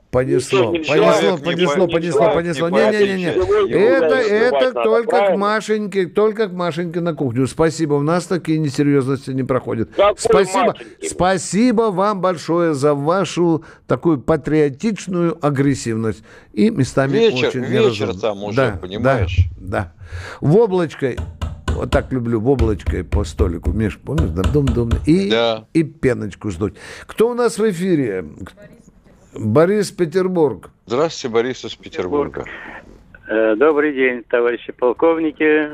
Понесло, 0.09 0.71
понесло, 0.71 1.37
понесло, 1.37 1.87
понесло, 1.87 2.31
понесло. 2.33 2.69
Не-не-не. 2.69 3.33
Это, 3.71 4.15
это 4.15 4.71
только 4.83 5.27
к 5.27 5.37
Машеньке, 5.37 6.07
только 6.07 6.47
к 6.47 6.53
Машеньке 6.53 6.99
на 6.99 7.13
кухню. 7.13 7.45
Спасибо, 7.45 7.93
у 7.93 8.01
нас 8.01 8.25
такие 8.25 8.57
несерьезности 8.57 9.29
не 9.29 9.43
проходят. 9.43 9.91
Спасибо, 10.17 10.73
спасибо 11.03 11.91
вам 11.91 12.19
большое 12.19 12.73
за 12.73 12.95
вашу 12.95 13.63
такую 13.85 14.19
патриотичную 14.21 15.37
агрессивность. 15.39 16.23
И 16.53 16.69
местами 16.69 17.17
вечер, 17.17 17.47
очень 17.49 17.63
Вечер 17.63 18.13
там 18.19 18.43
уже, 18.43 18.55
да, 18.55 18.79
понимаешь? 19.03 19.39
Да, 19.57 19.67
да. 19.67 19.93
В 20.41 20.57
облачкой, 20.57 21.17
вот 21.67 21.91
так 21.91 22.11
люблю, 22.11 22.39
в 22.39 22.49
облачкой 22.49 23.03
по 23.03 23.23
столику, 23.23 23.71
Миш, 23.71 23.99
помнишь? 23.99 24.29
Дом, 24.29 24.65
дом, 24.65 24.89
и, 25.05 25.29
да. 25.29 25.65
и 25.73 25.83
пеночку 25.83 26.49
сдуть. 26.51 26.75
Кто 27.05 27.29
у 27.29 27.33
нас 27.33 27.57
в 27.57 27.69
эфире? 27.69 28.25
Борис 29.35 29.91
Петербург. 29.91 30.69
Здравствуйте, 30.85 31.33
Борис 31.33 31.65
из 31.65 31.75
Петербурга. 31.75 32.45
Э, 33.27 33.55
добрый 33.55 33.93
день, 33.93 34.23
товарищи 34.29 34.71
полковники. 34.71 35.69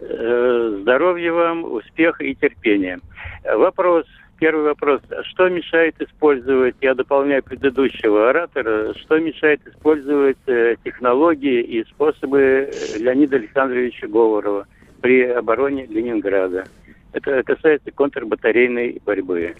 Э, 0.00 0.78
здоровья 0.82 1.32
вам, 1.32 1.64
успеха 1.64 2.22
и 2.22 2.34
терпения. 2.34 3.00
Вопрос 3.44 4.04
Первый 4.38 4.64
вопрос. 4.64 5.00
Что 5.30 5.48
мешает 5.48 6.00
использовать, 6.00 6.76
я 6.82 6.94
дополняю 6.94 7.42
предыдущего 7.42 8.30
оратора, 8.30 8.92
что 8.94 9.18
мешает 9.18 9.60
использовать 9.66 10.36
э, 10.46 10.76
технологии 10.84 11.62
и 11.62 11.84
способы 11.84 12.70
Леонида 12.98 13.36
Александровича 13.36 14.06
Говорова 14.08 14.66
при 15.00 15.22
обороне 15.22 15.86
Ленинграда? 15.86 16.66
Это 17.12 17.42
касается 17.44 17.90
контрбатарейной 17.92 19.00
борьбы. 19.06 19.56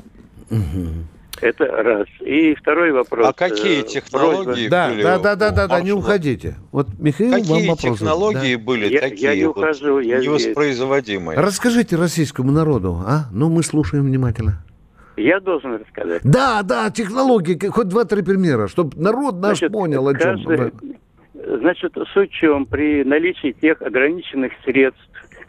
Угу. 0.51 1.07
Это 1.41 1.67
раз. 1.67 2.07
И 2.21 2.55
второй 2.55 2.93
вопрос. 2.93 3.27
А 3.27 3.33
какие 3.33 3.81
э, 3.81 3.87
технологии 3.87 4.69
да, 4.69 4.89
были? 4.89 5.03
Да, 5.03 5.19
да, 5.19 5.37
да, 5.37 5.51
да, 5.51 5.67
да, 5.69 5.81
не 5.81 5.93
уходите. 5.93 6.57
Вот 6.73 6.89
Михаил 6.99 7.33
какие 7.33 7.69
вам 7.69 7.77
технологии 7.77 8.57
да. 8.57 8.63
были 8.63 8.93
я, 8.93 9.01
такие 9.01 9.31
я 9.31 9.37
не 9.37 9.45
ухожу, 9.47 9.95
вот, 9.95 10.01
я 10.01 10.19
невоспроизводимые? 10.19 11.39
Расскажите 11.39 11.97
российскому 11.97 12.53
народу, 12.53 13.03
а? 13.07 13.27
Ну, 13.33 13.51
мы 13.51 13.63
слушаем 13.63 14.05
внимательно. 14.05 14.66
Я 15.17 15.41
должен 15.41 15.77
рассказать. 15.77 16.23
Да, 16.25 16.63
да, 16.63 16.91
технологии, 16.91 17.59
хоть 17.69 17.89
два-три 17.89 18.23
примера, 18.23 18.69
чтобы 18.69 18.97
народ 19.01 19.37
наш 19.37 19.59
значит, 19.59 19.73
понял, 19.73 20.07
о 20.07 20.15
чем. 20.15 20.45
Каждый, 20.45 20.73
значит, 21.59 21.97
суть 22.13 22.31
в 22.31 22.35
чем, 22.35 22.67
при 22.67 23.05
наличии 23.05 23.53
тех 23.53 23.81
ограниченных 23.83 24.53
средств, 24.65 25.01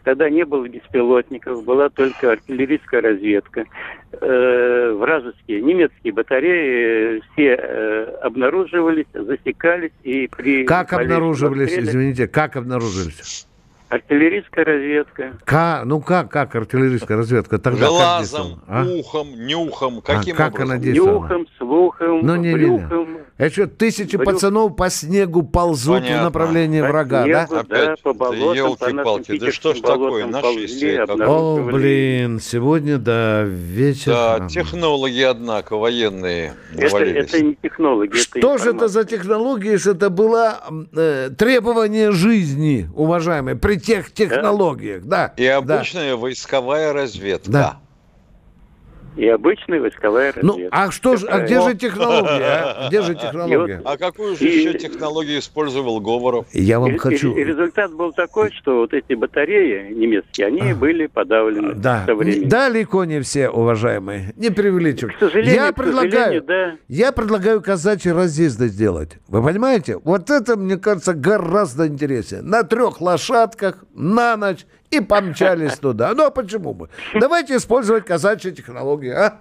когда 0.04 0.30
не 0.30 0.44
было 0.44 0.66
беспилотников, 0.66 1.64
была 1.64 1.90
только 1.90 2.32
артиллерийская 2.32 3.02
разведка, 3.02 3.64
э, 4.12 4.92
вражеские, 4.92 5.60
немецкие 5.60 6.12
батареи 6.14 7.18
э, 7.18 7.20
все 7.32 7.56
э, 7.60 8.04
обнаруживались, 8.22 9.06
засекались 9.12 9.92
и 10.02 10.28
при... 10.28 10.64
Как 10.64 10.94
обнаруживались, 10.94 11.76
извините, 11.76 12.26
как 12.26 12.56
обнаруживались? 12.56 13.47
Артиллерийская 13.88 14.64
разведка. 14.66 15.38
К, 15.46 15.82
ну 15.84 16.00
как, 16.00 16.30
как 16.30 16.54
артиллерийская 16.54 17.16
разведка? 17.16 17.58
Тогда 17.58 17.86
Глазом, 17.88 18.60
а? 18.66 18.84
ухом, 18.84 19.28
нюхом. 19.46 20.02
Каким 20.02 20.34
а, 20.34 20.36
как 20.36 20.54
образом? 20.54 20.70
она 20.72 20.80
действовала? 20.80 21.22
Нюхом, 21.22 21.46
слухом, 21.56 22.20
ну, 22.22 22.36
не, 22.36 22.52
брюхом. 22.52 23.14
Не, 23.14 23.20
Это 23.38 23.52
что, 23.52 23.66
тысячи 23.68 24.16
Брюх. 24.16 24.34
пацанов 24.34 24.74
по 24.74 24.90
снегу 24.90 25.44
ползут 25.44 26.00
Понятно. 26.00 26.22
в 26.22 26.24
направлении 26.24 26.80
по 26.80 26.88
врага, 26.88 27.22
снегу, 27.22 27.38
да? 27.38 27.46
да? 27.46 27.60
Опять, 27.60 28.02
по 28.02 28.12
болотам, 28.12 28.56
елки-палки, 28.56 29.38
да 29.38 29.52
что 29.52 29.74
ж 29.74 29.80
такое, 29.80 30.26
наши 30.26 31.06
О, 31.06 31.62
блин, 31.62 32.40
сегодня, 32.40 32.98
да, 32.98 33.44
вечер. 33.44 34.10
Да, 34.10 34.48
технологи, 34.48 35.22
однако, 35.22 35.76
военные 35.76 36.54
это, 36.76 36.96
это 36.98 37.40
не 37.40 37.54
технологии, 37.54 38.16
Что 38.16 38.54
это 38.54 38.64
же 38.64 38.70
это 38.70 38.88
за 38.88 39.04
технологии, 39.04 39.70
если 39.70 39.94
это 39.94 40.10
было 40.10 40.60
э, 40.96 41.30
требование 41.38 42.10
жизни, 42.10 42.90
уважаемые, 42.92 43.54
при 43.54 43.76
тех 43.76 44.10
технологиях, 44.12 45.04
да. 45.04 45.32
И 45.36 45.46
обычная 45.46 46.10
да. 46.10 46.16
войсковая 46.16 46.92
разведка. 46.92 47.50
Да 47.52 47.80
и 49.18 49.26
обычная 49.28 49.80
войсковая 49.80 50.32
разведка. 50.32 50.60
Ну, 50.60 50.68
а 50.70 50.90
что 50.92 51.16
же, 51.16 51.26
а 51.26 51.40
где 51.40 51.60
же 51.60 51.74
технология? 51.74 52.44
А? 52.44 52.88
Где 52.88 53.02
же 53.02 53.14
технология? 53.16 53.82
А 53.84 53.96
какую 53.96 54.36
же 54.36 54.44
и, 54.44 54.60
еще 54.60 54.78
технологию 54.78 55.40
использовал 55.40 56.00
Говоров? 56.00 56.46
Я 56.52 56.78
вам 56.78 56.94
и, 56.94 56.98
хочу... 56.98 57.34
И, 57.34 57.42
результат 57.42 57.92
был 57.92 58.12
такой, 58.12 58.52
что 58.52 58.78
вот 58.78 58.94
эти 58.94 59.14
батареи 59.14 59.92
немецкие, 59.92 60.46
они 60.46 60.70
а. 60.70 60.74
были 60.74 61.06
подавлены 61.06 61.74
да. 61.74 62.04
со 62.06 62.14
временем. 62.14 62.48
Далеко 62.48 63.04
не 63.04 63.20
все, 63.20 63.48
уважаемые. 63.48 64.32
Не 64.36 64.50
преувеличивайте. 64.50 65.16
К 65.16 65.20
сожалению, 65.20 65.54
я 65.54 65.72
предлагаю, 65.72 66.42
да. 66.42 66.76
я 66.86 67.10
предлагаю 67.10 67.60
казачьи 67.60 68.12
разъезды 68.12 68.68
сделать. 68.68 69.18
Вы 69.26 69.42
понимаете? 69.42 69.98
Вот 70.04 70.30
это, 70.30 70.56
мне 70.56 70.76
кажется, 70.76 71.12
гораздо 71.12 71.88
интереснее. 71.88 72.42
На 72.42 72.62
трех 72.62 73.00
лошадках, 73.00 73.84
на 73.94 74.36
ночь 74.36 74.64
и 74.90 75.00
помчались 75.00 75.78
туда. 75.78 76.14
Ну, 76.14 76.26
а 76.26 76.30
почему 76.30 76.74
бы? 76.74 76.88
Давайте 77.14 77.56
использовать 77.56 78.04
казачьи 78.04 78.52
технологии, 78.52 79.10
а? 79.10 79.40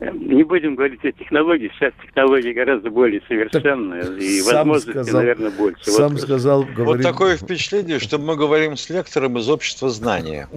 Не 0.00 0.44
будем 0.44 0.76
говорить 0.76 1.04
о 1.04 1.10
технологии. 1.10 1.72
Сейчас 1.74 1.92
технологии 2.00 2.52
гораздо 2.52 2.88
более 2.88 3.20
совершенные. 3.26 4.02
Так 4.02 4.20
и 4.20 4.42
возможности, 4.42 4.90
сказал, 4.90 5.20
наверное, 5.20 5.50
больше. 5.50 5.90
Сам 5.90 6.12
вот, 6.12 6.20
сказал, 6.20 6.62
говорим... 6.62 6.86
Вот 6.86 7.02
такое 7.02 7.36
впечатление, 7.36 7.98
что 7.98 8.18
мы 8.18 8.36
говорим 8.36 8.76
с 8.76 8.88
лектором 8.90 9.38
из 9.38 9.48
общества 9.48 9.88
знания. 9.88 10.48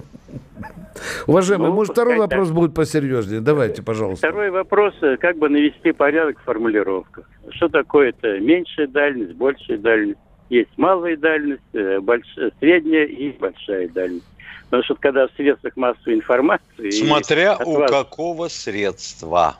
Уважаемый, 1.26 1.70
ну, 1.70 1.74
может, 1.74 1.92
второй 1.92 2.18
вопрос 2.18 2.48
так. 2.48 2.56
будет 2.56 2.74
посерьезнее. 2.74 3.40
Давайте, 3.40 3.82
пожалуйста. 3.82 4.28
Второй 4.28 4.50
вопрос, 4.50 4.94
как 5.18 5.36
бы 5.38 5.48
навести 5.48 5.90
порядок 5.90 6.38
в 6.38 6.44
формулировках. 6.44 7.28
Что 7.50 7.68
такое 7.68 8.10
это 8.10 8.38
меньшая 8.38 8.86
дальность, 8.86 9.32
большая 9.32 9.78
дальность? 9.78 10.20
Есть 10.48 10.70
малая 10.76 11.16
дальность, 11.16 11.62
э, 11.72 12.00
большая, 12.00 12.52
средняя 12.60 13.04
и 13.04 13.30
большая 13.32 13.88
дальность. 13.88 14.26
Потому 14.64 14.84
что 14.84 14.94
когда 14.96 15.28
в 15.28 15.32
средствах 15.32 15.76
массовой 15.76 16.14
информации... 16.14 16.90
Смотря 16.90 17.58
у 17.58 17.78
вас... 17.78 17.90
какого 17.90 18.48
средства. 18.48 19.56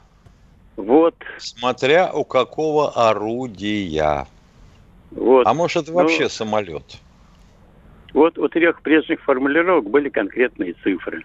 Вот. 0.76 1.14
Смотря 1.38 2.12
у 2.12 2.24
какого 2.24 2.90
орудия. 3.10 4.26
Вот. 5.10 5.46
А 5.46 5.54
может, 5.54 5.84
это 5.84 5.92
вообще 5.92 6.24
ну, 6.24 6.28
самолет? 6.28 6.98
Вот 8.14 8.38
у 8.38 8.48
трех 8.48 8.80
прежних 8.82 9.22
формулировок 9.22 9.88
были 9.88 10.08
конкретные 10.08 10.74
цифры. 10.82 11.24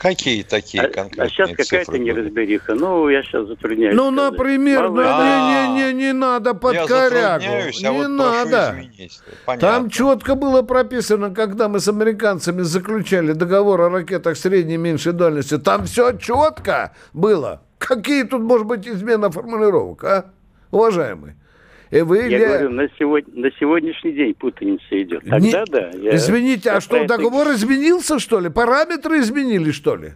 Какие 0.00 0.44
такие 0.44 0.88
конкретные 0.88 1.26
А 1.26 1.28
сейчас 1.28 1.50
какая-то 1.50 1.98
неразбериха. 1.98 2.74
Ну, 2.74 3.10
я 3.10 3.22
сейчас 3.22 3.46
затрудняюсь. 3.46 3.94
Ну, 3.94 4.10
сказать. 4.10 4.32
например, 4.32 4.88
Мало 4.88 4.94
ну, 4.94 5.02
не, 5.02 5.68
не, 5.68 5.92
не, 5.92 5.92
не 5.92 6.12
надо 6.14 6.54
под 6.54 6.72
Я 6.72 6.86
корягу. 6.86 7.44
а 7.44 7.70
Не 7.70 7.90
вот 7.90 8.06
прошу 8.06 8.08
надо. 8.08 8.76
Там 9.60 9.90
четко 9.90 10.36
было 10.36 10.62
прописано, 10.62 11.34
когда 11.34 11.68
мы 11.68 11.80
с 11.80 11.88
американцами 11.88 12.62
заключали 12.62 13.32
договор 13.32 13.82
о 13.82 13.90
ракетах 13.90 14.38
средней 14.38 14.76
и 14.76 14.78
меньшей 14.78 15.12
дальности. 15.12 15.58
Там 15.58 15.84
все 15.84 16.16
четко 16.16 16.94
было. 17.12 17.60
Какие 17.76 18.22
тут 18.22 18.40
может 18.40 18.66
быть 18.66 18.88
измена 18.88 19.30
формулировок, 19.30 20.02
а? 20.04 20.30
Уважаемый. 20.70 21.34
И 21.90 22.02
вы 22.02 22.18
Я 22.18 22.38
ля- 22.38 22.46
говорю, 22.46 22.70
на, 22.70 22.88
сегодня, 22.98 23.32
на 23.42 23.50
сегодняшний 23.58 24.12
день 24.12 24.34
путаница 24.34 25.02
идет. 25.02 25.22
Тогда 25.24 25.38
Не- 25.38 25.64
да. 25.66 25.90
я- 25.98 26.14
Извините, 26.14 26.62
я 26.70 26.76
а 26.76 26.80
что, 26.80 26.96
это- 26.96 27.16
договор 27.16 27.48
изменился, 27.52 28.18
что 28.20 28.38
ли? 28.38 28.48
Параметры 28.48 29.18
изменились, 29.18 29.74
что 29.74 29.96
ли? 29.96 30.12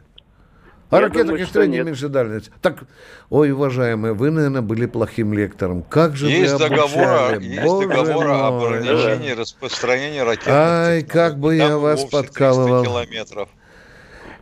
И 0.93 1.67
нет. 1.67 1.87
меньшей 1.87 2.09
дальности. 2.09 2.53
Так, 2.63 2.85
ой, 3.29 3.51
уважаемые, 3.51 4.15
вы, 4.15 4.31
наверное, 4.31 4.63
были 4.63 4.87
плохим 4.87 5.33
лектором. 5.33 5.83
Как 5.83 6.15
же 6.15 6.29
Есть 6.29 6.53
вы 6.53 6.59
договор, 6.61 7.41
есть 7.41 7.63
Боже 7.65 7.89
договор 7.89 8.27
об 8.29 8.53
мой. 8.55 8.79
ограничении 8.79 9.33
распространения 9.33 10.23
ракетных 10.23 10.55
Ай, 10.55 11.03
как 11.03 11.39
бы 11.41 11.57
я 11.57 11.79
вас 11.79 12.03
вовсе 12.03 12.17
300 12.19 12.29
подкалывал. 12.29 12.85
километров. 12.85 13.49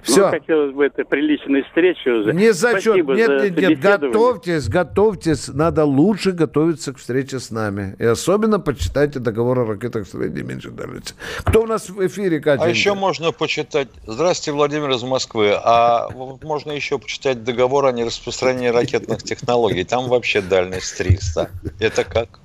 Всё. 0.03 0.25
Ну, 0.27 0.31
хотелось 0.31 0.75
бы 0.75 0.85
это 0.85 1.05
приличной 1.05 1.63
встречи 1.63 2.09
уже. 2.09 2.33
Не 2.33 2.53
зачет. 2.53 2.83
Спасибо 2.83 3.15
Нет, 3.15 3.27
за 3.29 3.51
нет, 3.51 3.57
нет, 3.57 3.81
готовьтесь, 3.81 4.69
готовьтесь. 4.69 5.49
Надо 5.49 5.85
лучше 5.85 6.33
готовиться 6.33 6.93
к 6.93 6.99
встрече 6.99 7.39
с 7.39 7.51
нами. 7.53 7.95
И 8.01 8.05
особенно 8.05 8.59
почитайте 8.59 9.21
договор 9.21 9.61
о 9.61 9.65
ракетах 9.65 10.09
средней 10.09 10.41
и 10.41 10.45
меньшей 10.45 10.73
дальности. 10.73 11.15
Кто 11.45 11.63
у 11.63 11.67
нас 11.67 11.89
в 11.89 12.05
эфире, 12.07 12.41
Катя? 12.41 12.65
А 12.65 12.69
еще 12.69 12.95
можно 12.95 13.31
почитать... 13.31 13.89
Здравствуйте, 14.05 14.57
Владимир 14.57 14.91
из 14.91 15.03
Москвы. 15.05 15.53
А 15.55 16.09
можно 16.43 16.73
еще 16.73 16.99
почитать 16.99 17.45
договор 17.45 17.87
о 17.87 17.93
нераспространении 17.93 18.69
ракетных 18.69 19.23
технологий. 19.23 19.85
Там 19.85 20.09
вообще 20.09 20.41
дальность 20.41 20.99
300. 20.99 21.49
Это 21.79 22.05
как? 22.05 22.41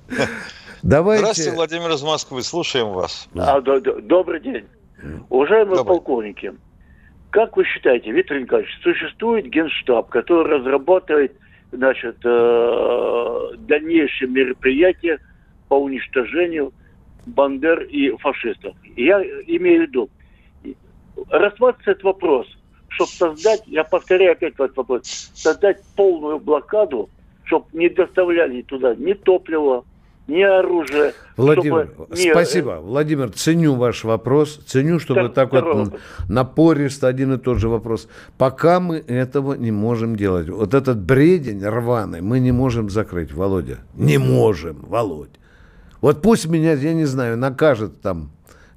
Давайте. 0.82 1.22
Здравствуйте, 1.22 1.52
Владимир 1.56 1.90
из 1.90 2.02
Москвы. 2.02 2.42
Слушаем 2.44 2.90
вас. 2.90 3.28
А, 3.34 3.60
д- 3.60 3.80
д- 3.80 4.00
добрый 4.02 4.40
день. 4.40 4.66
Уважаемые 5.28 5.84
полковники, 5.84 6.54
как 7.30 7.56
вы 7.56 7.64
считаете, 7.64 8.10
Виктор 8.10 8.40
Николаевич, 8.40 8.74
существует 8.82 9.46
генштаб, 9.46 10.08
который 10.08 10.58
разрабатывает 10.58 11.36
значит, 11.72 12.16
э, 12.24 13.48
дальнейшие 13.58 14.28
мероприятия 14.28 15.18
по 15.68 15.74
уничтожению 15.74 16.72
бандер 17.26 17.82
и 17.82 18.10
фашистов? 18.16 18.74
Я 18.96 19.22
имею 19.22 19.84
в 19.84 19.88
виду, 19.88 20.10
рассматривается 21.30 21.90
этот 21.90 22.04
вопрос, 22.04 22.46
чтобы 22.88 23.10
создать, 23.10 23.62
я 23.66 23.84
повторяю 23.84 24.32
опять 24.32 24.54
этот 24.54 24.76
вопрос, 24.76 25.02
создать 25.34 25.82
полную 25.96 26.38
блокаду, 26.38 27.10
чтобы 27.44 27.66
не 27.72 27.90
доставляли 27.90 28.62
туда 28.62 28.94
ни 28.94 29.12
топлива, 29.12 29.84
ни 30.28 30.42
оружия. 30.42 31.12
Владимир, 31.36 31.88
чтобы 31.94 32.16
не- 32.16 32.30
спасибо. 32.30 32.78
Владимир, 32.82 33.30
ценю 33.30 33.74
ваш 33.74 34.04
вопрос. 34.04 34.56
Ценю, 34.66 34.98
что 35.00 35.14
вы 35.14 35.28
Так, 35.30 35.50
так 35.50 35.64
вот 35.64 35.94
напористо 36.28 37.08
один 37.08 37.32
и 37.34 37.38
тот 37.38 37.58
же 37.58 37.68
вопрос. 37.68 38.08
Пока 38.36 38.78
мы 38.80 38.96
этого 39.06 39.54
не 39.54 39.70
можем 39.72 40.16
делать. 40.16 40.48
Вот 40.48 40.74
этот 40.74 40.98
бредень 40.98 41.64
рваный 41.64 42.20
мы 42.20 42.40
не 42.40 42.52
можем 42.52 42.90
закрыть, 42.90 43.32
Володя. 43.32 43.78
Не 43.94 44.18
можем, 44.18 44.76
Володь. 44.82 45.30
Вот 46.00 46.22
пусть 46.22 46.46
меня, 46.48 46.74
я 46.74 46.92
не 46.94 47.06
знаю, 47.06 47.36
накажет 47.38 48.00
там 48.02 48.30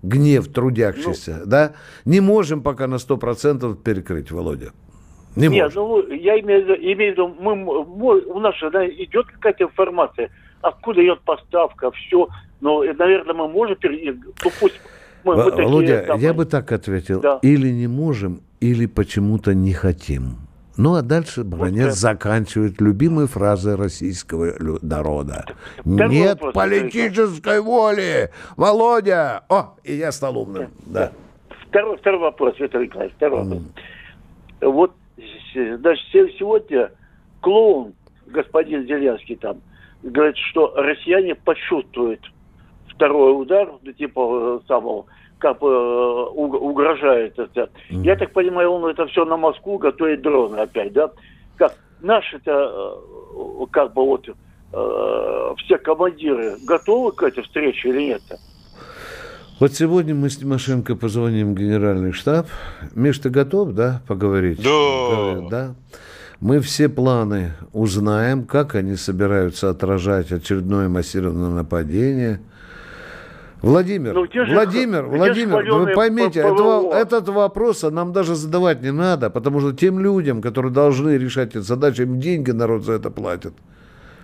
гнев 0.03 0.47
трудящийся, 0.47 1.41
да? 1.45 1.73
Не 2.05 2.21
можем 2.21 2.61
пока 2.63 2.87
на 2.87 2.95
100% 2.97 3.75
перекрыть, 3.83 4.31
Володя. 4.31 4.71
Не 5.35 5.47
Нет, 5.47 5.75
можем. 5.75 5.83
ну 6.07 6.13
я 6.13 6.39
имею 6.39 6.61
в 6.61 6.63
виду, 6.69 6.73
имею 6.75 7.13
в 7.13 7.17
виду 7.17 7.35
мы, 7.39 7.51
м- 7.53 7.63
мо- 7.63 8.21
у 8.25 8.39
нас 8.39 8.55
же 8.57 8.69
да, 8.71 8.85
идет 8.85 9.27
какая-то 9.27 9.63
информация, 9.65 10.29
откуда 10.61 11.03
идет 11.03 11.21
поставка, 11.21 11.91
все. 11.91 12.27
Но, 12.61 12.83
наверное, 12.83 13.33
мы 13.33 13.47
можем, 13.47 13.77
ну 13.81 14.51
пусть 14.59 14.79
мы, 15.23 15.35
мы 15.35 15.43
Во- 15.43 15.49
такие 15.51 15.67
Володя, 15.67 16.03
самые- 16.07 16.23
я 16.23 16.33
бы 16.33 16.45
так 16.45 16.71
ответил. 16.71 17.21
Да. 17.21 17.39
Или 17.41 17.69
не 17.71 17.87
можем, 17.87 18.41
или 18.59 18.85
почему-то 18.85 19.53
не 19.53 19.73
хотим. 19.73 20.37
Ну, 20.77 20.95
а 20.95 21.01
дальше 21.01 21.43
Бронец 21.43 21.95
заканчивает 21.95 22.79
любимой 22.81 23.27
фразой 23.27 23.75
российского 23.75 24.53
народа. 24.81 25.45
Второй 25.79 26.09
Нет 26.09 26.35
вопрос, 26.41 26.53
политической 26.53 27.61
воли! 27.61 28.29
Володя! 28.55 29.43
О, 29.49 29.75
и 29.83 29.93
я 29.95 30.11
стал 30.11 30.37
умным. 30.37 30.69
Да. 30.85 31.11
Второй, 31.67 31.97
второй 31.97 32.19
вопрос, 32.21 32.55
Виктор 32.59 32.81
Николаевич, 32.81 33.15
второй 33.17 33.43
вопрос. 33.43 33.63
Вот, 34.61 34.91
значит, 35.53 36.01
се- 36.11 36.29
сегодня 36.39 36.91
клоун, 37.41 37.93
господин 38.27 38.85
Зеленский 38.87 39.35
там, 39.35 39.57
говорит, 40.03 40.37
что 40.37 40.73
россияне 40.75 41.35
почувствуют 41.35 42.19
второй 42.93 43.41
удар, 43.41 43.69
типа 43.97 44.59
э, 44.63 44.67
самого, 44.67 45.05
как 45.39 45.59
бы 45.59 45.67
э, 45.69 46.25
уг- 46.33 46.59
угрожает 46.59 47.37
это. 47.39 47.69
Я 47.89 48.15
так 48.15 48.31
понимаю, 48.33 48.71
он 48.71 48.85
это 48.89 49.05
все 49.07 49.25
на 49.25 49.37
Москву 49.37 49.77
готовит 49.77 50.21
дроны 50.21 50.57
опять, 50.57 50.93
да? 50.93 51.11
Как 51.57 51.75
наши-то, 52.01 52.51
э, 52.51 53.65
как 53.71 53.93
бы 53.93 54.05
вот, 54.05 54.27
э, 54.27 55.53
все 55.57 55.77
командиры 55.77 56.57
готовы 56.65 57.11
к 57.11 57.23
этой 57.23 57.43
встрече 57.43 57.89
или 57.89 58.01
нет? 58.03 58.21
Вот 59.59 59.73
сегодня 59.73 60.15
мы 60.15 60.29
с 60.31 60.37
Тимошенко 60.37 60.95
позвоним 60.95 61.53
в 61.53 61.57
генеральный 61.57 62.13
штаб. 62.13 62.47
Миш, 62.95 63.19
ты 63.19 63.29
готов, 63.29 63.73
да, 63.73 64.01
поговорить? 64.07 64.59
Да. 64.63 65.49
Да. 65.51 65.75
Мы 66.41 66.59
все 66.59 66.89
планы 66.89 67.51
узнаем, 67.71 68.45
как 68.45 68.73
они 68.73 68.95
собираются 68.95 69.69
отражать 69.69 70.31
очередное 70.31 70.89
массированное 70.89 71.51
нападение. 71.51 72.41
Владимир, 73.61 74.13
Ну, 74.15 74.25
же 74.25 74.51
Владимир, 74.55 75.05
Владимир, 75.05 75.63
же 75.63 75.71
вы 75.73 75.93
поймите, 75.93 76.39
этого- 76.39 76.95
этот 76.95 77.29
вопрос 77.29 77.83
нам 77.83 78.11
даже 78.11 78.33
задавать 78.33 78.81
не 78.81 78.91
надо, 78.91 79.29
потому 79.29 79.59
что 79.59 79.71
тем 79.71 79.99
людям, 79.99 80.41
которые 80.41 80.73
должны 80.73 81.15
решать 81.19 81.49
эти 81.55 81.59
задачи, 81.59 82.01
им 82.01 82.19
деньги 82.19 82.49
народ 82.49 82.85
за 82.85 82.93
это 82.93 83.11
платит. 83.11 83.53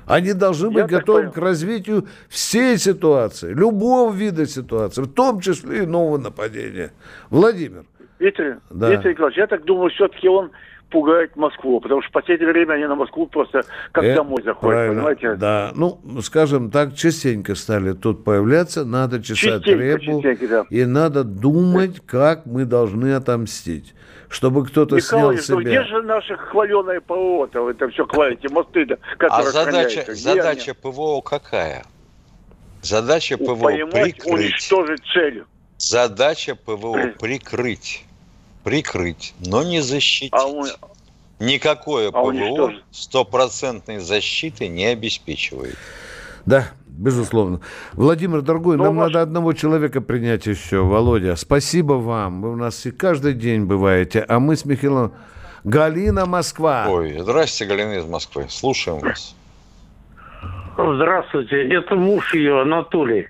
Они 0.08 0.34
должны 0.34 0.70
быть 0.70 0.78
Я 0.78 0.88
готовы 0.88 1.30
к 1.30 1.38
развитию 1.38 2.08
всей 2.30 2.80
ситуации, 2.80 3.54
любого 3.54 4.12
вида 4.12 4.48
ситуации, 4.48 5.04
в 5.04 5.14
том 5.14 5.40
числе 5.40 5.84
и 5.84 5.86
нового 5.86 6.18
нападения. 6.18 6.90
Владимир, 7.30 7.84
Виктор, 8.18 8.58
Да. 8.72 8.90
Виктор 8.90 9.12
Николаевич, 9.12 9.38
я 9.38 9.46
так 9.46 9.66
думаю, 9.66 9.92
все-таки 9.92 10.28
он 10.28 10.50
пугает 10.90 11.36
Москву, 11.36 11.80
потому 11.82 12.02
что 12.02 12.10
в 12.10 12.14
последнее 12.14 12.52
время 12.52 12.74
они 12.74 12.86
на 12.86 12.96
Москву 12.96 13.28
просто 13.28 13.64
как 13.92 14.04
э, 14.04 14.16
домой 14.16 14.42
заходят, 14.44 14.74
правильно, 14.74 14.96
понимаете? 14.96 15.36
Да, 15.36 15.72
ну, 15.76 16.00
скажем 16.22 16.72
так, 16.72 16.96
частенько 16.96 17.56
стали 17.56 17.94
тут 17.94 18.24
появляться, 18.24 18.86
надо 18.86 19.22
чесать 19.22 19.64
Частенько, 19.64 19.84
репу, 19.84 20.22
частенько, 20.22 20.48
да. 20.48 20.66
и 20.70 20.86
надо 20.86 21.24
думать, 21.24 22.02
как 22.06 22.46
мы 22.46 22.66
должны 22.66 23.14
отомстить, 23.14 23.94
чтобы 24.30 24.66
кто-то 24.66 25.00
снял 25.00 25.32
Николаевич, 25.34 25.50
ну 25.50 25.62
себя. 25.62 25.70
где 25.72 25.84
же 25.90 26.02
наше 26.04 26.38
хваленое 26.38 27.02
ПВО-то, 27.02 27.62
вы 27.64 27.72
это 27.72 27.90
все 27.90 28.06
хвалите, 28.06 28.48
мосты 28.50 28.86
да, 28.86 28.96
А 29.12 29.16
которые 29.18 29.52
задача, 29.52 30.06
задача 30.14 30.74
ПВО 30.74 31.22
какая? 31.22 31.84
Задача? 32.82 33.38
ПВО 33.38 33.56
Поймать, 33.64 33.92
прикрыть. 33.92 34.28
уничтожить 34.34 35.02
цель. 35.14 35.44
Задача 35.78 36.56
ПВО 36.56 37.12
прикрыть. 37.20 38.04
Прикрыть, 38.68 39.34
но 39.46 39.64
не 39.64 39.80
защитить. 39.80 40.34
А 40.34 40.46
он- 40.46 40.68
Никакое 41.40 42.10
а 42.10 42.12
ПВО 42.12 42.74
стопроцентной 42.92 44.00
защиты 44.00 44.68
не 44.68 44.88
обеспечивает. 44.88 45.78
Да, 46.46 46.68
безусловно. 46.86 47.62
Владимир, 47.94 48.42
дорогой, 48.42 48.76
Ну, 48.76 48.84
нам 48.84 48.98
ваш- 48.98 49.14
надо 49.14 49.22
одного 49.22 49.54
человека 49.54 50.02
принять 50.02 50.48
еще. 50.48 50.84
Володя, 50.84 51.38
спасибо 51.38 51.94
вам. 51.94 52.42
Вы 52.42 52.52
у 52.52 52.56
нас 52.58 52.86
и 52.86 52.92
каждый 52.92 53.36
день 53.36 53.64
бываете. 53.64 54.26
А 54.28 54.40
мы 54.40 54.58
с 54.58 54.66
Михаилом... 54.66 55.14
Галина, 55.64 56.26
Москва. 56.26 56.88
Ой, 56.90 57.18
здрасте, 57.20 57.66
Галина 57.66 58.00
из 58.00 58.06
Москвы. 58.06 58.48
Слушаем 58.50 59.00
вас. 59.00 59.34
Здравствуйте, 60.78 61.74
это 61.74 61.96
муж 61.96 62.34
ее, 62.34 62.64
Анатолий. 62.64 63.28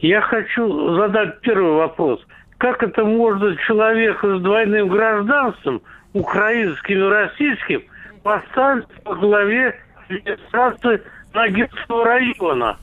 Я 0.00 0.20
хочу 0.20 0.94
задать 0.96 1.40
первый 1.40 1.72
вопрос. 1.72 2.20
Как 2.58 2.82
это 2.82 3.04
может 3.04 3.60
человек 3.60 4.18
с 4.22 4.40
двойным 4.40 4.88
гражданством, 4.88 5.80
украинским 6.12 6.98
и 6.98 7.08
российским, 7.08 7.82
поставить 8.24 8.86
во 9.04 9.14
главе 9.14 9.78
администрации 10.08 11.00
Нагинского 11.32 12.04
района, 12.04 12.76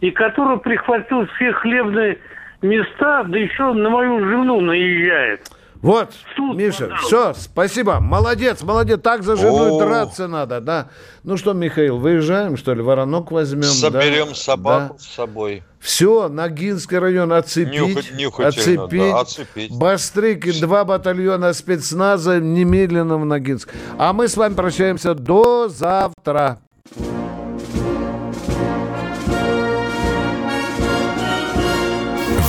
и 0.00 0.12
который 0.12 0.58
прихватил 0.58 1.26
все 1.26 1.52
хлебные 1.52 2.18
места, 2.62 3.24
да 3.24 3.36
еще 3.36 3.72
на 3.72 3.90
мою 3.90 4.24
жену 4.24 4.60
наезжает? 4.60 5.50
Вот, 5.82 6.10
Суд 6.36 6.56
Миша, 6.56 6.84
подал. 6.84 6.98
все, 6.98 7.34
спасибо. 7.34 8.00
Молодец, 8.00 8.62
молодец. 8.62 9.00
Так 9.02 9.22
за 9.22 9.36
женой 9.36 9.70
О. 9.70 9.78
драться 9.78 10.26
надо, 10.26 10.60
да. 10.60 10.88
Ну 11.22 11.36
что, 11.36 11.52
Михаил, 11.52 11.98
выезжаем, 11.98 12.56
что 12.56 12.74
ли? 12.74 12.82
Воронок 12.82 13.30
возьмем. 13.30 13.64
Соберем 13.64 14.28
да? 14.28 14.34
собаку 14.34 14.94
да. 14.94 14.98
с 14.98 15.06
собой. 15.06 15.62
Все, 15.78 16.28
Ногинский 16.28 16.98
район 16.98 17.32
оцепить, 17.32 18.12
Нюхать, 18.16 18.56
оцепить, 18.58 18.90
да, 18.90 19.20
оцепить. 19.20 19.72
Бастрык 19.72 20.46
и 20.46 20.60
два 20.60 20.84
батальона 20.84 21.52
спецназа 21.52 22.40
немедленно 22.40 23.18
в 23.18 23.24
Ногинск. 23.24 23.68
А 23.98 24.12
мы 24.12 24.26
с 24.28 24.36
вами 24.36 24.54
прощаемся 24.54 25.14
до 25.14 25.68
завтра. 25.68 26.58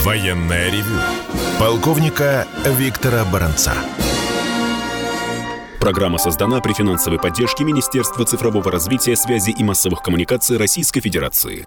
Военная 0.03 0.71
ревю. 0.71 1.26
Полковника 1.60 2.45
Виктора 2.66 3.26
Баранца. 3.26 3.74
Программа 5.80 6.20
создана 6.20 6.62
при 6.62 6.74
финансовой 6.74 7.18
поддержке 7.18 7.64
Министерства 7.64 8.26
цифрового 8.26 8.72
развития, 8.72 9.16
связи 9.16 9.49
и 9.49 9.64
массовых 9.64 10.03
коммуникаций 10.03 10.58
Российской 10.58 11.01
Федерации. 11.01 11.66